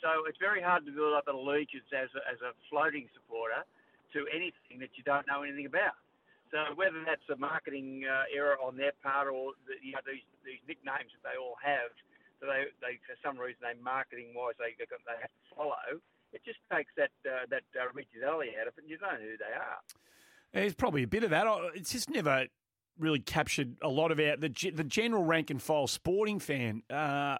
[0.01, 3.67] So it's very hard to build up an allegiance as a, as a floating supporter
[4.15, 5.99] to anything that you don't know anything about.
[6.51, 10.25] So whether that's a marketing uh, error on their part or the, you know these
[10.41, 11.93] these nicknames that they all have,
[12.41, 16.01] that they, they for some reason they marketing wise they they have to follow.
[16.33, 19.37] It just takes that uh, that uh, out of it, and you don't know who
[19.37, 19.77] they are.
[20.53, 21.45] There's probably a bit of that.
[21.45, 22.47] Oh, It's just never
[22.97, 26.81] really captured a lot of our the the general rank and file sporting fan.
[26.89, 27.37] Uh,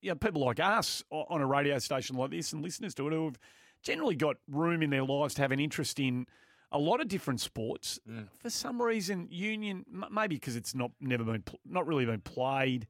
[0.00, 3.12] you know, people like us on a radio station like this and listeners to it
[3.12, 3.38] who have
[3.82, 6.26] generally got room in their lives to have an interest in
[6.70, 8.00] a lot of different sports.
[8.38, 12.86] For some reason, union maybe because it's not never been not really been played.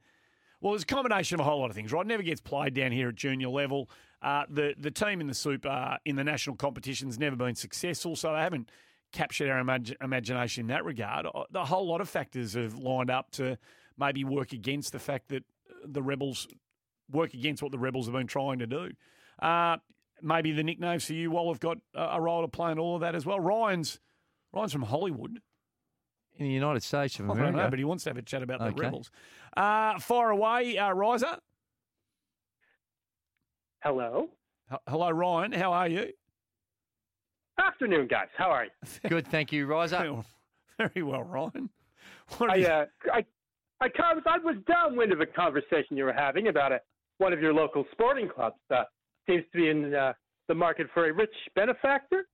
[0.61, 2.07] Well, it's a combination of a whole lot of things, right?
[2.07, 3.91] Never gets played down here at junior level.
[4.23, 8.33] Uh, the the team in the super in the national competition's never been successful, so
[8.33, 8.71] they haven't
[9.13, 11.27] captured our imag- imagination in that regard.
[11.27, 13.59] Uh, The whole lot of factors have lined up to
[13.99, 15.43] maybe work against the fact that
[15.85, 16.47] the rebels
[17.13, 18.91] work against what the rebels have been trying to do.
[19.41, 19.77] Uh,
[20.21, 22.95] maybe the nicknames for you, Wall, have got a, a role to play in all
[22.97, 23.39] of that as well.
[23.41, 23.99] Ryan's
[24.53, 25.41] Ryan's from Hollywood.
[26.37, 27.57] In the United States of I don't America.
[27.59, 29.11] know, but he wants to have a chat about the rebels.
[29.55, 31.37] Uh, fire away, uh, Riser.
[33.83, 34.29] Hello.
[34.73, 35.53] H- Hello, Ryan.
[35.53, 36.09] How are you?
[37.59, 38.29] Afternoon, guys.
[38.37, 38.71] How are you?
[39.09, 40.23] Good, thank you, Riser.
[40.79, 41.69] Very well, Ryan.
[42.39, 43.25] What I, you- uh, I,
[43.81, 43.89] I,
[44.27, 46.81] I was downwind of a conversation you were having about a,
[47.19, 48.57] one of your local sporting clubs.
[48.71, 48.83] Uh,
[49.29, 50.13] seems to be in uh,
[50.49, 52.27] the market for a rich benefactor.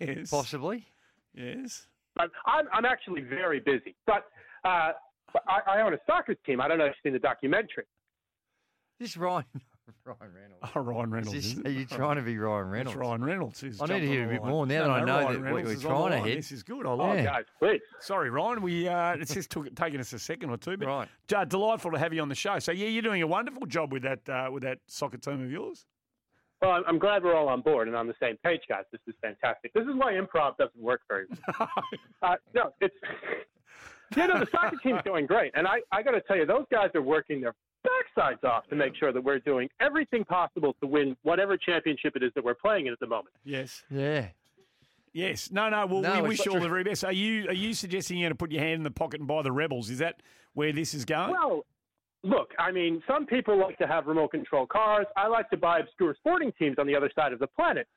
[0.00, 0.30] Yes.
[0.30, 0.86] Possibly.
[1.34, 1.86] Yes.
[2.18, 4.24] I'm, I'm, I'm actually very busy, but,
[4.64, 4.92] uh,
[5.32, 6.60] but I, I own a soccer team.
[6.60, 7.84] I don't know if you've seen the documentary.
[8.98, 9.44] This is Ryan.
[10.04, 10.72] Ryan Reynolds.
[10.74, 11.34] Oh, Ryan Reynolds.
[11.34, 12.96] Is this- are you trying to be Ryan That's Reynolds?
[12.96, 13.60] Ryan Reynolds.
[13.60, 15.40] who's I need to hear a bit more now No, that I know Ryan that
[15.42, 16.24] Reynolds we're is on the trying to line.
[16.28, 16.36] hit.
[16.36, 16.86] This is good.
[16.86, 17.20] I like Yeah.
[17.22, 17.24] it.
[17.26, 17.80] Guys, please.
[18.00, 18.62] Sorry, Ryan.
[18.62, 21.08] We uh, it's just took, taken us a second or two, but Right.
[21.34, 22.58] uh, delightful to have you on the show.
[22.58, 25.50] So yeah, you're doing a wonderful job with that uh, with that soccer team of
[25.50, 25.86] yours.
[26.60, 28.84] Well, I'm, I'm glad we're all on board and on the same page, guys.
[28.92, 29.72] This is fantastic.
[29.74, 31.24] This is why improv doesn't work very
[31.58, 31.68] well.
[32.22, 32.94] uh, no, it's
[34.16, 36.66] you know the soccer team's going great, and I I got to tell you, those
[36.70, 37.54] guys are working their
[37.86, 42.22] backsides off to make sure that we're doing everything possible to win whatever championship it
[42.22, 43.34] is that we're playing in at the moment.
[43.44, 43.82] Yes.
[43.90, 44.28] Yeah.
[45.12, 45.50] Yes.
[45.50, 45.86] No, no.
[45.86, 46.54] Well, No, we wish you true.
[46.54, 47.04] all the very best.
[47.04, 49.28] Are you are you suggesting you're going to put your hand in the pocket and
[49.28, 49.90] buy the rebels?
[49.90, 50.22] Is that
[50.54, 51.30] where this is going?
[51.32, 51.66] Well,
[52.22, 55.06] look, I mean, some people like to have remote control cars.
[55.16, 57.88] I like to buy obscure sporting teams on the other side of the planet.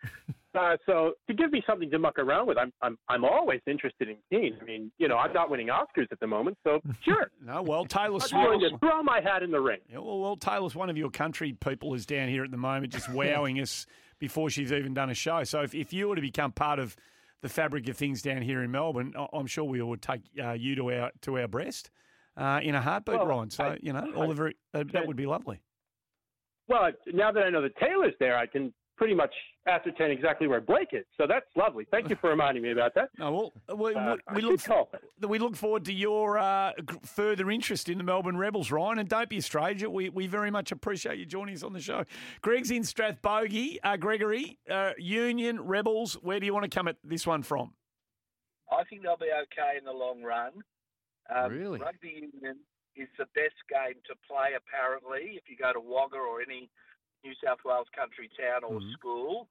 [0.56, 4.08] Uh, so to give me something to muck around with, I'm I'm I'm always interested
[4.10, 4.58] in keen.
[4.62, 7.30] I mean, you know, I'm not winning Oscars at the moment, so sure.
[7.44, 7.62] no.
[7.62, 9.80] Well, Taylor I'm willing to throw my hat in the ring.
[9.90, 12.94] Yeah, well, well, Taylor's one of your country people is down here at the moment,
[12.94, 13.86] just wowing us
[14.20, 15.44] before she's even done a show.
[15.44, 16.96] So if, if you were to become part of
[17.42, 20.54] the fabric of things down here in Melbourne, I- I'm sure we would take uh,
[20.54, 21.92] you to our to our breast
[22.38, 23.50] uh, in a heartbeat, Well, Ryan.
[23.50, 25.62] So I- you know, all the very uh, that would be lovely.
[26.68, 29.34] Well, now that I know that Taylor's there, I can pretty much
[29.68, 31.06] ascertain exactly where Blake is.
[31.18, 31.86] So that's lovely.
[31.92, 33.10] Thank you for reminding me about that.
[33.20, 34.90] No, well, we, Uh, we, we look call.
[35.28, 36.72] we look forward to your uh,
[37.04, 39.00] further interest in the Melbourne Rebels, Ryan.
[39.00, 39.90] And don't be a stranger.
[39.90, 42.06] We, we very much appreciate you joining us on the show.
[42.42, 43.78] Greg's in Strathbogie.
[43.84, 46.14] Uh, Gregory, uh, Union Rebels.
[46.22, 47.74] Where do you want to come at this one from?
[48.72, 50.52] I think they'll be okay in the long run.
[51.34, 51.80] Um, Really?
[51.80, 52.58] Rugby union
[52.96, 56.70] is the best game to play, apparently, if you go to Wagga or any
[57.26, 58.94] New South Wales country town or Mm-hmm.
[58.94, 59.48] school.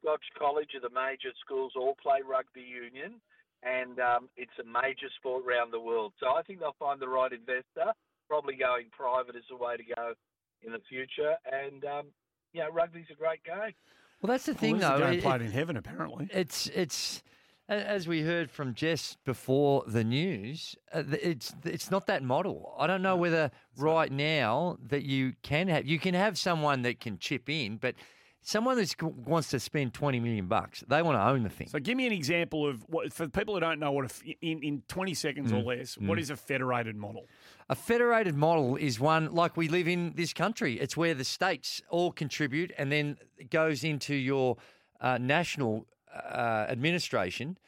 [0.00, 3.20] Scotch College are the major schools all play rugby union,
[3.64, 6.12] and um, it's a major sport around the world.
[6.20, 7.90] So I think they'll find the right investor.
[8.28, 10.14] Probably going private is the way to go
[10.62, 11.34] in the future.
[11.50, 12.06] And um,
[12.52, 13.74] yeah, rugby's a great game.
[14.22, 15.06] Well, that's the thing, well, though.
[15.06, 16.28] This is a game It- in heaven, apparently.
[16.32, 17.22] It's it's a-
[17.68, 20.74] as we heard from Jess before the news.
[20.92, 22.74] Uh, it's it's not that model.
[22.78, 27.00] I don't know whether right now that you can have you can have someone that
[27.00, 27.94] can chip in, but
[28.40, 31.68] someone that wants to spend twenty million bucks, they want to own the thing.
[31.68, 34.62] So give me an example of what for people who don't know what a in
[34.62, 35.98] in 20 seconds or Mm, less.
[35.98, 36.22] What mm.
[36.22, 37.26] is a federated model?
[37.68, 40.80] A federated model is one like we live in this country.
[40.80, 44.56] It's where the states all contribute and then it goes into your
[45.00, 47.58] uh, national uh, administration.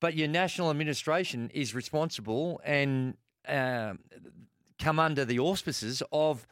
[0.00, 3.16] But your national administration is responsible and
[3.48, 3.98] um,
[4.78, 6.46] come under the auspices of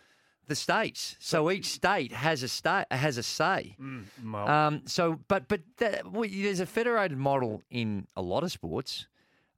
[0.48, 1.16] the states.
[1.20, 3.76] So each state has a state has a say.
[4.24, 8.50] well- Um, so, but but that, well, there's a federated model in a lot of
[8.52, 9.06] sports.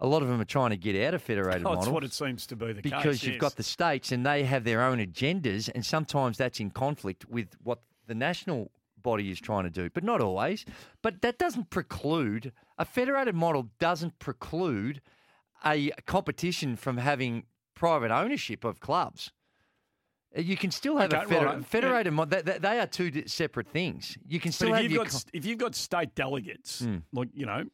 [0.01, 2.05] A lot of them are trying to get out of federated Oh, that's models what
[2.05, 3.22] it seems to be the because case.
[3.24, 3.41] you've yes.
[3.41, 7.49] got the states and they have their own agendas, and sometimes that's in conflict with
[7.62, 8.70] what the national
[9.03, 10.65] body is trying to do, but not always.
[11.03, 15.01] But that doesn't preclude a federated model doesn't preclude
[15.65, 17.45] a competition from having
[17.75, 19.33] private ownership of clubs.
[20.37, 21.59] Uh, You can still have a Okay, feder- righto.
[21.59, 21.65] Yeah.
[21.65, 22.43] federated model.
[22.43, 24.17] They, they- are two separate things.
[24.27, 26.99] You can still But if have you've got co- if you've got state delegates, Hmm.
[27.13, 27.65] like you know,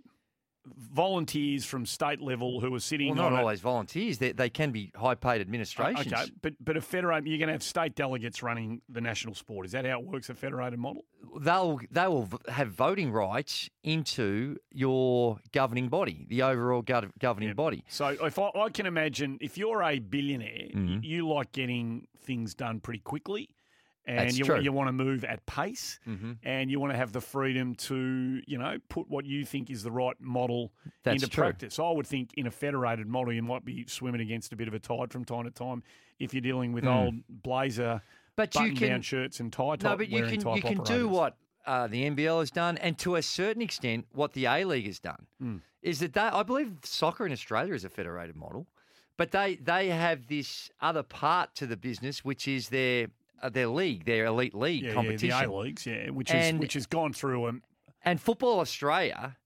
[0.66, 4.18] volunteers from state level who are sitting well, not on always volunteers.
[4.18, 6.12] They, they can be high paid administrations.
[6.12, 9.66] Okay, but but a federate, you're going to have state delegates running the national sport.
[9.66, 10.30] Is that how it works?
[10.30, 11.04] A federated model?
[11.40, 17.82] they'll they will have voting rights into your governing body, the overall gov- governing body.
[17.88, 21.02] So if I, I can imagine, if you're a billionaire, Mhm.
[21.02, 23.48] you like getting things done pretty quickly,
[24.06, 24.60] And That's you, true.
[24.60, 26.36] you want to move at pace Mhm.
[26.42, 29.82] and you want to have the freedom to, you know, put what you think is
[29.82, 30.72] the right model
[31.04, 31.44] That's into true.
[31.44, 31.78] practice.
[31.78, 34.74] I would think in a federated model, you might be swimming against a bit of
[34.74, 35.82] a tide from time to time
[36.18, 36.94] if you're dealing with Mm.
[36.94, 38.02] old blazer,
[38.36, 40.82] But you can- down shirts and tie type No, but you can type you can
[40.84, 44.64] do what uh, the NBL has done, and to a certain extent, what the A
[44.66, 45.62] League has done Mm.
[45.80, 48.66] is that they, I believe soccer in Australia is a federated model,
[49.16, 53.06] but they they have this other part to the business, which is their
[53.52, 55.28] their league, their elite league yeah, competition.
[55.28, 57.62] Yeah, the A leagues, yeah, which is which has gone through um,
[58.02, 59.36] And Football Australia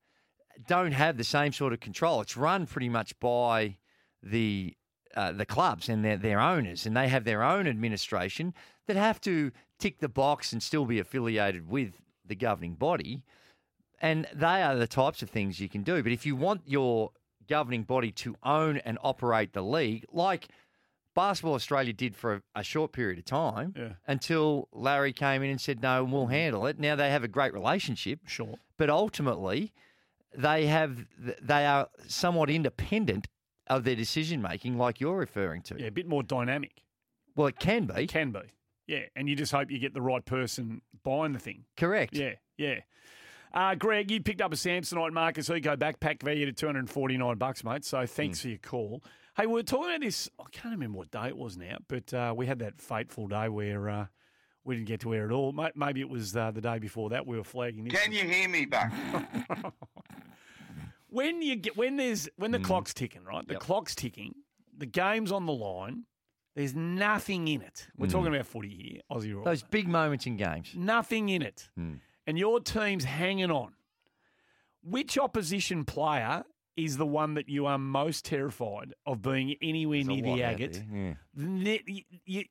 [0.67, 2.21] don't have the same sort of control.
[2.21, 3.77] It's run pretty much by
[4.23, 4.75] the
[5.15, 8.55] uh, the clubs and their, their owners, and they have their own administration
[8.87, 11.95] that have to tick the box and still be affiliated with
[12.25, 13.25] the governing body.
[14.01, 16.03] And they are the types of things you can do.
[16.03, 17.11] But if you want your
[17.49, 20.49] governing body to own and operate the league, like
[21.19, 23.95] Basketball Australia did for a, a short period of time Yeah.
[24.07, 26.31] until Larry came in and said, no, we'll mm-hmm.
[26.31, 26.79] handle it.
[26.79, 28.21] Now they have a great relationship.
[28.27, 28.55] Sure.
[28.77, 29.73] But ultimately,
[30.37, 31.07] they have
[31.43, 33.27] they are somewhat independent
[33.67, 35.75] of their decision making, like you're referring to.
[35.77, 36.85] yeah, a bit more dynamic.
[37.35, 38.07] Well, it can be.
[38.07, 38.43] Can be.
[38.87, 41.65] Yeah, and you just hope you get the right person buying the thing.
[41.77, 42.15] Correct.
[42.15, 42.81] Yeah, yeah.
[43.53, 47.85] Uh, Greg, you picked up a Samsonite Marcus Eco backpack valued to 249 bucks, mate.
[47.85, 49.03] So thanks for your call.
[49.37, 50.29] Hey, we were talking about this.
[50.39, 53.49] I can't remember what day it was now, but uh, we had that fateful day
[53.49, 54.07] where uh,
[54.65, 55.55] we didn't get to air at all.
[55.75, 57.99] Maybe it was uh, the day before that we were flagging this.
[58.01, 58.93] Can you hear me, Buck?
[61.09, 63.47] when you get when there's when the clock's ticking, right?
[63.47, 64.35] The clock's ticking,
[64.77, 66.05] the game's on the line.
[66.55, 67.87] There's nothing in it.
[67.97, 68.13] We're Mm.
[68.13, 69.45] talking about footy here, Aussie rules.
[69.45, 70.73] Those big moments in games.
[70.75, 71.69] Nothing in it.
[71.79, 72.01] Mm.
[72.29, 73.73] And your team's hanging on.
[74.83, 76.45] Which opposition player
[76.77, 80.83] is the one that you are most terrified of being anywhere There's near the agate?
[81.35, 82.45] Ne- You, you,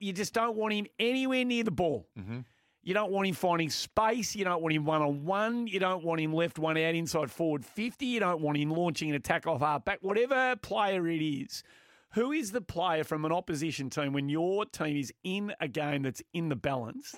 [0.00, 2.06] you just don't want him anywhere near the ball.
[2.18, 2.44] Mhm.
[2.82, 4.36] You don't want him finding space.
[4.36, 5.66] You don't want him one on one.
[5.66, 8.06] You don't want him left one out inside forward 50.
[8.06, 9.98] You don't want him launching an attack off half back.
[10.02, 11.64] Whatever player it is,
[12.12, 16.02] who is the player from an opposition team when your team is in a game
[16.02, 17.16] that's in the balance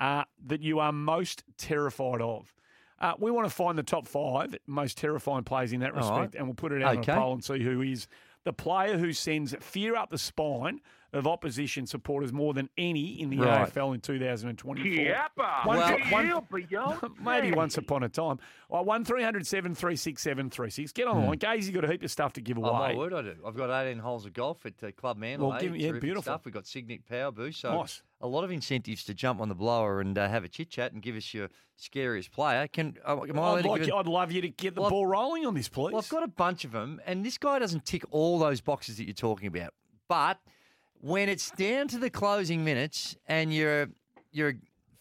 [0.00, 2.52] uh, that you are most terrified of?
[3.00, 6.34] Uh, we want to find the top five most terrifying players in that respect, right.
[6.36, 7.10] and we'll put it out Okay.
[7.12, 8.06] on a poll and see who is
[8.44, 10.80] the player who sends fear up the spine
[11.12, 13.68] of opposition supporters more than any in the Right.
[13.68, 15.04] AFL in 2024.
[15.04, 15.66] Yeppa.
[15.66, 16.26] One- Well- one-
[16.70, 18.38] Yield maybe once upon a time.
[18.68, 21.38] Well, one 736 Get on the line.
[21.38, 22.68] Gazy got a heap of stuff to give away.
[22.70, 22.74] Hmm.
[22.76, 23.34] Oh, my word, I do.
[23.46, 25.50] I've got 18 holes of golf at uh, Club Mandalay.
[25.50, 26.22] Well, give yeah, beautiful.
[26.22, 26.44] Stuff.
[26.44, 27.60] We've got Cygnett Power Boost.
[27.60, 28.02] So Nice.
[28.20, 30.92] a lot of incentives to jump on the blower and uh, have a chit chat
[30.92, 32.66] and give us your scariest player.
[32.68, 34.80] Can uh, am I I'd, like give you, it- I'd love you to get the
[34.82, 35.92] Well, ball rolling on this, please.
[35.92, 38.96] Well, I've got a bunch of them, and this guy doesn't tick all those boxes
[38.98, 39.74] that you're talking about.
[40.08, 40.38] But
[41.02, 43.88] when it's down to the closing minutes and you're
[44.30, 44.54] you're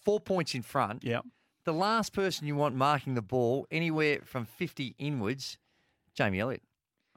[0.04, 1.22] four points in front, yeah.
[1.64, 5.58] the last person you want marking the ball anywhere from 50 inwards,
[6.14, 6.64] Jamie Elliott.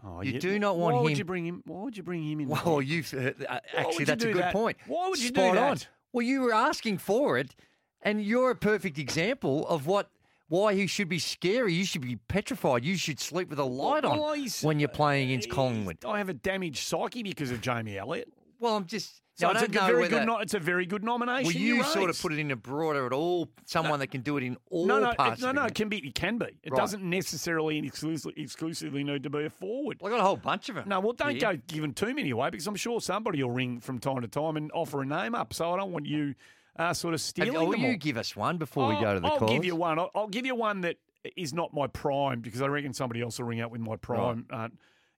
[0.06, 0.38] Oh, you yeah.
[0.38, 1.04] do not want Why him.
[1.04, 1.62] would you bring him?
[1.64, 2.48] Why would you bring him in?
[2.48, 4.52] Well, you've uh, uh, actually you that's a good that?
[4.52, 4.76] point.
[4.86, 5.70] Why would you do Spot that?
[5.70, 5.78] on.
[6.12, 7.56] Well, you were asking for it,
[8.02, 10.10] and you're a perfect example of what
[10.48, 11.72] why he should be scary.
[11.72, 12.84] You should be petrified.
[12.84, 16.04] You should sleep with a light Well, on when you're playing against Collingwood.
[16.04, 18.28] I have a damaged psyche because of Jamie Elliott.
[18.64, 19.20] Well, I'm just.
[19.36, 20.26] So now, it's, a don't good- know very whether, good.
[20.26, 21.44] No, it's a very good nomination.
[21.46, 23.48] Well, you you sort of put it in a broader at all.
[23.66, 25.42] Someone that can do it in all no, no, parts.
[25.42, 25.64] it, no, no.
[25.64, 25.98] It can be.
[25.98, 26.46] It can be.
[26.62, 26.78] It Right.
[26.78, 29.98] doesn't necessarily and exclusively, exclusively need to be a forward.
[30.00, 30.88] Well, I got a whole bunch of them.
[30.88, 31.40] No, well, don't here.
[31.54, 34.56] go giving too many away because I'm sure somebody will ring from time to time
[34.56, 35.52] and offer a name up.
[35.52, 36.36] So I don't want you
[36.76, 37.96] uh, sort of stealing oh, them you all.
[37.96, 39.50] give us one before we I'll- go to the I'll calls.
[39.50, 39.98] give you one.
[39.98, 40.96] I'll, I'll give you one that
[41.36, 44.46] is not my prime because I reckon somebody else will ring out with my prime.
[44.48, 44.68] Uh,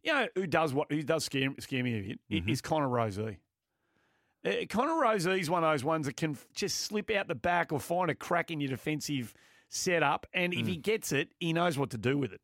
[0.07, 0.91] you know who does what?
[0.91, 2.21] Who does scare, scare me a bit?
[2.31, 2.49] Mm-hmm.
[2.49, 3.37] Is Connor Rozee.
[4.45, 7.35] Uh, Connor Rozee is one of those ones that can f- just slip out the
[7.35, 9.35] back or find a crack in your defensive
[9.69, 10.69] setup, and if Mm.
[10.69, 12.41] he gets it, he knows what to do with it.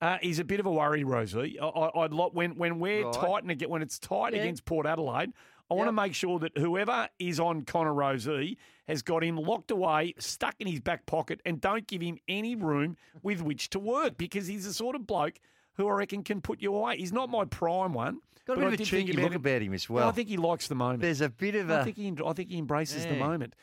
[0.00, 1.56] Uh, he's a bit of a worry, Rozee.
[1.60, 3.12] I, I, I'd lot when when we're Right.
[3.12, 4.40] tight and get when it's tight Yeah.
[4.42, 5.32] against Port Adelaide.
[5.70, 8.56] I want to make sure that whoever is on Connor Rozee
[8.88, 12.56] has got him locked away, stuck in his back pocket, and don't give him any
[12.56, 15.38] room with which to work because he's the sort of bloke
[15.80, 16.96] who I reckon can put you away.
[16.98, 18.20] He's not my prime one.
[18.46, 20.08] Got a but bit I of a did think cheeky look about him as well.
[20.08, 21.00] I think he likes the moment.
[21.02, 21.80] There's a bit of a.
[21.80, 23.54] I think he, I think he embraces the moment.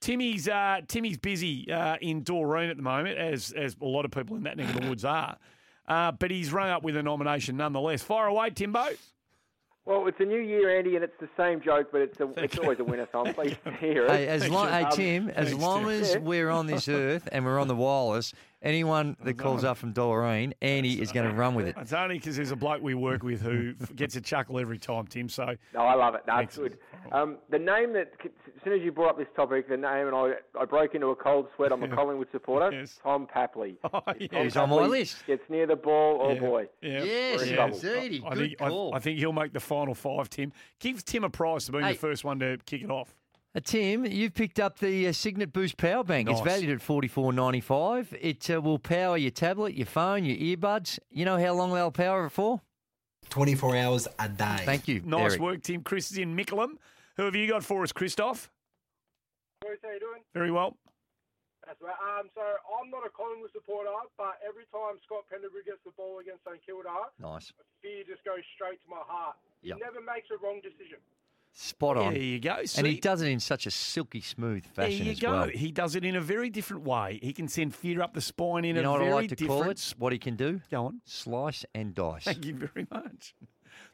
[0.00, 4.10] Timmy's uh, Timmy's busy uh, in Doreen at the moment, as as a lot of
[4.10, 5.36] people in that neck of the woods are.
[5.88, 8.02] Uh, but he's rung up with a nomination nonetheless.
[8.02, 8.88] Fire away, Timbo.
[9.84, 12.58] Well, it's a new year, Andy, and it's the same joke, but it's a, it's
[12.58, 14.10] always a winner, so I'm pleased to hear it.
[14.10, 15.88] Hey, as long, hey Tim, as thanks, long Tim.
[15.90, 16.18] as Yeah.
[16.18, 20.54] we're on this earth and we're on the wireless, Anyone that calls up from Doreen,
[20.62, 21.76] Annie is going to run with it.
[21.78, 25.06] It's only because there's a bloke we work with who gets a chuckle every time,
[25.06, 25.28] Tim.
[25.28, 26.22] So No, I love it.
[26.26, 26.78] No, it's good.
[27.12, 28.30] Um, the name that, as
[28.64, 31.16] soon as you brought up this topic, the name, and I, I broke into a
[31.16, 31.70] cold sweat.
[31.70, 32.74] I'm a Collingwood supporter.
[32.76, 32.98] yes.
[33.02, 33.76] Tom Papley.
[33.84, 34.42] Oh, Tom yeah.
[34.42, 35.24] He's on my list.
[35.26, 36.40] Gets near the ball, oh Yeah.
[36.40, 36.66] boy.
[36.82, 37.02] Yeah.
[37.04, 37.54] Yes, We're in Yeah.
[37.56, 37.76] trouble.
[37.78, 38.22] indeed.
[38.24, 38.94] I Good think I, call.
[38.94, 40.30] I think he'll make the final five.
[40.30, 41.92] Tim, give Tim a prize for being Hey.
[41.92, 43.14] the first one to kick it off.
[43.56, 46.28] Uh, Tim, you've picked up the uh, Cygnett Boost Power Bank.
[46.28, 48.12] It's valued at forty four ninety five.
[48.20, 50.98] It uh, will power your tablet, your phone, your earbuds.
[51.10, 52.60] You know how long they'll power it for?
[53.30, 54.62] 24 hours a day.
[54.62, 55.02] Thank you.
[55.04, 55.40] Nice Eric.
[55.40, 55.82] work, Tim.
[55.82, 56.78] Chris is in Mickleham.
[57.16, 58.52] Who have you got for us, Christoph?
[59.62, 60.22] Bruce, how you doing?
[60.32, 60.76] Very well.
[61.66, 61.98] That's right.
[61.98, 62.42] Um, so
[62.78, 66.62] I'm not a Collingwood supporter, but every time Scott Pendlebury gets the ball against St
[66.62, 67.50] Kilda, Nice.
[67.82, 69.34] fear just goes straight to my heart.
[69.58, 71.02] He never makes a wrong decision.
[71.58, 72.12] Spot on.
[72.12, 72.56] There you go.
[72.76, 75.04] And he does it in such a silky smooth fashion.
[75.04, 75.30] There you go.
[75.32, 75.48] well.
[75.48, 77.18] He does it in a very different way.
[77.22, 79.28] He can send fear up the spine in you a know what very I like
[79.30, 79.62] to different.
[79.62, 79.94] call it?
[79.96, 80.60] What he can do?
[80.70, 81.00] Go on.
[81.06, 82.24] Slice and dice.
[82.24, 83.34] Thank you very much.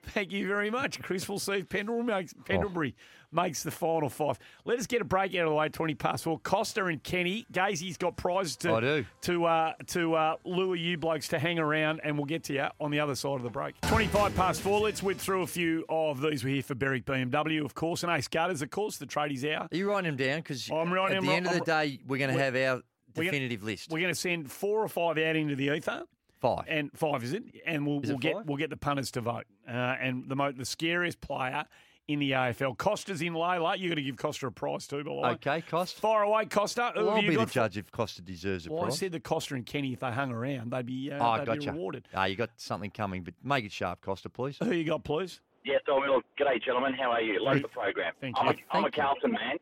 [0.05, 1.01] Thank you very much.
[1.01, 2.17] Chris will see if Pendlebury Oh.
[2.17, 2.95] makes, Pendlebury
[3.31, 4.39] makes the final five.
[4.65, 6.39] Let us get a break out of the way, 20 past four.
[6.41, 7.47] Costa and Kenny.
[7.53, 9.05] Gazy's got prizes to, I do.
[9.23, 12.67] to, uh, to uh, lure you blokes to hang around, and we'll get to you
[12.81, 13.81] on the other side of the break.
[13.83, 14.81] 25 past four.
[14.81, 16.45] Let's whip through a few of these.
[16.45, 19.69] We're here for Berwick BMW, of course, and Ace Gutters, of course, the tradies hour.
[19.71, 20.39] Are you writing them down?
[20.41, 22.83] Because I'm writing at the end of the day, we're going to have our
[23.15, 23.91] we're gonna- definitive list.
[23.91, 26.03] We're going to send four or five out into the ether.
[26.43, 26.65] Five.
[26.69, 27.45] And five is it?
[27.65, 28.47] And we'll, we'll get five?
[28.47, 29.45] we'll get the punters to vote.
[29.67, 31.65] Uh, and the mo- the scariest player
[32.09, 33.79] in the AFL, Costa's in Layla.
[33.79, 35.31] You got to give Costa a prize too, by the way.
[35.31, 36.01] Okay, Costa.
[36.01, 36.91] Fire away, Costa.
[36.97, 38.89] Who Well, I'll you be the got for- judge if Costa deserves a Well, I
[38.89, 41.61] said that Costa and Kenny, if they hung around, they'd be uh, oh, they'd gotcha.
[41.61, 42.09] be rewarded.
[42.13, 44.57] Ah, you got something coming, but make it sharp, Costa, please.
[44.61, 45.41] Who you got, please?
[45.65, 46.23] Yes, I will.
[46.37, 46.93] G'day, gentlemen.
[46.95, 47.41] How are you?
[47.41, 48.15] Love the program.
[48.21, 48.53] Thank I'm, you.
[48.73, 49.03] a, I'm a Thank you.
[49.05, 49.59] Carlton man,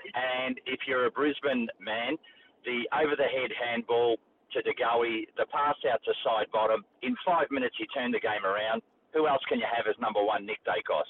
[0.47, 2.17] and if you're a Brisbane man,
[2.65, 4.17] the over-the-head handball
[4.53, 8.45] to DeGoey, the pass out to side bottom, in five minutes he turned the game
[8.45, 8.83] around.
[9.15, 10.47] Who else can you have as number one?
[10.47, 11.03] Nick Daicos.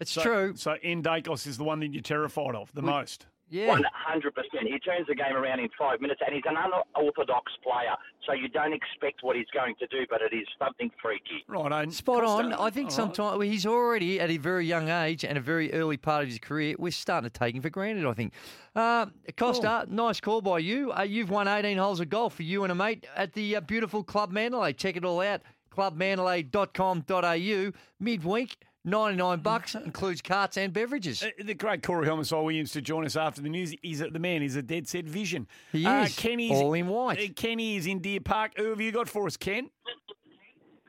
[0.00, 0.52] It's so, true.
[0.56, 3.26] So N Daicos is the one that you're terrified of the most.
[3.68, 4.64] One hundred percent.
[4.64, 7.94] He turns the game around in five minutes, and he's an unorthodox player.
[8.26, 11.44] So you don't expect what he's going to do, but it is something freaky.
[11.46, 12.52] Right, Spot on.
[12.52, 16.24] I think sometimes he's already at a very young age and a very early part
[16.24, 16.74] of his career.
[16.78, 18.04] We're starting to take him for granted.
[18.06, 18.32] I think.
[18.74, 20.92] Uh, Costa, nice call by you.
[20.92, 23.60] Uh, you've won 18 holes of golf for you and a mate at the uh,
[23.60, 24.72] beautiful Club Mandalay.
[24.72, 25.42] Check it all out.
[25.70, 27.72] Clubmandalay.com.au.
[28.00, 28.56] Midweek.
[28.96, 31.22] 99 bucks includes carts and beverages.
[31.22, 33.74] Uh, the great Corey Homicide Williams to join us after the news.
[33.82, 34.42] He's the man.
[34.42, 35.48] He's a dead set vision.
[35.72, 37.18] He Uh, is, Kenny's all in white.
[37.18, 38.52] uh, Kenny is in Deer Park.
[38.56, 39.70] Who have you got for us, Ken?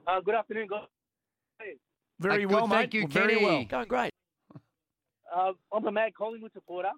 [0.06, 0.86] Uh, good afternoon, guys.
[2.20, 2.76] Very Uh, well, good, mate.
[2.76, 3.46] thank you, Well, very Kenny.
[3.46, 3.66] well.
[3.66, 4.12] Going great.
[5.36, 6.92] Uh, I'm a mad Collingwood supporter,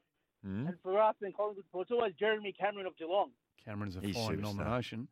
[0.43, 0.67] Hmm?
[0.67, 3.31] and for us in Collingwood supporters, it's always Jeremy Cameron of Geelong.
[3.65, 4.41] Cameron's a He's fine superstar.
[4.57, 5.07] nomination.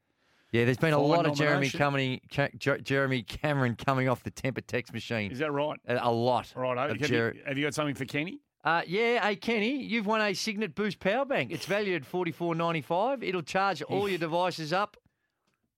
[0.52, 2.22] Yeah, there's been a Fine lot of Jeremy coming,
[2.58, 5.32] Jeremy Cameron coming off the temper text machine.
[5.32, 5.78] Is that right?
[5.88, 6.54] A, a lot.
[6.56, 6.78] Right.
[6.78, 8.39] Have, Jer- you, have you got something for Kenny?
[8.64, 11.52] Uh, yeah, hey Kenny, you've won a Cygnett Boost power bank.
[11.52, 13.24] It's valued at forty four ninety five.
[13.24, 14.98] It'll charge all your devices up.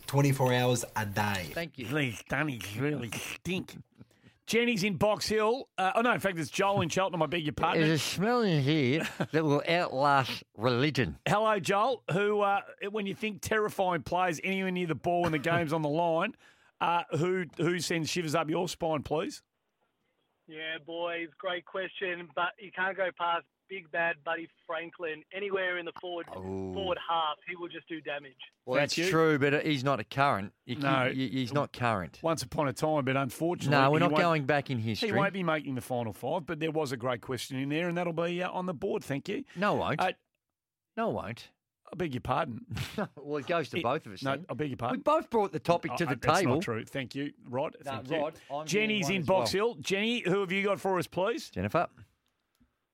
[0.08, 1.52] 24 hours a day.
[1.54, 1.86] Thank you.
[1.86, 3.78] These dunnies really stink.
[4.50, 5.70] Jenny's in Box Hill.
[5.78, 7.22] Uh, oh no, in fact, it's Joel in Cheltenham.
[7.22, 7.84] I beg your pardon.
[7.84, 11.20] There's a smell in here that will outlast religion.
[11.28, 12.02] Hello, Joel.
[12.12, 15.84] Who, uh, when you think terrifying players anywhere near the ball when the game's on
[15.84, 16.34] the line,
[16.82, 19.44] uh, who who sends shivers up your spine, please?
[20.48, 25.86] Yeah, boys, great question, but you can't go past Big Bad Buddy Franklin anywhere in
[25.86, 26.74] the forward Oh.
[26.74, 27.38] forward half.
[27.48, 28.34] He will just do damage.
[28.66, 30.54] Well, that's true, but he's not a current.
[30.66, 31.06] You, No.
[31.06, 32.20] you- you- he's not current.
[32.24, 35.10] Once upon a time, but unfortunately, No, we're not going back in history.
[35.10, 37.88] He won't be making the final five, but there was a great question in there,
[37.88, 39.04] and that'll be uh, on the board.
[39.04, 39.44] Thank you.
[39.56, 40.02] No, won't.
[40.02, 40.12] Uh,
[40.98, 41.50] no, won't.
[41.92, 42.66] I beg your pardon.
[43.16, 44.22] well, it goes to It- both of us.
[44.22, 44.46] No, then.
[44.50, 45.00] I beg your pardon.
[45.00, 46.56] We both brought the topic to the that's table.
[46.56, 46.86] not true.
[46.86, 47.76] Thank you, Rod.
[47.84, 48.18] No, Thank you.
[48.18, 49.74] Rod, I'm Jenny's in Box well.
[49.74, 49.76] Hill.
[49.82, 51.50] Jenny, who have you got for us, please?
[51.50, 51.88] Jennifer.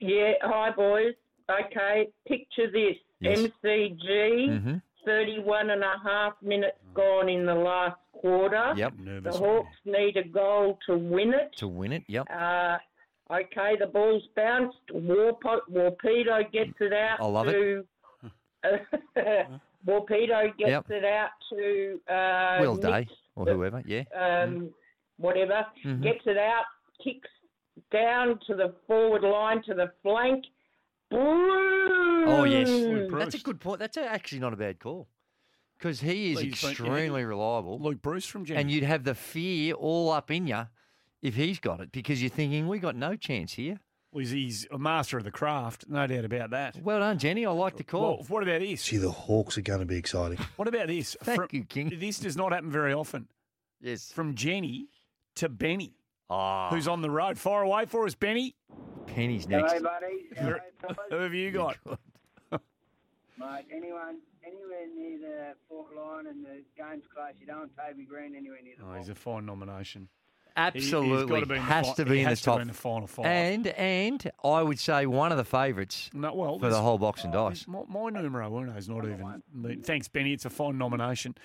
[0.05, 1.13] Yeah, hi boys.
[1.49, 2.95] Okay, picture this.
[3.19, 3.39] Yes.
[3.39, 4.81] MCG, Mhm.
[5.03, 8.73] 31 and a half minutes gone in the last quarter.
[8.75, 8.93] Yep.
[8.99, 9.35] nervous.
[9.37, 11.51] The Hawks need a goal to win it.
[11.57, 12.27] To win it, yep.
[12.29, 12.77] Uh,
[13.31, 14.77] okay, the ball's bounced.
[14.91, 17.53] Warpo- Worpedo gets it out I love it.
[17.53, 17.87] to...
[19.87, 20.91] Worpedo gets Yep.
[20.91, 21.99] it out to...
[22.11, 24.03] Uh, Will Day or whoever, yeah.
[24.15, 24.73] um,
[25.17, 26.01] whatever, Mhm.
[26.03, 26.65] gets it out,
[27.03, 27.29] kicks
[27.91, 30.45] down to the forward line to the flank.
[31.09, 32.27] Breust!
[32.27, 32.69] Oh yes,
[33.11, 33.79] that's a good point.
[33.79, 35.07] That's actually not a bad call
[35.77, 37.79] because he is Well, he's extremely reliable.
[37.79, 38.59] Luke Breust from Jenny.
[38.61, 40.67] and you'd have the fear all up in you
[41.21, 43.79] if he's got it because you're thinking we got no chance here.
[44.11, 46.77] was he's a master of the craft, no doubt about that.
[46.81, 47.45] Well done, Jenny.
[47.45, 48.17] I like the call.
[48.17, 48.83] Well, what about this?
[48.83, 50.39] Gee, the Hawks are going to be exciting.
[50.55, 51.15] What about this?
[51.21, 51.93] Thank you, King.
[51.99, 53.27] This does not happen very often.
[53.81, 54.11] Yes.
[54.11, 54.87] From Jenny
[55.35, 55.93] to Benny,
[56.29, 57.37] Ah, who's on the road.
[57.37, 58.55] Far away for us, Benny.
[59.07, 59.83] Penny's Hello, next.
[59.83, 60.25] buddy.
[60.29, 60.97] Who Hello, fellas.
[61.11, 61.77] who have you got?
[63.37, 68.05] Mate, anyone, anywhere near the Fort line and the game's close, you don't want Toby
[68.05, 70.07] Greene anywhere near the Oh, he's a fine nomination.
[70.57, 71.41] Absolutely.
[71.41, 72.61] He, has to be in the has to be in the top.
[72.61, 73.25] in the final five.
[73.25, 77.23] And and I would say one of the favourites No, well, for the whole box
[77.23, 77.67] and dice.
[77.67, 79.81] My, my numero uno is not even.
[79.83, 80.33] Thanks, Benny.
[80.33, 81.35] It's a fine nomination.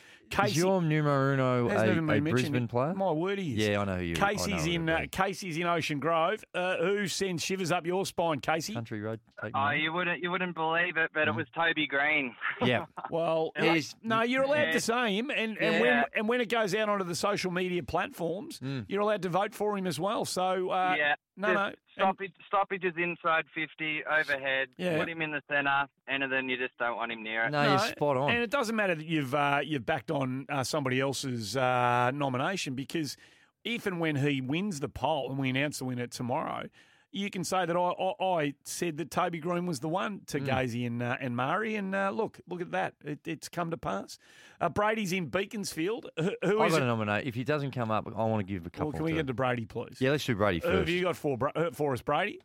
[0.45, 2.21] Is your numero uno a, a.
[2.21, 2.95] Brisbane player?
[2.95, 3.69] My word, he is.
[3.69, 4.15] Yeah, I know who you.
[4.15, 4.89] Casey's know in.
[4.89, 6.45] Uh, Casey's in Ocean Grove.
[6.55, 8.73] Uh, who sends shivers up your spine, Casey?
[8.75, 9.19] Country Road.
[9.55, 12.35] Oh, you wouldn't you wouldn't believe it, but it was Toby Greene.
[12.63, 12.85] Yeah.
[13.11, 13.73] Well, Yeah.
[13.73, 14.73] uh, no, you're allowed Yeah.
[14.73, 17.83] to say him, and, and when and when it goes out onto the social media
[17.83, 18.85] platforms, Mm.
[18.89, 20.25] you're allowed to vote for him as well.
[20.25, 21.15] So uh, yeah.
[21.37, 24.69] no, just no, and- Stoppage, stoppage is inside 50, overhead.
[24.79, 24.99] Yeah.
[24.99, 27.51] Put him in the centre, and then you just don't want him near it.
[27.51, 28.31] No, no you're spot on.
[28.31, 32.75] And it doesn't matter that you've uh, you've backed on uh, somebody else's uh, nomination
[32.75, 33.19] because
[33.65, 36.69] if and when he wins the poll and we announce the winner tomorrow,
[37.13, 40.39] you can say that I, I, I said that Toby Greene was the one to
[40.41, 40.47] Mm.
[40.47, 43.77] Gazy and uh, and Murray, and uh, look look at that, it, it's come to
[43.77, 44.19] pass.
[44.61, 46.09] Uh, Brady's in Beaconsfield.
[46.19, 46.81] Who, who I've is got it?
[46.81, 47.27] to nominate.
[47.27, 48.87] If he doesn't come up, I want to give a couple.
[48.89, 49.97] Well, can we to get to Brady, please?
[50.01, 52.41] Yeah, let's do Brady Who have you got for uh, for us, Brady?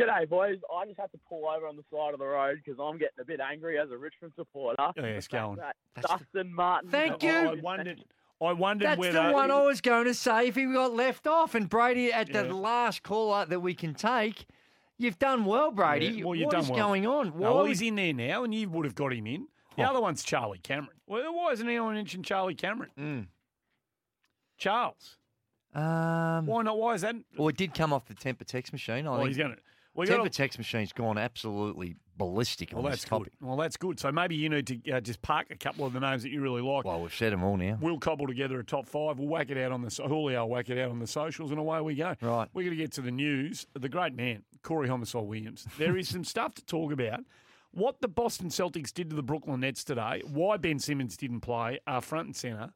[0.00, 0.58] G'day, boys.
[0.74, 3.20] I just had to pull over on the side of the road because I'm getting
[3.20, 4.76] a bit angry as a Richmond supporter.
[4.80, 5.56] Oh, yeah, it's The going.
[5.56, 6.90] that Dustin Martin.
[6.90, 7.30] Thank you.
[7.30, 8.02] I wondered.
[8.42, 10.48] I wondered That's whether the one I was going to say.
[10.48, 14.46] If he got left off, and Brady at the last caller that we can take,
[14.98, 16.06] you've done well, Brady.
[16.06, 16.78] Yeah, well, you've What done is well.
[16.78, 17.28] going on?
[17.34, 19.46] Why No, well, would- he's in there now, and you would have got him in.
[19.76, 20.96] The other one's Charlie Cameron.
[21.06, 23.28] Well, why isn't anyone mentioned Charlie Cameron?
[24.58, 25.16] Charles.
[25.74, 26.76] Um, Why not?
[26.78, 27.16] Why is that?
[27.38, 29.06] Well, it did come off the temper text machine.
[29.06, 29.56] I Well, think he's gonna-
[29.94, 33.32] we temper gotta- text machine's gone absolutely ballistic Well, on that's this topic.
[33.40, 33.46] good.
[33.48, 33.98] Well, that's good.
[33.98, 36.40] So maybe you need to uh, just park a couple of the names that you
[36.40, 36.84] really like.
[36.84, 37.78] Well, we've said them all now.
[37.80, 39.18] We'll cobble together a top five.
[39.18, 40.44] We'll whack it out on the Julio.
[40.46, 42.14] Whack it out on the socials, and away we go.
[42.20, 42.48] Right.
[42.52, 43.66] We're going to get to the news.
[43.74, 45.66] The great man, Corey Homicide Williams.
[45.78, 47.20] There is some stuff to talk about.
[47.72, 50.22] What the Boston Celtics did to the Brooklyn Nets today.
[50.30, 51.80] Why Ben Simmons didn't play.
[51.86, 52.70] Are front and centre.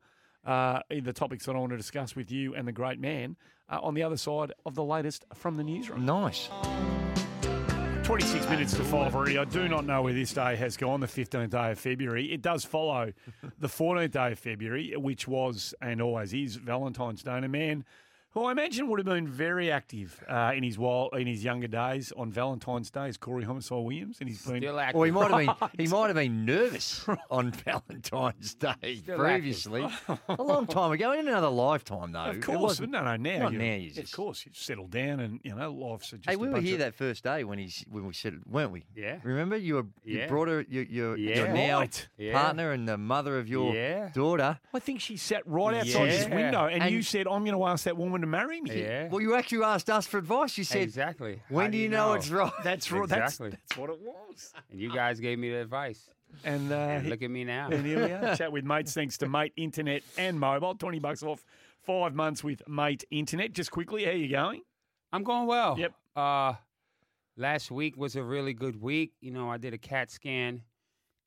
[0.45, 3.37] Uh, the topics that I want to discuss with you and the great man
[3.69, 6.07] uh, on the other side of the latest from the newsroom.
[6.07, 6.49] Nice.
[8.07, 9.37] 26 minutes to five already.
[9.37, 12.33] I do not know where this day has gone, the 15th day of February.
[12.33, 13.13] It does follow
[13.59, 17.33] the 14th day of February, which was and always is Valentine's Day.
[17.33, 17.85] And a man
[18.37, 21.68] who I imagine would have been very active uh, in his while in his younger
[21.68, 24.18] days on Valentine's Day is Corey Homicide Williams.
[24.20, 27.51] And he's been Still Well, he might have been he might have been nervous on
[27.51, 29.89] Valentine's Day Still previously,
[30.28, 32.24] a long time ago, in another lifetime though.
[32.26, 33.74] Of course, wasn't- no, no, now not now.
[33.74, 36.26] You Of course, you've settled down, and you know life's just.
[36.28, 38.70] hey, a we were here of- that first day when he's when we said weren't
[38.70, 38.84] we?
[38.95, 39.16] Yeah.
[39.22, 40.26] Remember you were you Yeah.
[40.28, 42.09] brought her your your, your now Right.
[42.18, 42.32] Yeah.
[42.34, 44.11] partner and the mother of your Yeah.
[44.12, 44.59] daughter.
[44.74, 47.64] I think she sat right outside his window, and, And- you said, "I'm going to
[47.64, 49.09] ask that woman to marry me." Yeah.
[49.09, 50.57] Well, you actually asked us for advice.
[50.59, 51.41] You said Exactly.
[51.49, 52.53] When do you know, it's right?
[52.64, 53.05] That's right.
[53.05, 53.51] Exactly.
[53.51, 54.53] that's what it was.
[54.70, 56.11] And you guys gave me the advice.
[56.45, 57.68] And, uh, look at me now.
[57.70, 58.37] And here we are.
[58.37, 60.74] Chat with mates thanks to Mate Internet and Mobile.
[60.74, 61.45] 20 bucks off
[61.83, 63.53] five months with Mate Internet.
[63.53, 64.62] Just quickly, how you going?
[65.12, 65.79] I'm going well.
[65.79, 65.95] Yep.
[66.14, 66.55] Uh,
[67.37, 69.12] last week was a really good week.
[69.20, 70.62] You know, I did a CAT scan,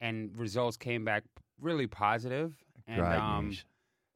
[0.02, 1.24] and results came back
[1.60, 2.54] really positive.
[2.88, 3.66] And Great um, news.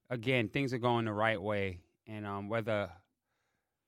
[0.10, 1.80] again, things are going the right way.
[2.08, 2.90] And um, whether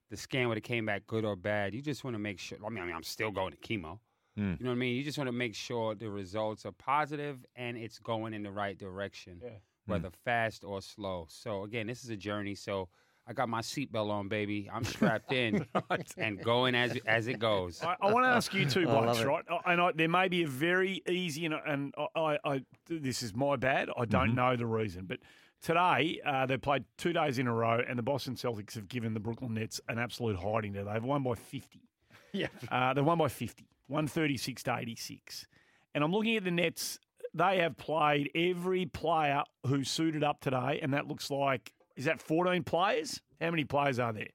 [0.10, 2.58] the scan would have came back good or bad, you just want to make sure.
[2.66, 4.00] I mean, I mean, I'm still going to chemo.
[4.38, 4.60] Mm.
[4.60, 4.96] You know what I mean?
[4.96, 8.52] You just want to make sure the results are positive and it's going in the
[8.52, 9.50] right direction, Yeah.
[9.86, 11.26] whether fast or slow.
[11.30, 12.54] So again, this is a journey.
[12.56, 12.90] So
[13.28, 14.70] I got my seatbelt on, baby.
[14.72, 15.66] I'm strapped in
[16.18, 17.82] and going as as it goes.
[17.82, 19.44] I, I want to ask you two I love blokes, right?
[19.66, 23.56] And I, there may be a very easy, and, and I, I, this is my
[23.56, 23.90] bad.
[23.98, 24.36] I don't Mm-hmm.
[24.36, 25.20] know the reason, but
[25.66, 29.14] today uh, they played two days in a row, and the Boston Celtics have given
[29.14, 30.74] the Brooklyn Nets an absolute hiding.
[30.74, 31.82] There, they've won by fifty.
[32.32, 32.48] Yeah.
[32.70, 35.48] Uh, they won by 50, 136 to 86.
[35.94, 37.00] And I'm looking at the Nets.
[37.34, 42.22] They have played every player who suited up today, and that looks like, is that
[42.22, 43.22] 14 players?
[43.40, 44.28] How many players are there?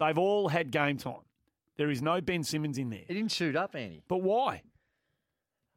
[0.00, 1.22] They've all had game time.
[1.76, 3.02] There is no Ben Simmons in there.
[3.06, 4.02] He didn't suit up, Andy.
[4.08, 4.62] But why?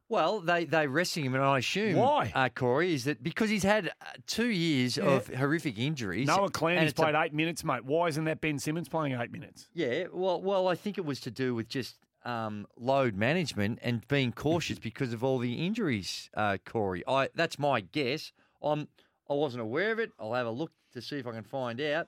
[0.09, 2.31] Well, they they resting him, and I assume Why?
[2.33, 5.03] uh, Corey is that because he's had uh, two years Yeah.
[5.05, 6.27] of horrific injuries.
[6.27, 7.83] Noah Clowney's it's a- played eight minutes, mate.
[7.83, 9.67] Why isn't that Ben Simmons playing eight minutes?
[9.73, 14.07] Yeah, well, well, I think it was to do with just um, load management and
[14.07, 17.03] being cautious because of all the injuries, uh, Corey.
[17.07, 18.31] I that's my guess.
[18.61, 18.87] I'm
[19.29, 20.11] I wasn't aware of it.
[20.19, 22.07] I'll have a look to see if I can find out.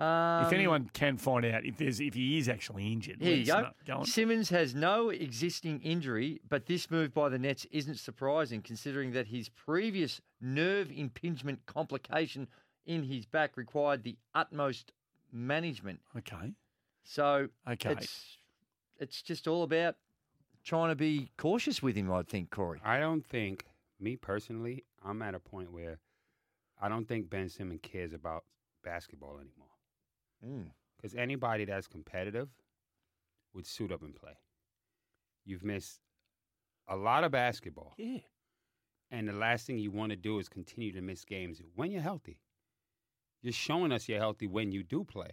[0.00, 3.44] Um, if anyone can find out if there's if he is actually injured, Here you
[3.44, 3.68] go.
[3.86, 4.02] Go.
[4.04, 9.26] Simmons has no existing injury, but this move by the Nets isn't surprising considering that
[9.26, 12.48] his previous nerve impingement complication
[12.86, 14.92] in his back required the utmost
[15.32, 16.00] management.
[16.16, 16.54] Okay.
[17.04, 17.92] So Okay.
[17.92, 18.38] it's
[18.98, 19.96] it's just all about
[20.64, 22.80] trying to be cautious with him, I think, Corey.
[22.84, 23.64] I don't think,
[23.98, 25.98] me personally, I'm at a point where
[26.80, 28.44] I don't think Ben Simmons cares about
[28.84, 29.68] basketball anymore.
[30.46, 30.70] Mm.
[30.96, 32.48] Because anybody that's competitive
[33.54, 34.36] would suit up and play.
[35.44, 36.00] You've missed
[36.88, 37.94] a lot of basketball.
[37.96, 38.18] Yeah.
[39.10, 42.02] And the last thing you want to do is continue to miss games when you're
[42.02, 42.38] healthy.
[43.42, 45.30] You're showing us you're healthy when you do play.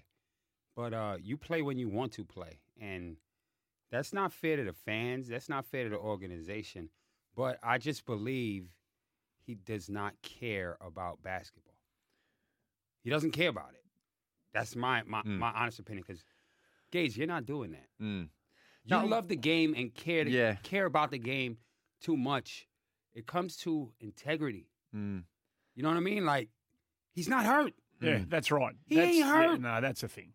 [0.75, 2.59] But uh, you play when you want to play.
[2.79, 3.17] And
[3.91, 5.27] that's not fair to the fans.
[5.27, 6.89] That's not fair to the organization.
[7.35, 8.67] But I just believe
[9.45, 11.75] he does not care about basketball.
[13.03, 13.76] He doesn't care about it.
[14.53, 16.03] That's my my, my honest opinion.
[16.07, 16.23] Because,
[16.91, 17.87] Gage, you're not doing that.
[18.01, 18.29] Mm.
[18.85, 19.05] You No.
[19.05, 20.55] love the game and care to, Yeah.
[20.63, 21.57] care about the game
[22.01, 22.67] too much.
[23.13, 24.69] It comes to integrity.
[24.95, 25.23] Mm.
[25.75, 26.25] You know what I mean?
[26.25, 26.49] Like
[27.13, 27.73] he's not hurt.
[28.01, 28.75] Yeah, that's right.
[28.85, 29.59] He that's, ain't yeah, hurt.
[29.61, 30.33] no, that's a thing.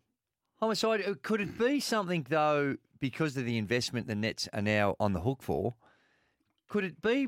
[0.59, 4.95] Homicide, uh, could it be something, though, because of the investment the Nets are now
[4.99, 5.75] on the hook for?
[6.67, 7.27] Could it be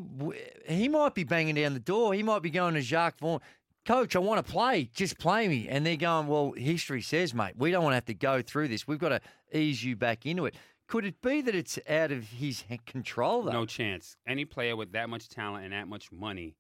[0.67, 2.13] he might be banging down the door?
[2.13, 3.39] He might be going to Jacque Vaughn,
[3.85, 4.89] Coach, I want to play.
[4.93, 5.67] Just play me.
[5.69, 8.67] And they're going, Well, history says, mate, we don't want to have to go through
[8.69, 8.87] this.
[8.87, 9.21] We've got to
[9.53, 10.55] ease you back into it.
[10.87, 13.51] Could it be that it's out of his h- control, though?
[13.51, 14.17] No chance.
[14.27, 16.55] Any player with that much talent and that much money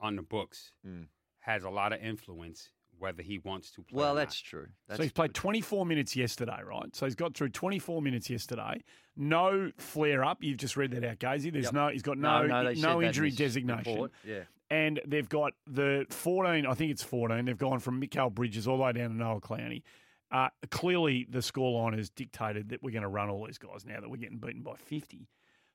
[0.00, 1.06] on the books Mm.
[1.40, 3.96] has a lot of influence whether he wants to play.
[3.98, 4.48] Well, or that's not.
[4.50, 4.66] true.
[4.94, 6.94] so he's played 24 minutes yesterday, right?
[6.94, 8.82] So he's got through 24 minutes yesterday.
[9.16, 10.42] No flare up.
[10.42, 11.50] You've just read that out, Gazy.
[11.50, 11.72] There's Yep.
[11.74, 11.88] no.
[11.88, 13.92] He's got No, no no, they said in injury designation.
[13.92, 14.42] report, yeah.
[14.70, 16.64] And they've got the 14.
[16.64, 17.44] I think it's 14.
[17.44, 19.82] They've gone from Mikal Bridges all the way down to Noah Clowney.
[20.30, 24.00] Uh, clearly, the scoreline has dictated that we're going to run all these guys now
[24.00, 25.28] that we're getting beaten by 50.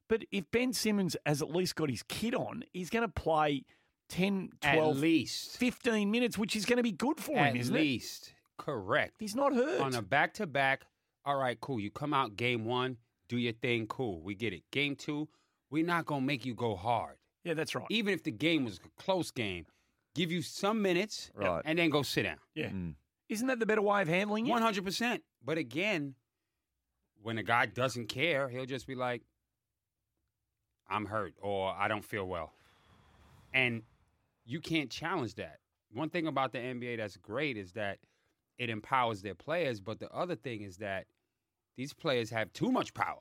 [0.08, 3.66] But if Ben Simmons has at least got his kit on, he's going to play
[4.10, 7.58] 10, At 12, least 15 minutes, which is going to be good for At him,
[7.58, 8.34] isn't least.
[8.58, 9.16] Correct.
[9.20, 9.82] He's not hurt.
[9.82, 10.86] On a back to back,
[11.26, 11.80] all right, cool.
[11.80, 14.22] You come out game one, do your thing, cool.
[14.22, 14.64] We get it.
[14.72, 15.28] Game two,
[15.70, 17.18] we're not going to make you go hard.
[17.46, 17.50] It?
[17.50, 17.86] Yeah, that's right.
[17.90, 19.66] Even if the game was a close game,
[20.16, 21.62] give you some minutes Right.
[21.66, 22.38] and then go sit down.
[22.56, 22.70] Yeah.
[22.70, 22.96] Mm.
[23.30, 24.52] Isn't that the better way of handling it?
[24.54, 25.22] 100%.
[25.44, 26.16] But again,
[27.22, 29.24] when a guy doesn't care, he'll just be like,
[30.88, 32.54] I'm hurt or I don't feel well.
[33.54, 33.82] And
[34.46, 35.58] you can't challenge that.
[35.92, 37.98] One thing about the NBA that's great is that
[38.58, 41.06] it empowers their players, but the other thing is that
[41.78, 43.20] these players have too much power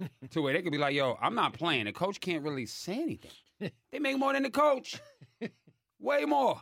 [0.30, 1.86] to where they could be like, yo, I'm not playing.
[1.86, 3.30] The coach can't really say anything.
[3.60, 5.00] They make more than the coach.
[6.00, 6.60] Way more.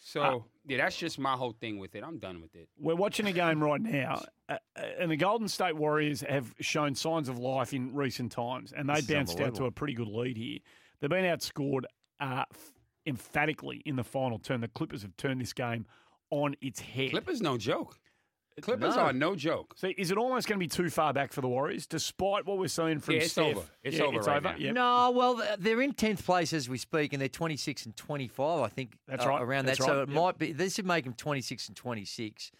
[0.00, 2.02] So, yeah, that's just my whole thing with it.
[2.02, 2.68] I'm done with it.
[2.78, 6.94] We're watching a game right now, uh, uh, and the Golden State Warriors have shown
[6.94, 10.08] signs of life in recent times, and they This bounced out to a pretty good
[10.08, 10.60] lead here.
[11.00, 11.84] They've been outscored
[12.20, 12.44] uh,
[13.06, 14.62] emphatically in the final turn.
[14.62, 15.84] The Clippers have turned this game
[16.30, 17.10] on its head.
[17.10, 17.98] Clippers no joke.
[18.62, 19.02] Clippers No.
[19.02, 19.74] are no joke.
[19.76, 22.58] See, is it almost going to be too far back for the Warriors, despite what
[22.58, 23.56] we're seeing from Yeah, it's Steph?
[23.56, 23.66] over.
[23.82, 24.48] It's Yeah, over It's right over.
[24.50, 24.56] now.
[24.58, 24.74] Yep.
[24.74, 28.28] No, well, they're in tenth place as we speak, and they're twenty six and twenty
[28.28, 28.60] five.
[28.62, 29.42] I think That's uh, right.
[29.42, 29.84] around That's that.
[29.86, 30.16] So it Yep.
[30.16, 30.52] might be.
[30.52, 32.50] This would make them twenty six and twenty six.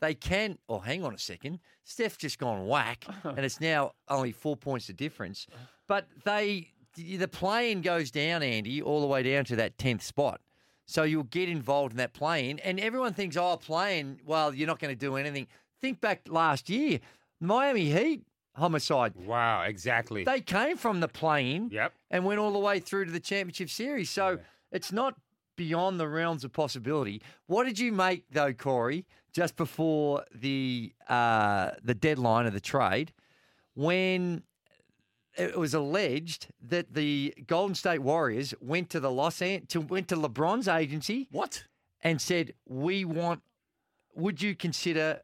[0.00, 0.58] They can.
[0.68, 1.60] Oh, hang on a second.
[1.84, 5.46] Steph just gone whack, and it's now only four points of difference.
[5.88, 10.40] But they, the plane goes down, Andy, all the way down to that tenth spot.
[10.86, 14.20] So you'll get involved in that plane, and everyone thinks, oh, playing.
[14.24, 15.48] Well, you're not going to do anything.
[15.80, 17.00] Think back last year,
[17.40, 18.22] Miami Heat
[18.54, 19.12] homicide.
[19.16, 20.24] Wow, exactly.
[20.24, 21.92] They came from the plane Yep.
[22.10, 24.08] and went all the way through to the championship series.
[24.10, 24.38] So
[24.72, 25.16] it's not
[25.56, 27.20] beyond the realms of possibility.
[27.46, 33.12] What did you make though, Corey, just before the uh, the deadline of the trade,
[33.74, 34.42] when
[35.38, 40.08] it was alleged that the Golden State Warriors went to the Los An- to went
[40.08, 41.64] to LeBron's agency, what,
[42.02, 43.42] and said, "We want."
[44.14, 45.20] Would you consider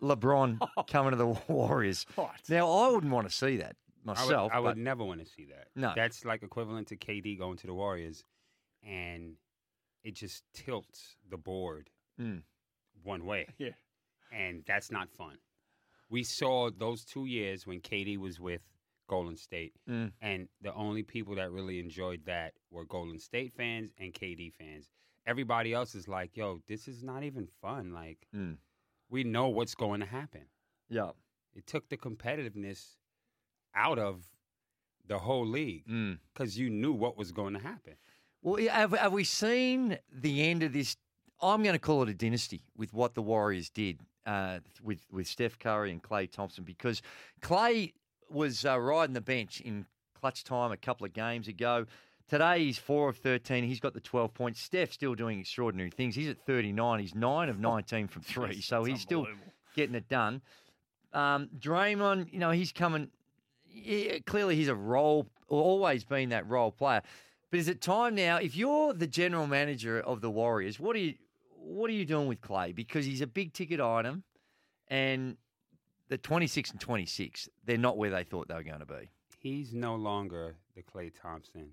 [0.00, 2.06] LeBron coming to the Warriors?
[2.48, 3.74] Now, I wouldn't want to see that
[4.04, 4.52] myself.
[4.54, 5.66] I would, I would never want to see that.
[5.74, 5.92] No.
[5.96, 8.22] That's like equivalent to KD going to the Warriors,
[8.86, 9.34] and
[10.04, 12.42] it just tilts the board Mm.
[13.02, 13.46] one way.
[13.58, 13.70] Yeah.
[14.32, 15.38] And that's not fun.
[16.08, 18.60] We saw those two years when KD was with
[19.10, 20.12] Golden State, Mm.
[20.20, 24.88] and the only people that really enjoyed that were Golden State fans and KD fans.
[25.26, 27.92] Everybody else is like, yo, this is not even fun.
[27.92, 28.58] Like, Mm.
[29.08, 30.44] we know what's going to happen.
[30.88, 31.10] Yeah.
[31.54, 32.96] It took the competitiveness
[33.74, 34.24] out of
[35.06, 36.20] the whole league Mm.
[36.32, 37.96] because you knew what was going to happen.
[38.42, 40.96] Well, have, have we seen the end of this
[41.42, 45.26] I'm going to call it a dynasty with what the Warriors did uh, with with
[45.26, 47.00] Steph Curry and Klay Thompson because
[47.40, 47.94] Klay
[48.30, 49.86] was uh, riding the bench in
[50.20, 51.86] clutch time a couple of games ago.
[52.28, 53.64] Today he's four of thirteen.
[53.64, 54.60] He's got the twelve points.
[54.60, 56.14] Steph still doing extraordinary things.
[56.14, 57.00] He's at thirty nine.
[57.00, 59.26] He's nine of nineteen from three, Jeez, so he's still
[59.74, 60.40] getting it done.
[61.12, 63.08] Um, Draymond, you know, he's coming.
[63.72, 67.02] Yeah, clearly, he's a role, always been that role player.
[67.50, 68.36] But is it time now?
[68.36, 71.14] If you're the general manager of the Warriors, what are you,
[71.56, 72.74] what are you doing with Klay?
[72.74, 74.22] Because he's a big ticket item,
[74.88, 75.36] and
[76.10, 79.08] the 26 and 26, they're not where they thought they were going to be.
[79.38, 81.70] He's no longer the Klay Thompson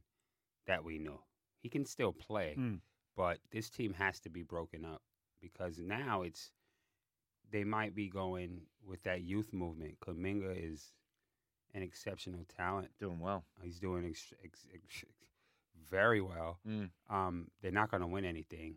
[0.68, 1.20] that we know.
[1.60, 2.80] He can still play, Mm.
[3.18, 5.02] but this team has to be broken up
[5.42, 6.52] because now it's
[7.52, 10.00] they might be going with that youth movement.
[10.02, 10.94] Kuminga is
[11.74, 13.44] an exceptional talent, doing well.
[13.62, 15.06] He's doing ex- ex- ex-
[15.90, 16.60] very well.
[16.68, 16.90] Mm.
[17.10, 18.76] Um, they're not going to win anything.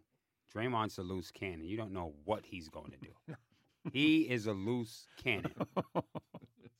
[0.54, 1.64] Draymond's a loose cannon.
[1.64, 3.36] You don't know what he's going to do.
[3.92, 5.54] he is a loose cannon.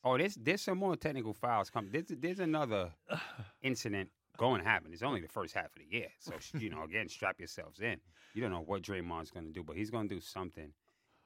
[0.02, 1.90] Oh, there's there's some more technical files coming.
[1.92, 2.90] There's there's another
[3.62, 4.08] incident
[4.38, 4.92] going to happen.
[4.92, 8.00] It's only the first half of the year, so you know again, strap yourselves in.
[8.34, 10.72] You don't know what Draymond's going to do, but he's going to do something.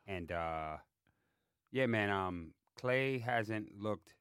[0.06, 0.78] And uh,
[1.70, 4.14] yeah, man, um, Klay hasn't looked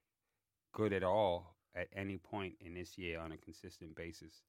[0.72, 4.44] good at all at any point in this year on a consistent basis.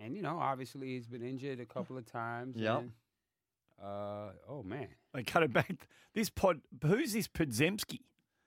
[0.00, 2.56] And you know, obviously he's been injured a couple of times.
[2.56, 2.78] Yep.
[2.78, 2.90] and,
[3.82, 4.88] Uh, oh man.
[5.14, 5.70] They cut it back.
[6.14, 8.00] This pod, who's this Podziemski?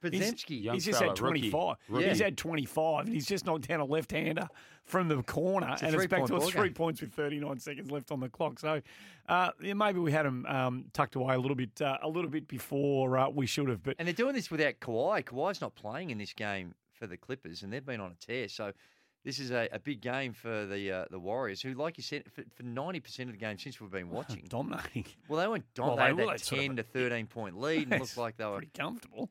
[0.03, 0.49] Podziemski.
[0.49, 1.51] He's, Young he's just fella, had rookie.
[1.51, 1.75] 25.
[1.89, 2.09] Rookie.
[2.09, 4.47] He's had 25, and he's just knocked down a left-hander
[4.83, 6.73] from the corner, It's a and it's back three-point to a ball three game.
[6.73, 8.59] points with 39 seconds left on the clock.
[8.59, 8.81] So
[9.29, 12.31] uh, yeah, maybe we had him um, tucked away a little bit, uh, a little
[12.31, 13.83] bit before uh, we should have.
[13.83, 15.23] But And they're doing this without Kawhi.
[15.23, 18.47] Kawhi's not playing in this game for the Clippers, and they've been on a tear.
[18.47, 18.73] So
[19.23, 22.23] this is a, a big game for the uh, the Warriors, who, like you said,
[22.31, 25.05] for ninety percent of the game since we've been watching, dominating.
[25.27, 26.31] Well, they weren't Well, they they were.
[26.31, 28.71] had They sort of- ten to thirteen point lead, and looked like they were pretty
[28.77, 29.29] comfortable.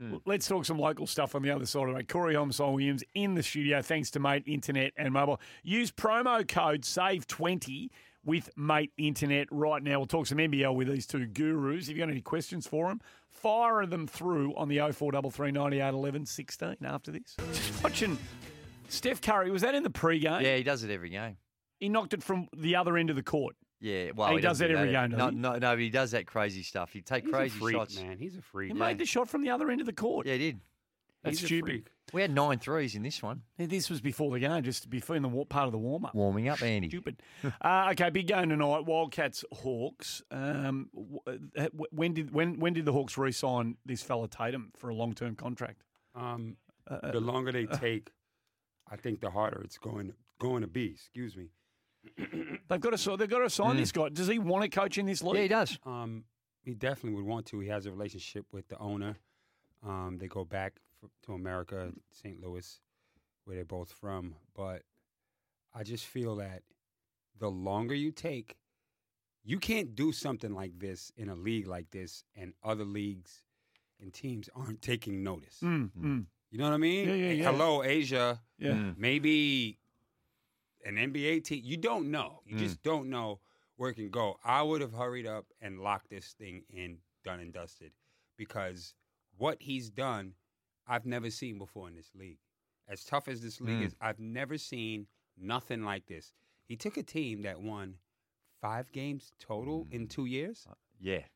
[0.00, 0.16] Hmm.
[0.24, 2.08] Let's talk some local stuff on the other side of it.
[2.08, 5.40] Corey Homicide Williams in the studio, thanks to Mate Internet and Mobile.
[5.64, 7.88] Use promo code SAVE20
[8.24, 9.98] with Mate Internet right now.
[9.98, 11.84] We'll talk some NBL with these two gurus.
[11.88, 16.26] If you've got any questions for them, fire them through on the 0433 98 11
[16.26, 17.34] 16 after this.
[17.52, 18.16] Just watching
[18.88, 20.40] Steph Curry, was that in the pre-game?
[20.42, 21.36] Yeah, he does it every game.
[21.78, 23.54] He knocked it from the other end of the court.
[23.80, 25.36] Yeah, well, He he, does doesn't that every game, does no, he?
[25.36, 26.92] No, no, but he does that crazy stuff.
[26.92, 28.00] He take He's a crazy freak, shots.
[28.00, 28.18] man.
[28.18, 28.72] He's a freak.
[28.72, 30.26] He made the shot from the other end of the court.
[30.26, 30.60] Yeah, he did.
[31.22, 31.90] That's He's a stupid.
[32.12, 33.42] We had nine threes in this one.
[33.58, 36.06] Yeah, This was before the game, just before in the wa- part of the warm
[36.06, 36.14] up.
[36.14, 36.88] Warming up, Andy.
[36.88, 37.22] Stupid.
[37.60, 38.86] uh, okay, big game tonight.
[38.86, 40.22] Wildcats Hawks.
[40.30, 40.88] Um,
[41.26, 45.12] uh, when did when when did the Hawks re-sign this fella Tatum for a long
[45.14, 45.82] term contract?
[46.14, 46.56] Um,
[46.88, 48.08] Uh, the longer they take,
[48.90, 50.86] I think the harder it's going going to be.
[50.92, 51.48] Excuse me.
[52.68, 53.78] They've got to they've got to sign Mm.
[53.78, 54.08] this guy.
[54.08, 55.36] Does he want to coach in this league?
[55.36, 55.78] Yeah, he does.
[55.84, 56.24] Um,
[56.62, 57.60] he definitely would want to.
[57.60, 59.16] He has a relationship with the owner.
[59.86, 62.40] Um, they go back f- to America, St.
[62.40, 62.80] Louis,
[63.44, 64.34] where they're both from.
[64.54, 64.82] But
[65.74, 66.62] I just feel that
[67.38, 68.56] the longer you take,
[69.44, 73.44] you can't do something like this in a league like this, and other leagues
[74.00, 75.58] and teams aren't taking notice.
[75.62, 76.24] Mm, mm.
[76.50, 77.08] You know what I mean?
[77.08, 77.44] Yeah, yeah, yeah.
[77.50, 78.40] Hello, Asia.
[78.58, 78.72] Yeah.
[78.72, 78.96] Mm.
[78.98, 79.78] Maybe
[80.84, 81.62] an NBA team.
[81.64, 82.40] You don't know.
[82.46, 82.58] You Mm.
[82.58, 83.40] just don't know
[83.76, 84.38] where it can go.
[84.44, 87.92] I would have hurried up and locked this thing in, done and dusted,
[88.36, 88.94] because
[89.36, 90.34] what he's done,
[90.86, 92.38] I've never seen before in this league.
[92.88, 93.86] As tough as this league Mm.
[93.86, 95.06] is, I've never seen
[95.36, 96.32] nothing like this.
[96.64, 97.98] He took a team that won
[98.60, 99.92] five games total Mm.
[99.92, 100.66] in two years,
[101.00, 101.26] Yeah,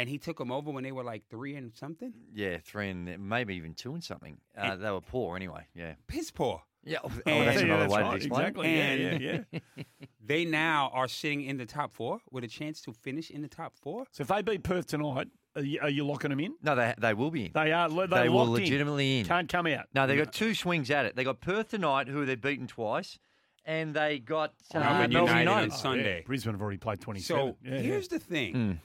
[0.00, 2.12] and he took them over when they were like three and something.
[2.34, 4.38] yeah, three and maybe even two and something.
[4.56, 5.66] Uh, they were poor anyway.
[5.74, 6.62] Yeah, Piss poor.
[6.82, 8.40] Yeah, oh, And- that's another that's way right, to explain.
[8.40, 8.74] exactly.
[8.76, 9.38] Yeah, And yeah,
[9.76, 9.84] yeah.
[10.24, 13.48] they now are sitting in the top four with a chance to finish in the
[13.48, 14.06] top four.
[14.12, 16.54] So if they beat Perth tonight, are you, are you locking them in?
[16.62, 17.50] No, they they will be in.
[17.52, 17.88] They are.
[17.90, 18.64] They, They will locked in.
[18.64, 19.26] legitimately in.
[19.26, 19.86] Can't come out.
[19.94, 21.16] No, they got two swings at it.
[21.16, 23.18] They got Perth tonight, who they've beaten twice,
[23.66, 25.72] and they got uh, Melbourne Melbourne United United.
[25.72, 26.22] on Sunday.
[26.24, 27.56] Brisbane have already played twenty seven.
[27.62, 28.54] So here's the thing.
[28.54, 28.78] Mm.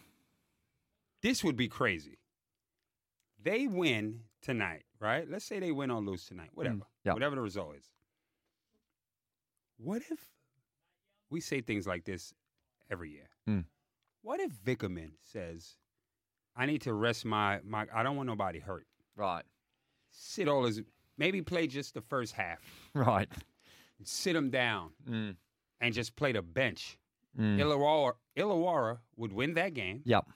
[1.25, 2.19] This would be crazy.
[3.41, 5.27] They win tonight, right?
[5.27, 6.81] Let's say they win or lose tonight, whatever.
[7.03, 7.13] Yeah.
[7.13, 7.89] Whatever the result is.
[9.77, 10.19] What if
[11.31, 12.31] we say things like this
[12.91, 13.27] every year?
[13.49, 13.65] Mm.
[14.21, 15.77] What if Vickerman says,
[16.55, 18.85] I need to rest my, my I don't want nobody hurt.
[19.15, 19.43] Right.
[20.11, 20.83] Sit all his
[21.17, 22.59] maybe play just the first half.
[22.93, 23.27] Right.
[24.03, 25.37] Sit him down Mm.
[25.81, 26.99] and just play the bench.
[27.35, 27.57] Mm.
[27.59, 30.03] Illawarra, Illawarra would win that game.
[30.05, 30.27] Yep.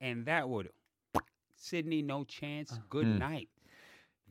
[0.00, 0.70] And that would
[1.56, 2.78] Sydney no chance.
[2.88, 3.18] Good Mm.
[3.18, 3.48] night.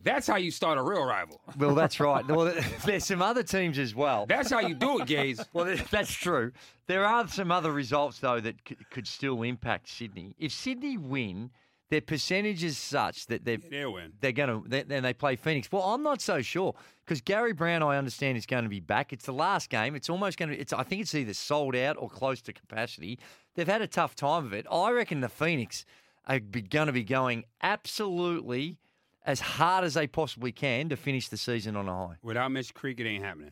[0.04, 1.42] That's how you start a real rival.
[1.58, 2.26] Well, that's right.
[2.28, 2.54] Well,
[2.86, 4.26] there's some other teams as well.
[4.28, 5.44] That's how you do it, Gaze.
[5.54, 6.52] Well, that's true.
[6.86, 8.56] There are some other results though that
[8.92, 10.36] could still impact Sydney.
[10.38, 11.52] If Sydney win,
[11.90, 14.14] their percentage is such that they're win.
[14.20, 15.72] they're going to then they play Phoenix.
[15.72, 19.14] Well, I'm not so sure because Gary Browne, I understand, is going to be back.
[19.14, 19.96] It's the last game.
[19.96, 20.58] It's almost going to.
[20.58, 23.20] It's I think it's either sold out or close to capacity.
[23.56, 24.66] They've had a tough time of it.
[24.72, 25.86] I reckon the Phoenix
[26.26, 28.78] are going to be going absolutely
[29.26, 32.16] as hard as they possibly can to finish the season on a high.
[32.22, 33.52] Without Mitch Creek, it ain't happening.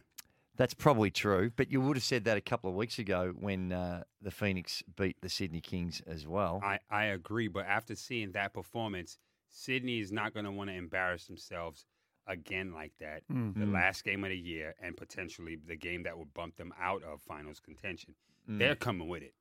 [0.58, 3.72] That's probably true, but you would have said that a couple of weeks ago when
[3.72, 6.62] uh, the Phoenix beat the Sydney Kings as well.
[6.64, 9.18] I, I agree, but after seeing that performance,
[9.50, 11.86] Sydney is not going to want to embarrass themselves
[12.28, 13.24] again like that.
[13.32, 13.58] Mm.
[13.58, 17.04] The last game of the year and potentially the game that would bump them out
[17.04, 18.16] of finals contention.
[18.50, 18.60] Mm.
[18.60, 19.34] They're coming with it.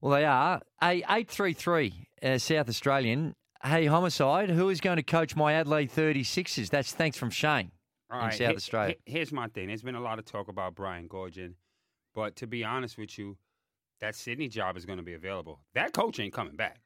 [0.00, 0.60] Well, they are.
[0.82, 3.36] A eight three three uh, South Australian.
[3.64, 4.50] Hey, homicide.
[4.50, 6.68] Who is going to coach my Adelaide 36ers?
[6.68, 7.70] That's thanks from Shane
[8.12, 8.94] All in South he- Australia.
[9.04, 9.68] he- here's my thing.
[9.68, 11.54] There's been a lot of talk about Brian Goorjian,
[12.14, 13.36] but to be honest with you,
[14.00, 15.60] that Sydney job is going to be available.
[15.74, 16.80] That coach ain't coming back.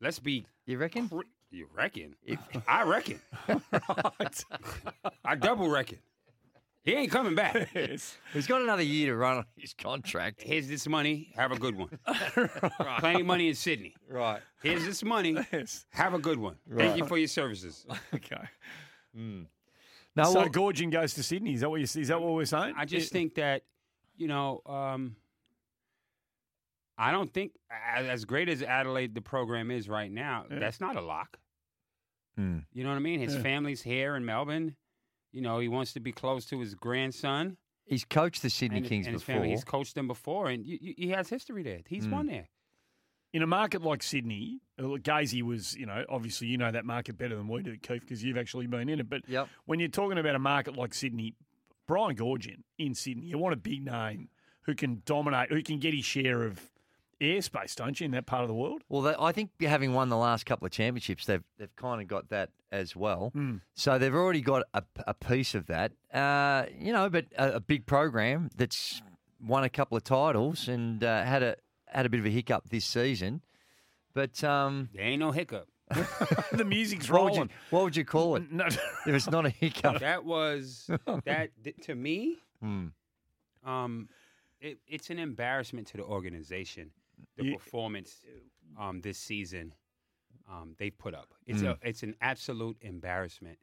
[0.00, 0.46] Let's be.
[0.66, 1.10] You reckon?
[1.50, 2.14] You reckon?
[2.68, 3.20] I reckon.
[5.24, 5.98] I double reckon.
[6.84, 7.68] He ain't coming back.
[8.32, 10.42] He's got another year to run on his contract.
[10.42, 11.32] Here's this money.
[11.36, 11.90] Have a good one.
[12.98, 13.94] Plenty of money in Sydney.
[14.08, 14.40] Right.
[14.62, 15.36] Here's this money.
[15.90, 16.56] Have a good one.
[16.76, 17.86] Thank you for your services.
[18.14, 18.36] Okay.
[19.14, 19.42] Hmm.
[20.14, 21.54] Now, so what- Goorjian goes to Sydney.
[21.54, 21.84] Is that what you?
[21.84, 22.74] Is that what we're saying?
[22.76, 23.62] I just It- think that,
[24.16, 25.16] you know, um,
[26.98, 30.58] I don't think as, as great as Adelaide the program is right now, Yeah.
[30.58, 31.38] that's not a lock.
[32.38, 32.64] Mm.
[32.72, 33.20] You know what I mean?
[33.20, 33.42] His Yeah.
[33.42, 34.76] family's here in Melbourne.
[35.32, 37.56] You know, he wants to be close to his grandson.
[37.86, 39.34] He's coached the Sydney and, Kings and his before.
[39.36, 39.50] family.
[39.50, 41.80] He's coached them before, and you, you, he has history there.
[41.86, 42.10] He's Mm.
[42.12, 42.48] won there.
[43.32, 47.16] In a market like Sydney, uh, Gazy was, you know, obviously you know that market
[47.16, 49.08] better than we do, Keith, because you've actually been in it.
[49.08, 49.48] But Yep.
[49.64, 51.34] when you're talking about a market like Sydney,
[51.86, 54.28] Brian Goorjian in Sydney, you want a big name
[54.62, 56.70] who can dominate, who can get his share of
[57.20, 58.82] airspace, don't you, in that part of the world?
[58.88, 62.08] Well, they, I think having won the last couple of championships, they've they've kind of
[62.08, 63.32] got that as well.
[63.74, 67.08] So they've already got a, a piece of that, uh, you know.
[67.08, 69.00] But a, a big program that's
[69.44, 71.56] won a couple of titles and uh, had a
[71.94, 73.42] had a bit of a hiccup this season,
[74.14, 75.68] but um, there ain't no hiccup.
[76.52, 77.50] the music's what would, you, rolling.
[77.70, 78.50] what would you call it?
[78.50, 78.66] No.
[78.66, 80.00] if it's not a hiccup.
[80.00, 80.88] That was
[81.24, 81.50] that
[81.82, 82.38] to me.
[82.60, 82.86] Hmm.
[83.64, 84.08] Um,
[84.60, 86.90] it, it's an embarrassment to the organization.
[87.36, 88.16] The performance
[88.78, 89.74] um, this season
[90.50, 91.34] um, they've put up.
[91.46, 91.78] It's a Mm.
[91.82, 93.58] it's an absolute embarrassment.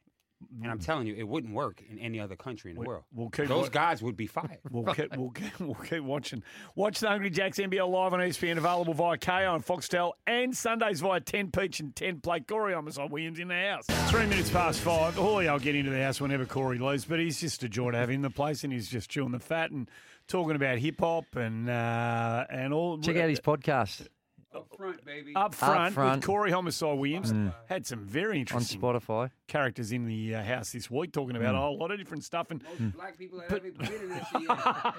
[0.62, 3.04] And I'm telling you, it wouldn't work in any other country in the We- world.
[3.14, 4.60] we'll keep Those wa- guys would be fired.
[4.72, 6.44] We'll, keep, we'll, keep, we'll keep watching.
[6.76, 11.02] Watch the Hungry Jacks NBL live on ESPN, available via Kayo and Foxtel, and Sundays
[11.02, 12.40] via 10 Peach and 10 Play.
[12.40, 13.86] Corey Homicide Williams in the house.
[14.10, 15.16] Three minutes past five.
[15.16, 17.98] Hawley, I'll get into the house whenever Corey leaves, but he's just a joy to
[17.98, 19.90] have in the place, and he's just chewing the fat and
[20.28, 22.98] talking about hip hop and uh, and all.
[23.00, 24.08] Check out his podcast
[24.56, 25.34] Up front, baby.
[25.36, 26.18] Up front, front.
[26.22, 27.32] with Corey Homicide Williams.
[27.32, 27.54] Mm.
[27.68, 29.30] Had some very on interesting Spotify.
[29.48, 31.58] characters in the uh, house this week talking about Mm.
[31.60, 32.50] a whole lot of different stuff.
[32.50, 34.48] And Most black people have ever been in this year.
[34.50, 34.94] I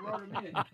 [0.00, 0.52] brought them in.
[0.52, 0.68] That's,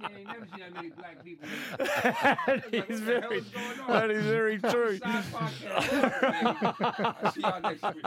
[0.00, 1.48] you ain't never seen that many black people.
[1.78, 3.40] that is very,
[3.88, 4.98] that is very true.
[5.04, 8.04] I'll see y'all next week.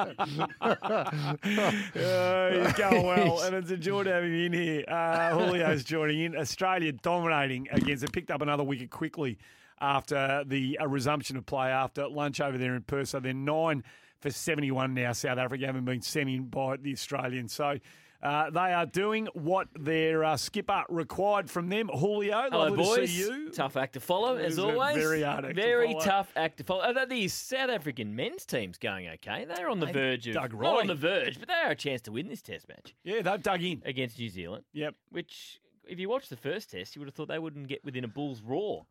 [0.60, 4.84] Uh, he's going well, and it's a joy to have him in here.
[4.88, 6.36] Uh, Julio's joining in.
[6.36, 8.12] Australia dominating against it.
[8.12, 9.38] Picked up another wicket quickly
[9.80, 13.10] after the uh, resumption of play after lunch over there in Perth.
[13.10, 13.84] So they're nine
[14.20, 15.14] for 71 now.
[15.14, 17.54] South Africa haven't been sent in by the Australians.
[17.54, 17.78] So
[18.24, 21.88] uh, they are doing what their uh, skipper required from them.
[21.94, 22.98] Julio, Hello, boys.
[22.98, 23.50] to see you.
[23.52, 24.96] Tough act to follow, as always.
[24.98, 26.04] very hard act Very follow.
[26.04, 26.82] tough act to follow.
[26.84, 29.46] Although the South African men's team's going okay.
[29.46, 31.76] They're on the They've verge of dug not on the verge, but they are a
[31.76, 32.96] chance to win this Test match.
[33.04, 34.64] Yeah, they've dug in against New Zealand.
[34.74, 34.96] Yep.
[35.12, 35.60] Which,
[35.90, 38.08] if you watched the first Test, you would have thought they wouldn't get within a
[38.08, 38.86] bull's roar.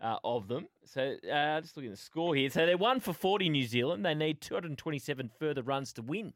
[0.00, 0.66] Uh, of them.
[0.84, 2.50] So uh, just looking at the score here.
[2.50, 4.04] So they're one for 40 New Zealand.
[4.04, 6.34] They need 227 further runs to win.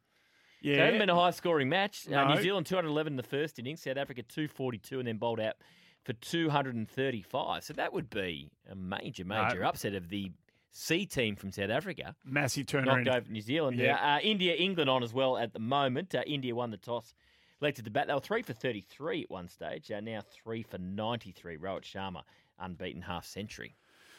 [0.62, 0.84] So it Yeah.
[0.84, 2.08] hasn't been a high scoring match.
[2.10, 5.56] Uh, New Zealand 211 in the first innings, South Africa 242, and then bowled out
[6.04, 7.64] for 235.
[7.64, 9.68] So that would be a major, major No.
[9.68, 10.30] upset of the
[10.70, 12.14] C team from South Africa.
[12.24, 13.08] Massive Knocked turnaround.
[13.16, 13.78] over New Zealand.
[13.78, 13.96] Yeah.
[13.96, 16.14] Uh, uh, India, England on as well at the moment.
[16.14, 17.12] Uh, India won the toss,
[17.60, 18.06] elected to bat.
[18.06, 19.90] They were three for 33 at one stage.
[19.90, 21.56] Uh, now three for 93.
[21.58, 22.22] Rohit Sharma,
[22.58, 23.74] unbeaten half century.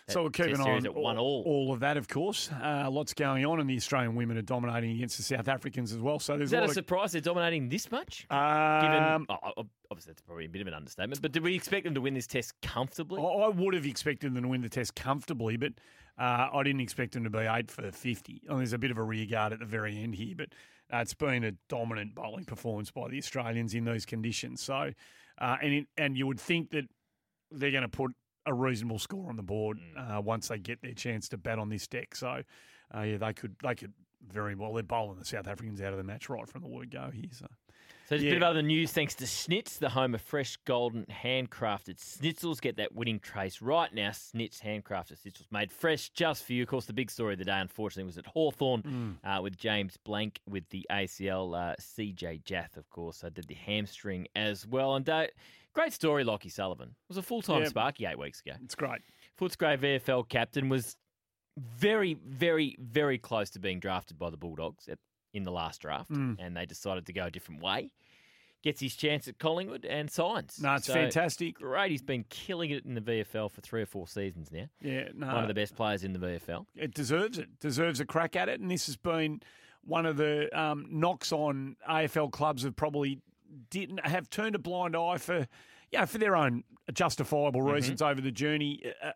[0.07, 1.72] So we'll keep an eye on all, all.
[1.72, 2.49] of that, of course.
[2.52, 5.99] Uh, lots going on, and the Australian women are dominating against the South Africans as
[5.99, 6.20] well.
[6.20, 8.26] So there's Is that a a surprise they're dominating this much?
[8.30, 8.82] of.
[8.82, 11.53] Given, Um, oh, oh, obviously, that's probably a bit of an understatement, but did we
[11.53, 13.22] expect them to win this test comfortably?
[13.22, 15.74] I would have expected them to win the test comfortably, but
[16.18, 18.41] uh, I didn't expect them to be eight for 50.
[18.48, 20.49] I mean, there's a bit of a rear guard at the very end here, but
[20.94, 24.61] uh, it's been a dominant bowling performance by the Australians in those conditions.
[24.61, 24.91] So,
[25.40, 26.86] uh, and it, and you would think that
[27.52, 28.11] they're going to put
[28.45, 30.18] a reasonable score on the board Mm.
[30.18, 32.16] uh, once they get their chance to bat on this deck.
[32.16, 32.44] So,
[32.95, 33.94] uh, yeah, they could they could
[34.31, 34.73] very well.
[34.73, 37.25] They're bowling the South Africans out of the match right from the word go here.
[37.31, 37.47] So.
[38.07, 38.29] So there's Yeah.
[38.31, 42.59] a bit of other news thanks to Schnitz, the home of fresh golden handcrafted schnitzels.
[42.59, 44.09] Get that winning trace right now.
[44.09, 46.63] Schnitz handcrafted schnitzels made fresh just for you.
[46.63, 49.95] Of course, the big story of the day, unfortunately, was at Hawthorn uh, with James
[49.97, 51.53] Blanck with the ACL.
[51.53, 54.95] Uh, CJ Jiath, of course, uh, did the hamstring as well.
[54.95, 55.27] And uh,
[55.73, 56.89] great story, Lachie Sullivan.
[56.89, 57.67] It was a full time Yeah.
[57.69, 58.53] Sparky eight weeks ago.
[58.63, 59.01] It's great.
[59.39, 60.97] Footscray VFL captain was
[61.60, 64.99] very, very, very close to being drafted by the Bulldogs at,
[65.34, 66.38] in the last draft, Mm.
[66.40, 67.91] and they decided to go a different way.
[68.61, 70.60] Gets his chance at Collingwood and signs.
[70.61, 71.56] No, it's fantastic.
[71.56, 71.91] Great.
[71.91, 74.65] He's been killing it in the VFL for three or four seasons now.
[74.81, 75.27] Yeah, no.
[75.27, 76.65] One of the best players in the VFL.
[76.76, 77.60] it deserves it.
[77.61, 78.60] Deserves a crack at it.
[78.60, 79.41] And this has been
[79.86, 83.22] one of the um, knocks on AFL clubs have probably
[83.69, 85.48] didn't have turned a blind eye for,
[85.91, 87.72] you know, for their own justifiable Mm-hmm.
[87.76, 88.81] reasons over the journey.
[89.03, 89.11] Uh, uh,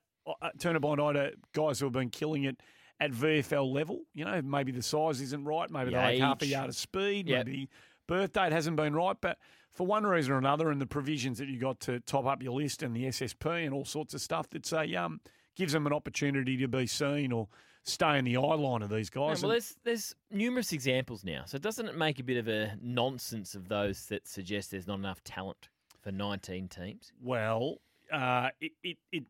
[0.59, 2.61] turn a blind eye to guys who have been killing it
[2.99, 4.01] at VFL level.
[4.13, 5.69] You know, maybe the size isn't right.
[5.69, 7.27] Maybe The they like half a yard of speed.
[7.27, 7.45] Yep.
[7.45, 7.69] Maybe
[8.07, 9.17] birth date hasn't been right.
[9.19, 9.37] But
[9.71, 12.53] for one reason or another, and the provisions that you got to top up your
[12.53, 15.19] list and the SSP and all sorts of stuff, that say um
[15.55, 17.47] gives them an opportunity to be seen or
[17.83, 19.41] stay in the eye line of these guys.
[19.41, 21.43] well, there's there's numerous examples now.
[21.45, 24.99] So doesn't it make a bit of a nonsense of those that suggest there's not
[24.99, 25.69] enough talent
[26.01, 27.11] for 19 teams?
[27.21, 27.77] well,
[28.11, 29.23] uh, it, it it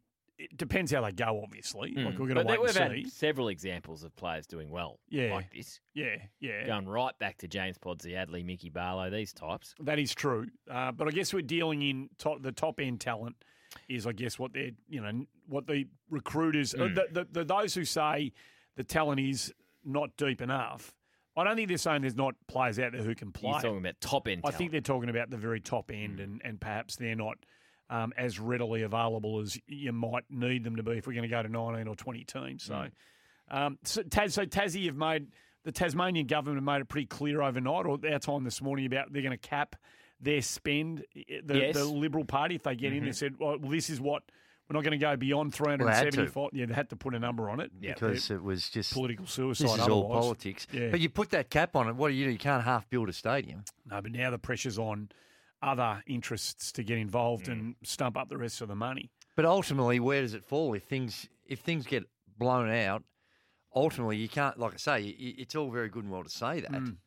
[0.52, 1.42] it depends how they go.
[1.44, 2.46] Obviously, like we're going to Mm.
[2.46, 3.02] But wait we've and see.
[3.04, 5.34] had several examples of players doing well Yeah.
[5.34, 5.80] like this.
[5.94, 6.66] Yeah, yeah.
[6.66, 9.74] Going right back to James Podsiadly, Mickey Barlow, these types.
[9.80, 13.36] That is true, uh, but I guess we're dealing in top, the top end talent.
[13.90, 16.96] Is I guess what they're you know what the recruiters uh, Mm.
[16.96, 18.32] the, the, the those who say
[18.76, 19.52] the talent is
[19.84, 20.94] not deep enough.
[21.36, 23.50] I don't think they're saying there's not players out there who can play.
[23.50, 24.58] You're talking about top end I talent.
[24.58, 27.38] think they're talking about the very top end, and, and perhaps they're not
[27.90, 31.28] um, as readily available as you might need them to be if we're going to
[31.30, 32.64] go to 19 or 20 teams.
[32.64, 32.88] So,
[33.52, 35.28] um, so, Taz, so Tassie have made
[35.64, 39.12] the Tasmanian government have made it pretty clear overnight, or our time this morning about
[39.14, 39.76] they're going to cap
[40.20, 41.04] their spend.
[41.16, 41.76] The, Yes.
[41.76, 43.16] the Liberal Party, if they get in, they Mhm.
[43.16, 44.24] said, well, this is what.
[44.70, 46.50] We're not going to go beyond Well, they had 375.
[46.54, 49.66] yeah, they had to put a number on it because it was just political suicide.
[49.68, 50.66] This is all politics.
[50.72, 50.88] Yeah.
[50.90, 51.96] But you put that cap on it.
[51.96, 52.32] What do you do?
[52.32, 53.66] You can't half build a stadium.
[53.92, 55.10] No, but now the pressure's on
[55.64, 59.10] other interests to get involved and stump up the rest of the money.
[59.36, 62.04] But ultimately, where does it fall if things if things get
[62.38, 63.04] blown out?
[63.76, 64.60] Ultimately, you can't.
[64.60, 66.72] Like I say, it's all very good and well to say that.
[66.72, 66.98] Mm.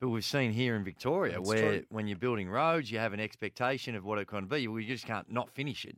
[0.00, 1.84] But we've seen here in Victoria That's where true.
[1.90, 4.66] when you're building roads, you have an expectation of what it can be.
[4.66, 5.96] Well, you just can't not finish it.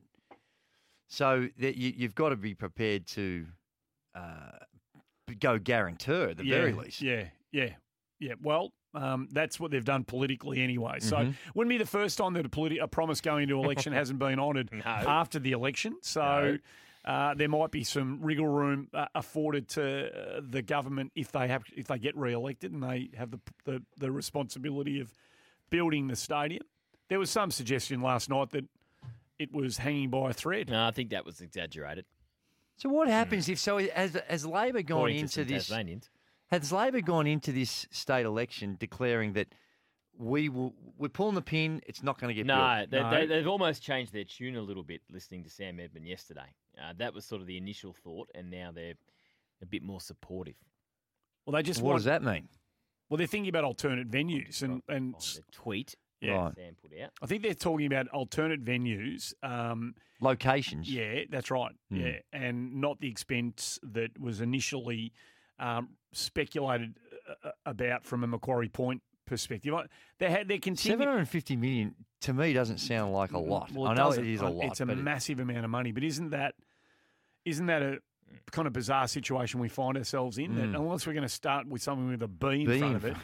[1.09, 3.47] So that you, you've got to be prepared to
[4.15, 4.59] uh,
[5.39, 7.01] go guarantor at the yeah, very least.
[7.01, 7.71] Yeah, yeah,
[8.19, 8.35] yeah.
[8.43, 11.01] Well, um, that's what they've done politically anyway.
[11.01, 11.35] So Mhm.
[11.55, 14.39] wouldn't be the first time that a, politi- a promise going into election hasn't been
[14.39, 15.97] honoured after the election.
[16.03, 16.59] So.
[17.05, 21.49] Uh, there might be some wriggle room uh, afforded to uh, the government if they
[21.49, 25.13] have if they get re-elected and they have the, the the responsibility of
[25.69, 26.63] building the stadium.
[27.09, 28.67] There was some suggestion last night that
[29.37, 30.71] it was hanging by a thread.
[30.71, 32.05] No, I think that was exaggerated.
[32.77, 33.79] So what happens if so?
[33.79, 35.69] As has Labor gone According into some this?
[36.53, 36.71] Tasmanians.
[36.71, 39.49] Has Labor gone into this state election declaring that
[40.19, 41.81] we will we're pulling the pin?
[41.87, 43.11] It's not going to get No, built.
[43.11, 46.55] they, They, they've almost changed their tune a little bit listening to Sam Edmund yesterday.
[46.79, 48.95] Uh, that was sort of the initial thought, and now they're
[49.63, 50.55] a bit more supportive.
[51.47, 52.49] Well, they just what want, does that mean?
[53.09, 55.15] Well, they're thinking about alternate venues and and
[55.53, 55.95] tweet.
[56.21, 56.55] Yeah, Right.
[56.55, 57.11] Sam put out.
[57.21, 60.89] I think they're talking about alternate venues, um, locations.
[60.89, 61.73] Yeah, that's right.
[61.91, 61.97] Hmm.
[61.97, 65.13] Yeah, and not the expense that was initially
[65.59, 66.95] um, speculated
[67.45, 69.75] uh, about from a Macquarie Point perspective.
[70.19, 70.99] They had they Seven continue.
[70.99, 73.71] 750 million to me doesn't sound like a lot.
[73.73, 74.65] Well, I know it is a Uh, lot.
[74.67, 76.55] It's a but it- massive amount of money, but isn't that
[77.45, 77.99] isn't that a
[78.51, 80.55] kind of bizarre situation we find ourselves in?
[80.55, 80.77] That Mm.
[80.77, 83.05] unless we're going to start with something with a B in B front in of
[83.05, 83.17] it,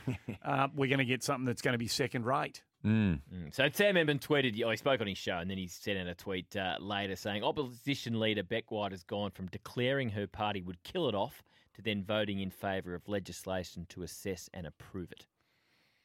[0.42, 2.62] uh, we're going to get something that's going to be second rate.
[2.84, 3.20] Mm.
[3.32, 3.54] Mm.
[3.54, 6.06] So Sam Edmund tweeted, oh, he spoke on his show, and then he sent out
[6.08, 10.60] a tweet uh, later saying opposition leader Bec White has gone from declaring her party
[10.62, 11.42] would kill it off
[11.78, 15.26] to then voting in favour of legislation to assess and approve it.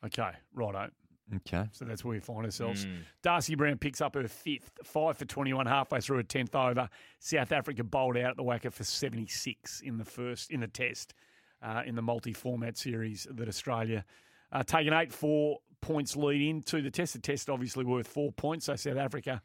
[0.06, 0.90] Okay, righto.
[1.38, 1.68] Okay.
[1.72, 2.86] So that's where we find ourselves.
[2.86, 3.00] Mm.
[3.24, 6.88] Darcie Brown picks up her fifth, five for 21, halfway through a 10th over.
[7.20, 11.16] South Africa bowled out at the WACA for 76 in the first, in the test,
[11.64, 14.06] uh, in the multi format series that Australia
[14.52, 17.14] uh, taken eight, four points lead into the test.
[17.14, 19.42] The test obviously worth four points, so South Africa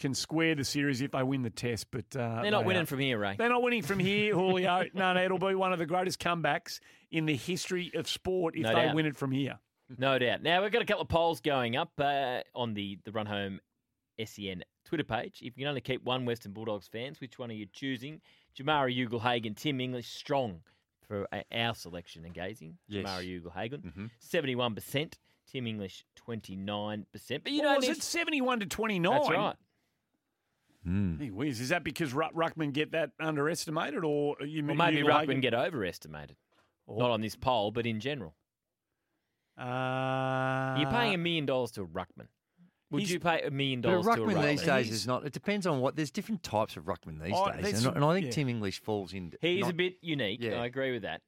[0.00, 1.86] can square the series if they win the test.
[1.92, 3.36] But uh, They're not they winning are- from here, Ray.
[3.38, 4.84] They're not winning from here, Julio.
[4.94, 6.80] no, no, it'll be one of the greatest comebacks
[7.12, 8.94] in the history of sport if No they doubt.
[8.96, 9.58] win it from here.
[9.98, 10.42] No doubt.
[10.42, 13.60] Now we've got a couple of polls going up uh, on the the Run Home
[14.24, 15.38] SEN Twitter page.
[15.42, 18.20] If you can only keep one Western Bulldogs fans, which one are you choosing?
[18.58, 20.60] Jamarra Ugle-Hagan, Tim English, strong
[21.06, 22.76] for our selection and gazing.
[22.88, 23.04] Yes.
[23.06, 24.06] Jamarra Ugle-Hagan, Mm-hmm.
[24.18, 25.18] seventy-one percent.
[25.50, 27.42] Tim English, twenty-nine percent.
[27.42, 29.12] But you What know, was it 71 to 29?
[29.12, 29.56] That's right.
[30.84, 31.60] Hey, whiz.
[31.60, 35.54] Is that because Ru- Ruckman get that underestimated, or you Well, maybe Ugle-Hagan- Ruckman get
[35.54, 36.36] overestimated.
[36.88, 38.34] Not on this poll, but in general.
[39.58, 42.28] Uh, You're paying a million dollars to a Ruckman.
[42.90, 45.06] Would He's- you pay a million But a dollars to a ruckman these days is
[45.06, 45.24] not.
[45.24, 45.94] It depends on what.
[45.94, 48.32] There's different types of ruckman these Oh, days, there's- and, and I think yeah.
[48.32, 49.32] Tim English falls in.
[49.40, 50.40] He's not- a bit unique.
[50.42, 50.60] Yeah.
[50.60, 51.22] I agree with that.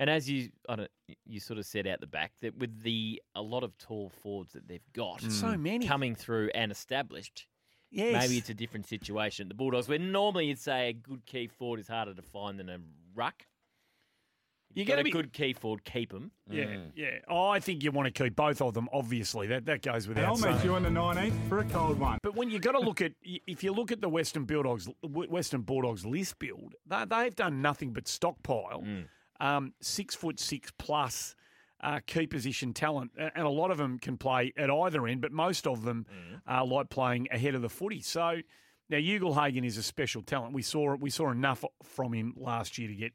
[0.00, 0.90] And as you, I don't,
[1.26, 4.52] you sort of said out the back that with the a lot of tall forwards
[4.54, 5.86] that they've got, So many.
[5.86, 7.46] coming through and established.
[7.90, 8.22] Yes.
[8.22, 9.48] Maybe it's a different situation.
[9.48, 12.68] The Bulldogs, where normally you'd say a good key forward is harder to find than
[12.68, 12.78] a
[13.14, 13.44] ruck.
[14.74, 16.30] You You gotta a be- good key forward, keep them.
[16.50, 17.20] Yeah, yeah.
[17.26, 18.86] Oh, I think you want to keep both of them.
[18.92, 20.56] Obviously, that that goes without I'll saying.
[20.56, 22.18] meet you on the 19th for a cold one.
[22.22, 25.62] But when you got to look at, if you look at the Western Bulldogs, Western
[25.62, 28.84] Bulldogs list build, they, they've done nothing but stockpile,
[29.40, 31.34] um, six foot six plus
[31.82, 35.32] uh, key position talent, and a lot of them can play at either end, but
[35.32, 36.06] most of them
[36.48, 38.00] uh, like playing ahead of the footy.
[38.00, 38.40] So
[38.88, 40.54] now Ugle-Hagan is a special talent.
[40.54, 43.12] We saw we saw enough from him last year to get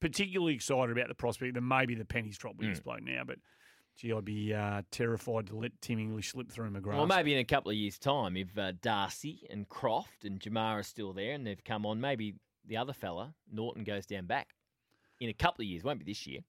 [0.00, 3.38] particularly excited about the prospect that maybe the pennies drop with this bloke now, but.
[3.96, 6.98] Gee, I'd be uh, terrified to let Tim English slip through my grasp.
[6.98, 10.80] Well, maybe in a couple of years' time, if uh, Darcy and Croft and Jamar
[10.80, 12.34] are still there and they've come on, maybe
[12.66, 14.48] the other fella, Norton, goes down back.
[15.20, 16.40] In a couple of years, won't be this year.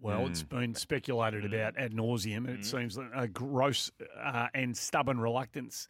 [0.00, 2.48] Well, it's been speculated about ad nauseum.
[2.48, 3.90] It seems like a gross
[4.22, 5.88] uh, and stubborn reluctance,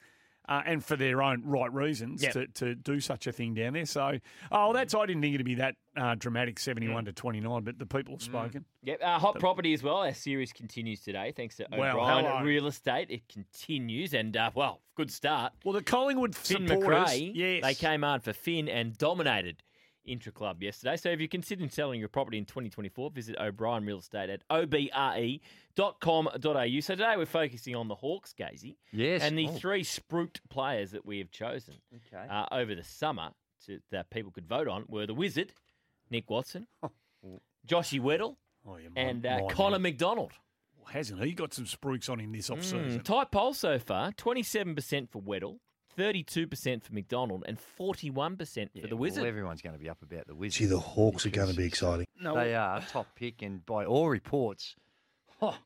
[0.48, 2.32] uh, and for their own right reasons, Yep.
[2.32, 3.84] to, to do such a thing down there.
[3.84, 4.18] So,
[4.52, 7.64] oh, that's I didn't think it'd be that uh, dramatic, seventy-one to twenty-nine.
[7.64, 8.64] But the people have spoken.
[8.84, 9.96] Yep, uh, hot property as well.
[9.96, 12.42] Our series continues today, thanks to O'Brien hello.
[12.44, 13.10] Real Estate.
[13.10, 15.52] It continues, and uh, well, good start.
[15.64, 17.62] Well, the Collingwood Finn supporters, Macrae, yes.
[17.64, 19.64] they came on for Finn and dominated
[20.06, 20.96] Intra Club yesterday.
[20.96, 24.46] So if you're considering selling your property in 2024, visit O'Brien Real Estate at
[25.78, 26.80] obre.com.au.
[26.80, 28.76] So today we're focusing on the Hawks, Gazy.
[28.92, 29.22] Yes.
[29.22, 29.52] And the Oh.
[29.52, 32.26] three spruiked players that we have chosen Okay.
[32.28, 33.32] uh, over the summer
[33.66, 35.52] to, that people could vote on were the Wizard,
[36.10, 36.66] Nick Watson,
[37.66, 39.82] Joshy Weddle, Oh, yeah, and my- uh, Connor man.
[39.92, 40.32] Macdonald.
[40.88, 43.00] Hasn't he got some spruiks on him this off season?
[43.00, 45.58] Mm, tight poll so far 27% for Weddle,
[45.98, 49.22] 32% for Macdonald, and 41% for the Wizard.
[49.22, 50.58] Well, everyone's going to be up about the Wizards.
[50.58, 52.06] Gee, the Hawks are going to be exciting.
[52.22, 54.76] they are top pick, and by all reports,
[55.40, 55.56] oh,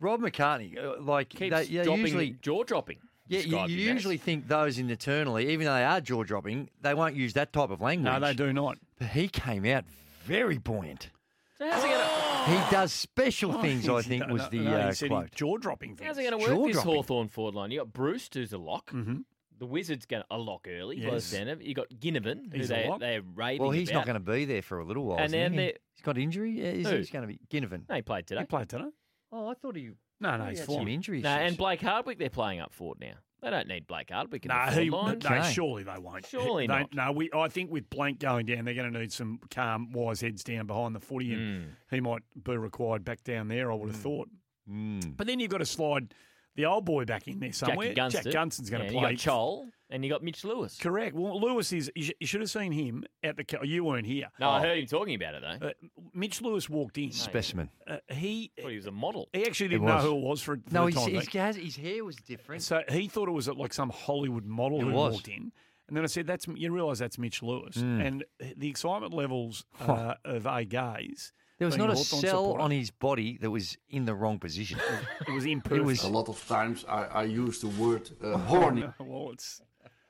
[0.00, 2.98] Rob McCartney, uh, like Keeps they, yeah, dropping, usually jaw dropping.
[3.28, 3.70] Yeah, you, you him as.
[3.94, 7.70] usually think those internally, even though they are jaw dropping, they won't use that type
[7.70, 8.12] of language.
[8.12, 8.78] No, they do not.
[8.98, 9.84] But he came out
[10.24, 11.10] very buoyant.
[11.56, 12.30] So how's it going to?
[12.50, 15.30] He does special Oh, things, I think, no, was the no, he uh, quote.
[15.32, 16.08] jaw-dropping things.
[16.08, 16.94] How's it going to work this Jaw-dropping.
[16.94, 17.70] Hawthorn forward line?
[17.70, 18.90] You got Breust, who's a lock.
[18.90, 19.18] Mm-hmm.
[19.60, 20.96] The Wizards going a lock early.
[20.96, 21.24] by the Yes.
[21.24, 21.66] sound of it.
[21.66, 22.98] You got Ginnivan, who He's a they lock.
[23.00, 25.18] they're raving Well, he's not going to be there for a little while.
[25.18, 25.66] And then he?
[25.94, 26.52] He's got injury.
[26.58, 26.96] Yeah, Is Who?
[26.96, 27.88] he's going to be Ginnivan?
[27.88, 28.40] No, he played today.
[28.40, 28.88] He played today.
[29.30, 29.90] Oh, I thought he.
[30.18, 30.76] No, no, he he's had fine.
[30.78, 33.14] some injury No, and Blake Hardwick, they're playing up forward now.
[33.42, 35.52] They don't need Blake Hardwick in No, the he, forward no, line.
[35.52, 36.26] surely they won't.
[36.26, 36.94] Surely They- not.
[36.94, 37.30] No, we.
[37.34, 40.66] I think with Blanck going down, they're going to need some calm, wise heads down
[40.66, 41.68] behind the footy, and Mm.
[41.90, 43.70] he might be required back down there.
[43.72, 44.28] I would have thought.
[44.70, 45.16] Mm.
[45.16, 46.14] But then you've got to slide
[46.56, 47.88] the old boy back in there somewhere.
[47.88, 48.24] Jackie Gunston.
[48.24, 49.10] Jack Gunston's going to and play.
[49.12, 50.76] You got Chol, and you got Mitch Lewis.
[50.80, 51.14] Correct.
[51.14, 51.90] Well, Lewis is.
[51.94, 53.44] You, sh- you should have seen him at the.
[53.44, 54.28] ca- You weren't here.
[54.38, 55.68] No, I heard him talking about it though.
[55.68, 55.72] Uh,
[56.14, 57.12] Mitch Lewis walked in.
[57.12, 57.70] Specimen.
[57.86, 59.28] Uh, he thought he was a model.
[59.32, 61.64] he actually didn't know who it was for, for No, the his, time his, being.
[61.64, 62.62] his hair was different.
[62.62, 65.14] So he thought it was like some Hollywood model It who was.
[65.14, 65.52] walked in.
[65.88, 68.06] And then I said, "That's you realise that's Mitch Lewis." Mm.
[68.06, 68.24] And
[68.56, 71.32] the excitement levels uh, of a gaze.
[71.60, 74.38] There was not a Hawthorn cell supporter, on his body that was in the wrong
[74.40, 74.78] position.
[75.28, 75.84] It was It imperfect.
[75.84, 78.84] was A lot of times I, I use the word uh, horny.
[78.98, 79.60] well, it's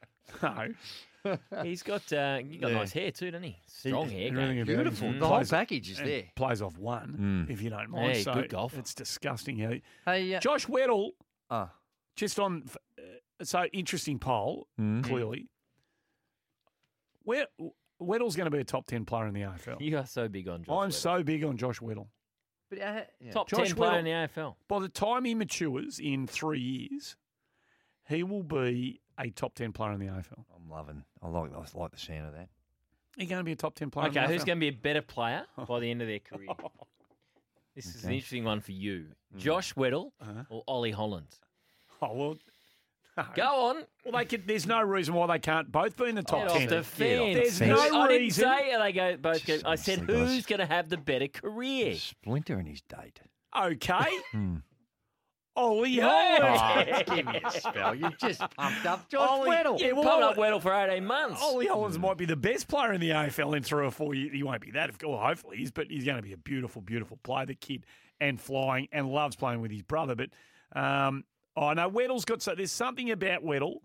[0.42, 0.68] no.
[1.62, 2.78] He's got uh, you got Yeah.
[2.78, 3.56] nice hair too, doesn't he?
[3.66, 4.28] Strong hair.
[4.28, 4.62] Everything game.
[4.62, 4.76] about him.
[4.76, 5.08] Beautiful.
[5.08, 6.22] And The whole plays- package is and there.
[6.36, 7.52] Plays off one, Mm.
[7.52, 8.12] if you don't mind.
[8.16, 8.78] Hey, so good golfer.
[8.78, 9.58] It's disgusting.
[9.58, 11.10] How he- Hey, uh, Josh Weddle,
[11.50, 11.72] ah,
[12.16, 12.62] just on.
[12.96, 14.68] Uh, so interesting poll.
[14.80, 15.02] Mm.
[15.04, 15.48] Clearly,
[17.24, 17.48] Wed-
[18.00, 19.80] Weddle's going to be a top ten player in the AFL.
[19.80, 20.72] You are so big on Josh.
[20.72, 20.92] I'm Weddle.
[20.94, 22.06] so big on Josh Weddle.
[22.70, 23.00] But, uh,
[23.32, 24.54] Top Josh 10 player Weddle, in the AFL.
[24.68, 27.16] By the time he matures in three years,
[28.08, 30.44] he will be a top 10 player in the AFL.
[30.56, 31.02] I'm loving.
[31.20, 31.50] I like.
[31.52, 32.48] I like the sound of that.
[33.16, 34.46] He's going to be a top 10 player Okay, in the who's AFL.
[34.46, 36.48] going to be a better player by the end of their career?
[37.76, 39.06] This is an interesting one for you.
[39.36, 40.10] Josh Weddle
[40.50, 41.40] or Ollie Hollands?
[42.02, 42.36] Oh, well.
[43.34, 43.76] Go on.
[44.04, 46.52] Well, they could, there's no reason why they can't both be in the top Get
[46.52, 46.62] 10.
[46.62, 47.58] off the fence.
[47.58, 48.44] There's I no didn't reason.
[48.44, 49.46] say they go both.
[49.46, 50.28] Go, I said honestly, guys.
[50.34, 51.94] who's going to have the better career?
[51.96, 53.20] Splinter and his date.
[53.58, 54.06] Okay.
[54.32, 54.56] Hmm.
[55.56, 56.38] Ollie Yeah.
[56.40, 57.04] Holland.
[57.08, 57.94] Oh, give me a spell.
[57.94, 59.78] You just pumped up Josh Ollie, Weddle.
[59.80, 61.42] Yeah, Yeah, well, pumped up Weddle for 18 months.
[61.42, 64.30] Ollie Hollands might be the best player in the AFL in three or four years.
[64.32, 66.80] He won't be that, of course, hopefully, he's, but he's going to be a beautiful,
[66.80, 67.46] beautiful player.
[67.46, 67.84] The kid
[68.20, 70.14] and flying and loves playing with his brother.
[70.14, 70.30] But
[70.80, 71.24] um,
[71.66, 73.76] I know Weddle's got so there's something about Weddle.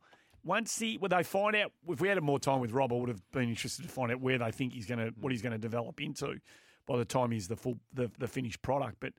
[0.43, 3.09] Once he, when they find out, if we had more time with Rob, I would
[3.09, 5.53] have been interested to find out where they think he's going to, what he's going
[5.53, 6.35] to develop into
[6.85, 8.97] by the time he's the full, the, the finished product.
[8.99, 9.13] But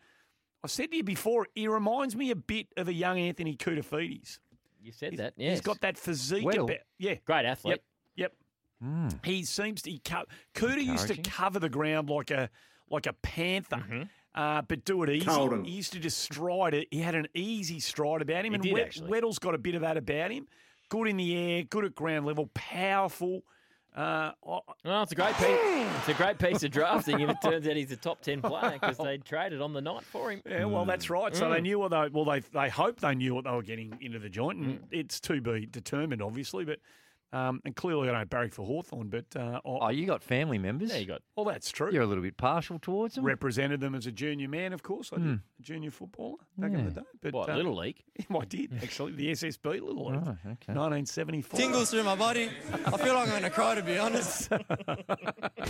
[0.63, 4.39] I said to you before, he reminds me a bit of a young Anthony Koutoufides.
[4.81, 5.51] You said He's- that, yes.
[5.55, 6.45] He's got that physique.
[6.45, 6.65] Weddle.
[6.65, 7.15] About, yeah.
[7.25, 7.83] Great athlete.
[8.17, 8.33] Yep.
[8.81, 8.89] Yep.
[8.89, 9.09] Hmm.
[9.25, 9.91] He seems to.
[9.91, 12.51] He co- Kouta used to cover the ground like a
[12.89, 14.03] like a panther, Mm-hmm.
[14.37, 15.27] Uh, but do it easy.
[15.27, 15.65] Colden.
[15.65, 16.89] He used to just stride it.
[16.91, 19.75] He had an easy stride about him, He and did, Wed- Weddle's got a bit
[19.75, 20.47] of that about him.
[20.89, 23.43] Good in the air, good at ground level, powerful.
[23.97, 25.47] Uh, I- Well, it's a great piece.
[25.99, 28.73] It's a great piece of drafting if it turns out he's a top 10 player
[28.79, 30.43] because they traded on the night for him.
[30.45, 31.35] yeah, well, that's right.
[31.35, 31.63] So they Mm.
[31.63, 34.29] knew what they well they they hoped they knew what they were getting into the
[34.29, 34.85] joint, and Mm.
[34.91, 36.67] it's to be determined, obviously.
[36.67, 36.79] But
[37.37, 40.89] um, and clearly I don't barrack for Hawthorn, but uh, Oh, you got family members.
[40.91, 41.23] There you got.
[41.37, 41.91] well, that's true.
[41.93, 43.25] You're a little bit partial towards them.
[43.25, 45.11] represented them as a junior man, of course.
[45.13, 45.41] I did, Mm.
[45.59, 47.07] a junior footballer back in the day.
[47.23, 48.03] But What, uh, Little League?
[48.31, 50.73] I did actually the SSB Little League, Oh, okay.
[50.75, 51.59] 1974.
[51.59, 52.49] Tingles through my body.
[52.73, 54.51] I feel like I'm going to cry, to be honest.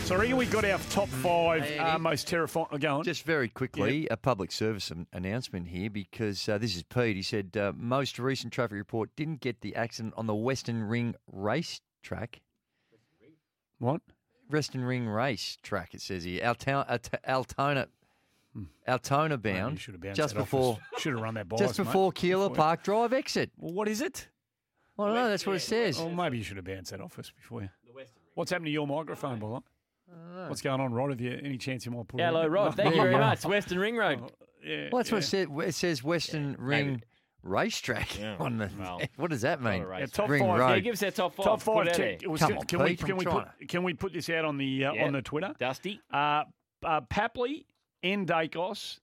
[0.05, 2.66] So here we got our top five Hey, uh, most terrifying.
[2.78, 3.05] Go on.
[3.05, 7.16] Just very quickly, a public service announcement here because uh, this is Pete.
[7.16, 11.14] He said uh, most recent traffic report didn't get the accident on the Western Ring
[11.32, 11.55] race
[12.02, 12.40] track.
[13.78, 14.00] what?
[14.48, 15.94] Western Ring race track.
[15.94, 17.28] It says here, Altona, hmm.
[17.28, 17.88] Altona,
[18.86, 21.02] Altona bound, should have bounced just that off before, us.
[21.02, 23.50] Should have run that by just us, mate, before Keeler before- Park Drive exit.
[23.56, 24.28] Well, what is it?
[24.98, 25.28] I don't know.
[25.28, 26.00] That's what it says.
[26.00, 27.68] Oh, maybe you should have bounced that off us before you.
[28.34, 29.60] What's happened to your microphone, by the way?
[30.48, 31.10] What's going on, Rod?
[31.10, 32.52] Have you any chance you might put it Hello, in?
[32.52, 32.76] Rob.
[32.76, 33.44] Thank you very oh, much.
[33.44, 34.20] Western Ring Road.
[34.22, 34.30] Oh,
[34.64, 35.46] yeah, Well, that's what it yeah.
[35.46, 35.68] says.
[35.68, 37.02] It says Western Ring
[37.47, 38.70] racetrack Yeah, on the.
[38.78, 39.81] well, what does that mean?
[39.81, 40.59] not a race Yeah, top Ring five.
[40.59, 40.68] Road.
[40.70, 41.44] Yeah, give us our top five.
[41.47, 41.86] Top five.
[41.89, 44.12] it Can, was- Come can, on, can we Pete, can we put can we put
[44.12, 45.05] this out on the uh, Yeah.
[45.06, 45.55] on the Twitter?
[45.59, 46.01] Dusty.
[46.12, 46.44] Uh,
[46.85, 47.64] uh, Papley,
[48.02, 48.27] N.
[48.27, 49.01] Daicos,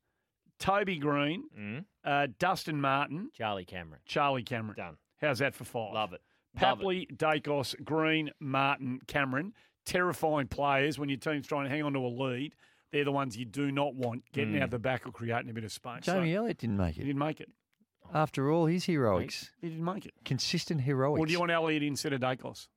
[0.59, 1.85] Toby Greene, Mm.
[2.05, 3.99] uh, Dustin Martin, Charlie Cameron.
[4.05, 4.75] Charlie Cameron.
[4.77, 4.97] Done.
[5.19, 5.93] How's that for five?
[5.93, 6.21] Love it.
[6.61, 6.83] Love it.
[6.83, 9.53] Papley, Daicos, Greene, Martin, Cameron.
[9.85, 12.55] Terrifying players when your team's trying to hang on to a lead.
[12.91, 14.61] They're the ones you do not want getting Mm.
[14.61, 16.03] out the back or creating a bit of space.
[16.03, 17.05] Jamie so Elliott didn't make he it.
[17.05, 17.49] didn't make it.
[18.13, 20.13] After all his heroics, He didn't make it.
[20.25, 21.19] consistent heroics.
[21.19, 22.67] Or do you want Elliott instead of Daicos?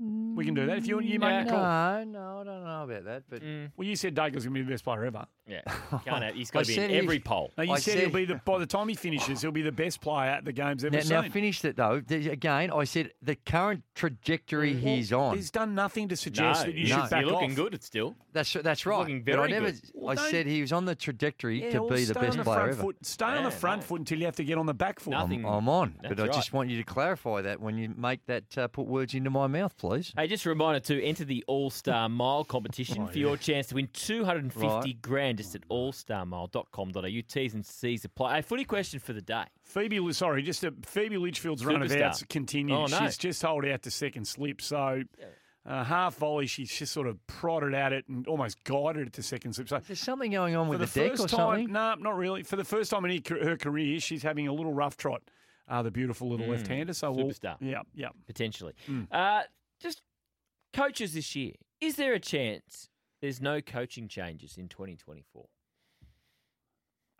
[0.00, 1.44] We can do that if you you make Yeah.
[1.44, 2.04] a call.
[2.04, 3.22] No, no, I don't know about that.
[3.28, 3.72] But Mm.
[3.76, 5.26] Well, you said Daicos is going to be the best player ever.
[5.46, 5.62] Yeah.
[6.04, 7.52] Can't have, he's I got to be in said he- every poll.
[7.58, 9.62] No, you I said, said- he'll be the by the time he finishes, he'll be
[9.62, 11.10] the best player at the game's ever now, seen.
[11.10, 12.00] now finish it though.
[12.06, 15.36] There's- Again, I said the current trajectory Well, he's on.
[15.36, 17.56] He's done nothing to suggest No, that you he's- should back you're looking off.
[17.56, 17.74] good.
[17.74, 18.14] It's still.
[18.32, 18.98] That's that's right.
[19.00, 19.70] looking but I very never.
[19.72, 19.80] good.
[19.94, 22.20] Well, I don't- said he was on the trajectory Yeah, to well, be the stay
[22.20, 22.82] best on the player front ever.
[22.82, 22.96] foot.
[23.02, 23.86] Stay on the Yeah, front no.
[23.86, 25.10] foot until you have to get on the back foot.
[25.10, 25.44] Nothing.
[25.44, 26.32] I'm, I'm on, That's but I right.
[26.32, 29.46] just want you to clarify that when you make that uh, put words into my
[29.48, 30.12] mouth, please.
[30.16, 33.66] Hey, just a reminder to enter the All Star Mile competition Oh, for your chance
[33.68, 35.02] to win 250 Right.
[35.02, 37.20] grand just at allstarmile.com.au.
[37.28, 38.36] T's and C's apply.
[38.36, 39.44] Hey, footy question for the day.
[39.64, 42.92] Phoebe, sorry, just a, Phoebe Litchfield's run of outs continues.
[42.92, 43.06] Oh, no.
[43.06, 44.60] She's just hold out to second slip.
[44.60, 45.02] So
[45.66, 49.22] uh, half volley, she's just sort of prodded at it and almost guided it to
[49.22, 49.68] second slip.
[49.68, 51.66] So There's something going on for with the, the, deck first or something.
[51.68, 52.42] time, no, not really.
[52.42, 55.22] For the first time in her- her career, she's having a little rough trot.
[55.70, 56.94] Uh, the beautiful little Mm, left-hander.
[56.94, 57.56] So we'll, superstar.
[57.60, 58.08] yeah, yeah.
[58.26, 58.72] potentially.
[58.88, 59.06] Mm.
[59.12, 59.50] Uh, just
[60.78, 61.52] coaches this year.
[61.80, 62.88] Is there a chance
[63.20, 65.46] there's no coaching changes in 2024?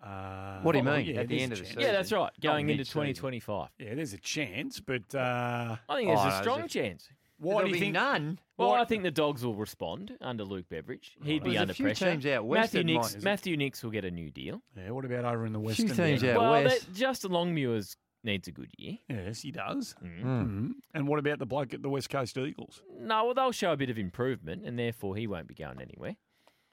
[0.02, 1.06] Uh, What do you oh, mean?
[1.06, 1.68] yeah, At the end of the chance.
[1.70, 1.82] season?
[1.82, 2.20] Yeah, that's right.
[2.20, 3.68] Not Going into 2025.
[3.78, 7.08] Yeah, there's a chance, but uh, I think there's Oh, a there's strong a- chance.
[7.38, 7.94] why There'll do you think?
[7.94, 8.38] none.
[8.56, 11.16] Well, What- I think the dogs will respond under Luke Beveridge.
[11.24, 12.10] He'd be There's a under few pressure.
[12.12, 14.62] teams out west Matthew Nicks, might- Matthew Nicks will get a new deal.
[14.76, 15.88] Yeah, what about over in the Few Western?
[15.88, 16.36] teams bit?
[16.36, 16.86] out well, west.
[16.86, 18.98] that- Justin Longmuir's needs a good year.
[19.08, 19.94] Yes, he does.
[20.04, 20.22] Mm.
[20.24, 20.70] Mm.
[20.94, 22.82] And what about the bloke at the West Coast Eagles?
[23.00, 26.16] No, well, they'll show a bit of improvement, and therefore he won't be going anywhere.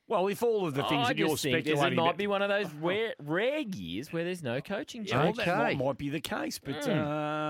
[0.08, 2.04] Well, if all of the things I that you're just think there's- it speculating might
[2.10, 5.38] about, be one of those rare, rare years where there's no coaching Yeah, well, change.
[5.38, 5.84] that might, Okay.
[5.84, 6.90] might be the case, but Mm.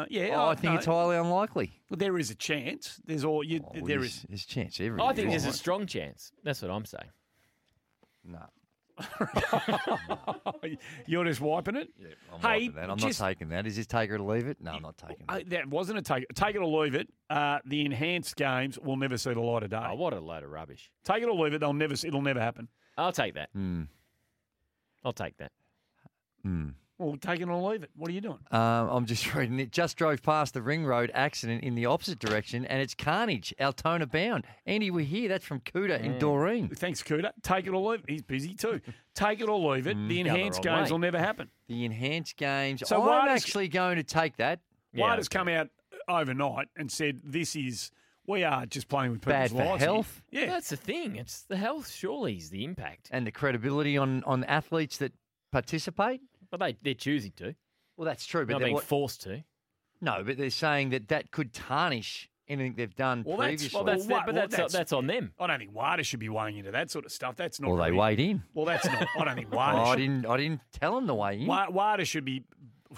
[0.04, 0.78] uh, yeah, Oh, I think no.
[0.78, 1.82] it's highly unlikely.
[1.90, 3.02] Well, there is a chance.
[3.04, 3.60] There's all you.
[3.62, 4.26] Oh, there there's, is.
[4.30, 5.30] there's a chance every I think year.
[5.32, 6.32] there's a strong chance.
[6.44, 7.10] That's what I'm saying.
[8.24, 8.46] No.
[11.06, 11.90] You're just wiping it.
[12.00, 12.90] Yeah, I'm hey, wiping that.
[12.90, 13.68] I'm just, not taking that.
[13.68, 14.58] Is this take it or leave it?
[14.62, 15.50] No, I'm not taking that.
[15.50, 16.26] that wasn't a take.
[16.34, 17.10] Take it or leave it.
[17.30, 19.86] Uh, the enhanced games will never see the light of day.
[19.86, 20.90] Oh, what a load of rubbish.
[21.04, 21.60] Take it or leave it.
[21.60, 21.94] They'll never.
[21.94, 22.68] It'll never happen.
[22.98, 23.50] I'll take that.
[23.54, 23.84] Hmm.
[25.04, 25.52] I'll take that.
[26.44, 26.70] Hmm.
[26.98, 27.90] Well, take it or leave it.
[27.98, 28.40] What are you doing?
[28.52, 29.72] Um, I'm just reading it.
[29.72, 33.54] Just drove past the ring road accident in the opposite direction, and it's carnage.
[33.60, 34.46] Altona bound.
[34.66, 35.28] Andy, we're here.
[35.28, 36.70] That's from Cuda in Doreen.
[36.70, 37.32] Thanks, Cooter.
[37.44, 38.10] Take it or leave it.
[38.10, 38.80] He's busy too.
[39.14, 39.90] Take it or leave it.
[39.90, 40.94] The Going the enhanced wrong games way.
[40.94, 41.50] will never happen.
[41.68, 42.80] The enhanced games.
[42.82, 44.62] So So why I'm does- actually going to take that.
[44.94, 45.68] White has come out
[46.08, 47.92] overnight and said this is
[48.28, 50.22] we are just playing with people's Bad for lives here." health.
[50.32, 51.18] Yeah, That's the thing.
[51.18, 53.10] It's the health, surely, is the impact.
[53.12, 55.12] and the credibility on, on athletes that
[55.52, 56.22] participate.
[56.52, 57.56] But they, they're choosing to.
[57.98, 58.46] Well, that's true.
[58.46, 59.44] But Not they're being what- forced to.
[60.02, 63.76] no, but they're saying that that could tarnish anything they've done Well, that's, previously.
[63.78, 65.34] well, that's- wa- but well, that's- that's on them.
[65.40, 67.36] I don't think WADA should be weighing into that sort of stuff.
[67.36, 67.70] That's not.
[67.70, 68.44] Well, they really- weighed in.
[68.54, 69.08] Well, that's not.
[69.20, 69.78] I don't think Oh, WADA.
[69.80, 70.26] I should, didn't.
[70.28, 71.48] I didn't tell them the way in.
[71.48, 72.44] Wa- WADA should be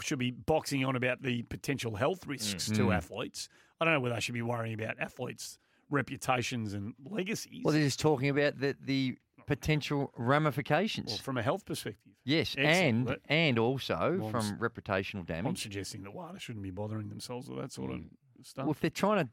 [0.01, 2.95] should be boxing on about the potential health risks to Mm.
[2.95, 3.49] athletes.
[3.79, 5.57] I don't know whether they should be worrying about athletes'
[5.89, 7.61] reputations and legacies.
[7.63, 9.17] Well, they're just talking about the the
[9.47, 11.07] potential ramifications.
[11.07, 12.13] Well, from a health perspective.
[12.23, 13.09] yes, Excellent.
[13.09, 15.49] and and also Well, from reputational damage.
[15.49, 18.09] I'm suggesting that WADA shouldn't be bothering themselves with that sort of mm.
[18.43, 18.65] stuff.
[18.65, 19.31] Well, if they're trying to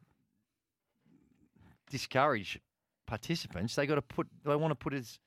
[1.90, 2.58] discourage
[3.06, 4.28] participants, they got to put.
[4.44, 5.18] They want to put as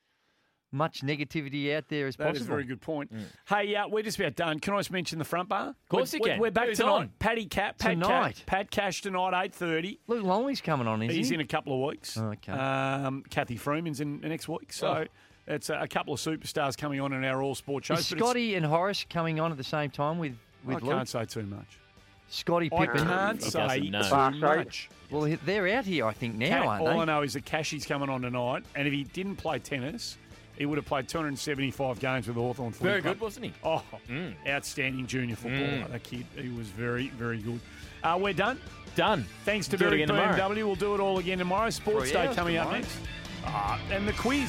[0.71, 2.33] much negativity out there as That is possible.
[2.33, 3.11] That is a very good point.
[3.47, 4.59] Hey, uh, we're just about done.
[4.59, 5.69] Can I just mention the front bar?
[5.69, 6.39] Of course we're, you can.
[6.39, 6.91] We're back Who's tonight.
[6.91, 7.09] on?
[7.19, 8.35] Paddy Cat, Pat Tonight?
[8.37, 9.99] Cat, Pat Cash tonight, eight thirty.
[10.07, 11.35] Luke Longley's coming on, is He's he?
[11.35, 12.17] in a couple of weeks.
[12.17, 12.51] Okay.
[12.51, 14.73] Um, Cathy Freeman's in the next week.
[14.73, 15.05] So
[15.47, 17.99] it's a, a couple of superstars coming on in our all sport shows.
[17.99, 20.33] Is Scotty and Horace coming on at the same time with
[20.67, 20.93] I with Luke?
[20.95, 21.79] can't say too much.
[22.29, 23.07] Scottie Pippen.
[23.07, 23.91] I can't say too
[24.39, 24.89] much.
[25.09, 26.99] Well, they're out here, I think now, Cat- aren't all?
[26.99, 30.17] I know is that Cashy's coming on tonight, and if he didn't play tennis,
[30.57, 33.53] he would have played 275 games with Hawthorn Very good, wasn't he?
[33.63, 34.33] Oh, Mm.
[34.47, 35.91] outstanding junior footballer, Mm.
[35.91, 36.25] that kid.
[36.35, 37.59] He was very, very good.
[38.03, 38.59] Uh, we're done.
[38.95, 39.25] Done.
[39.45, 40.35] Thanks to Berry again tomorrow.
[40.35, 40.63] BMW.
[40.65, 41.69] We'll do it all again tomorrow.
[41.69, 42.97] Sports Three Day hours coming up next.
[43.45, 44.45] Uh, and the quiz.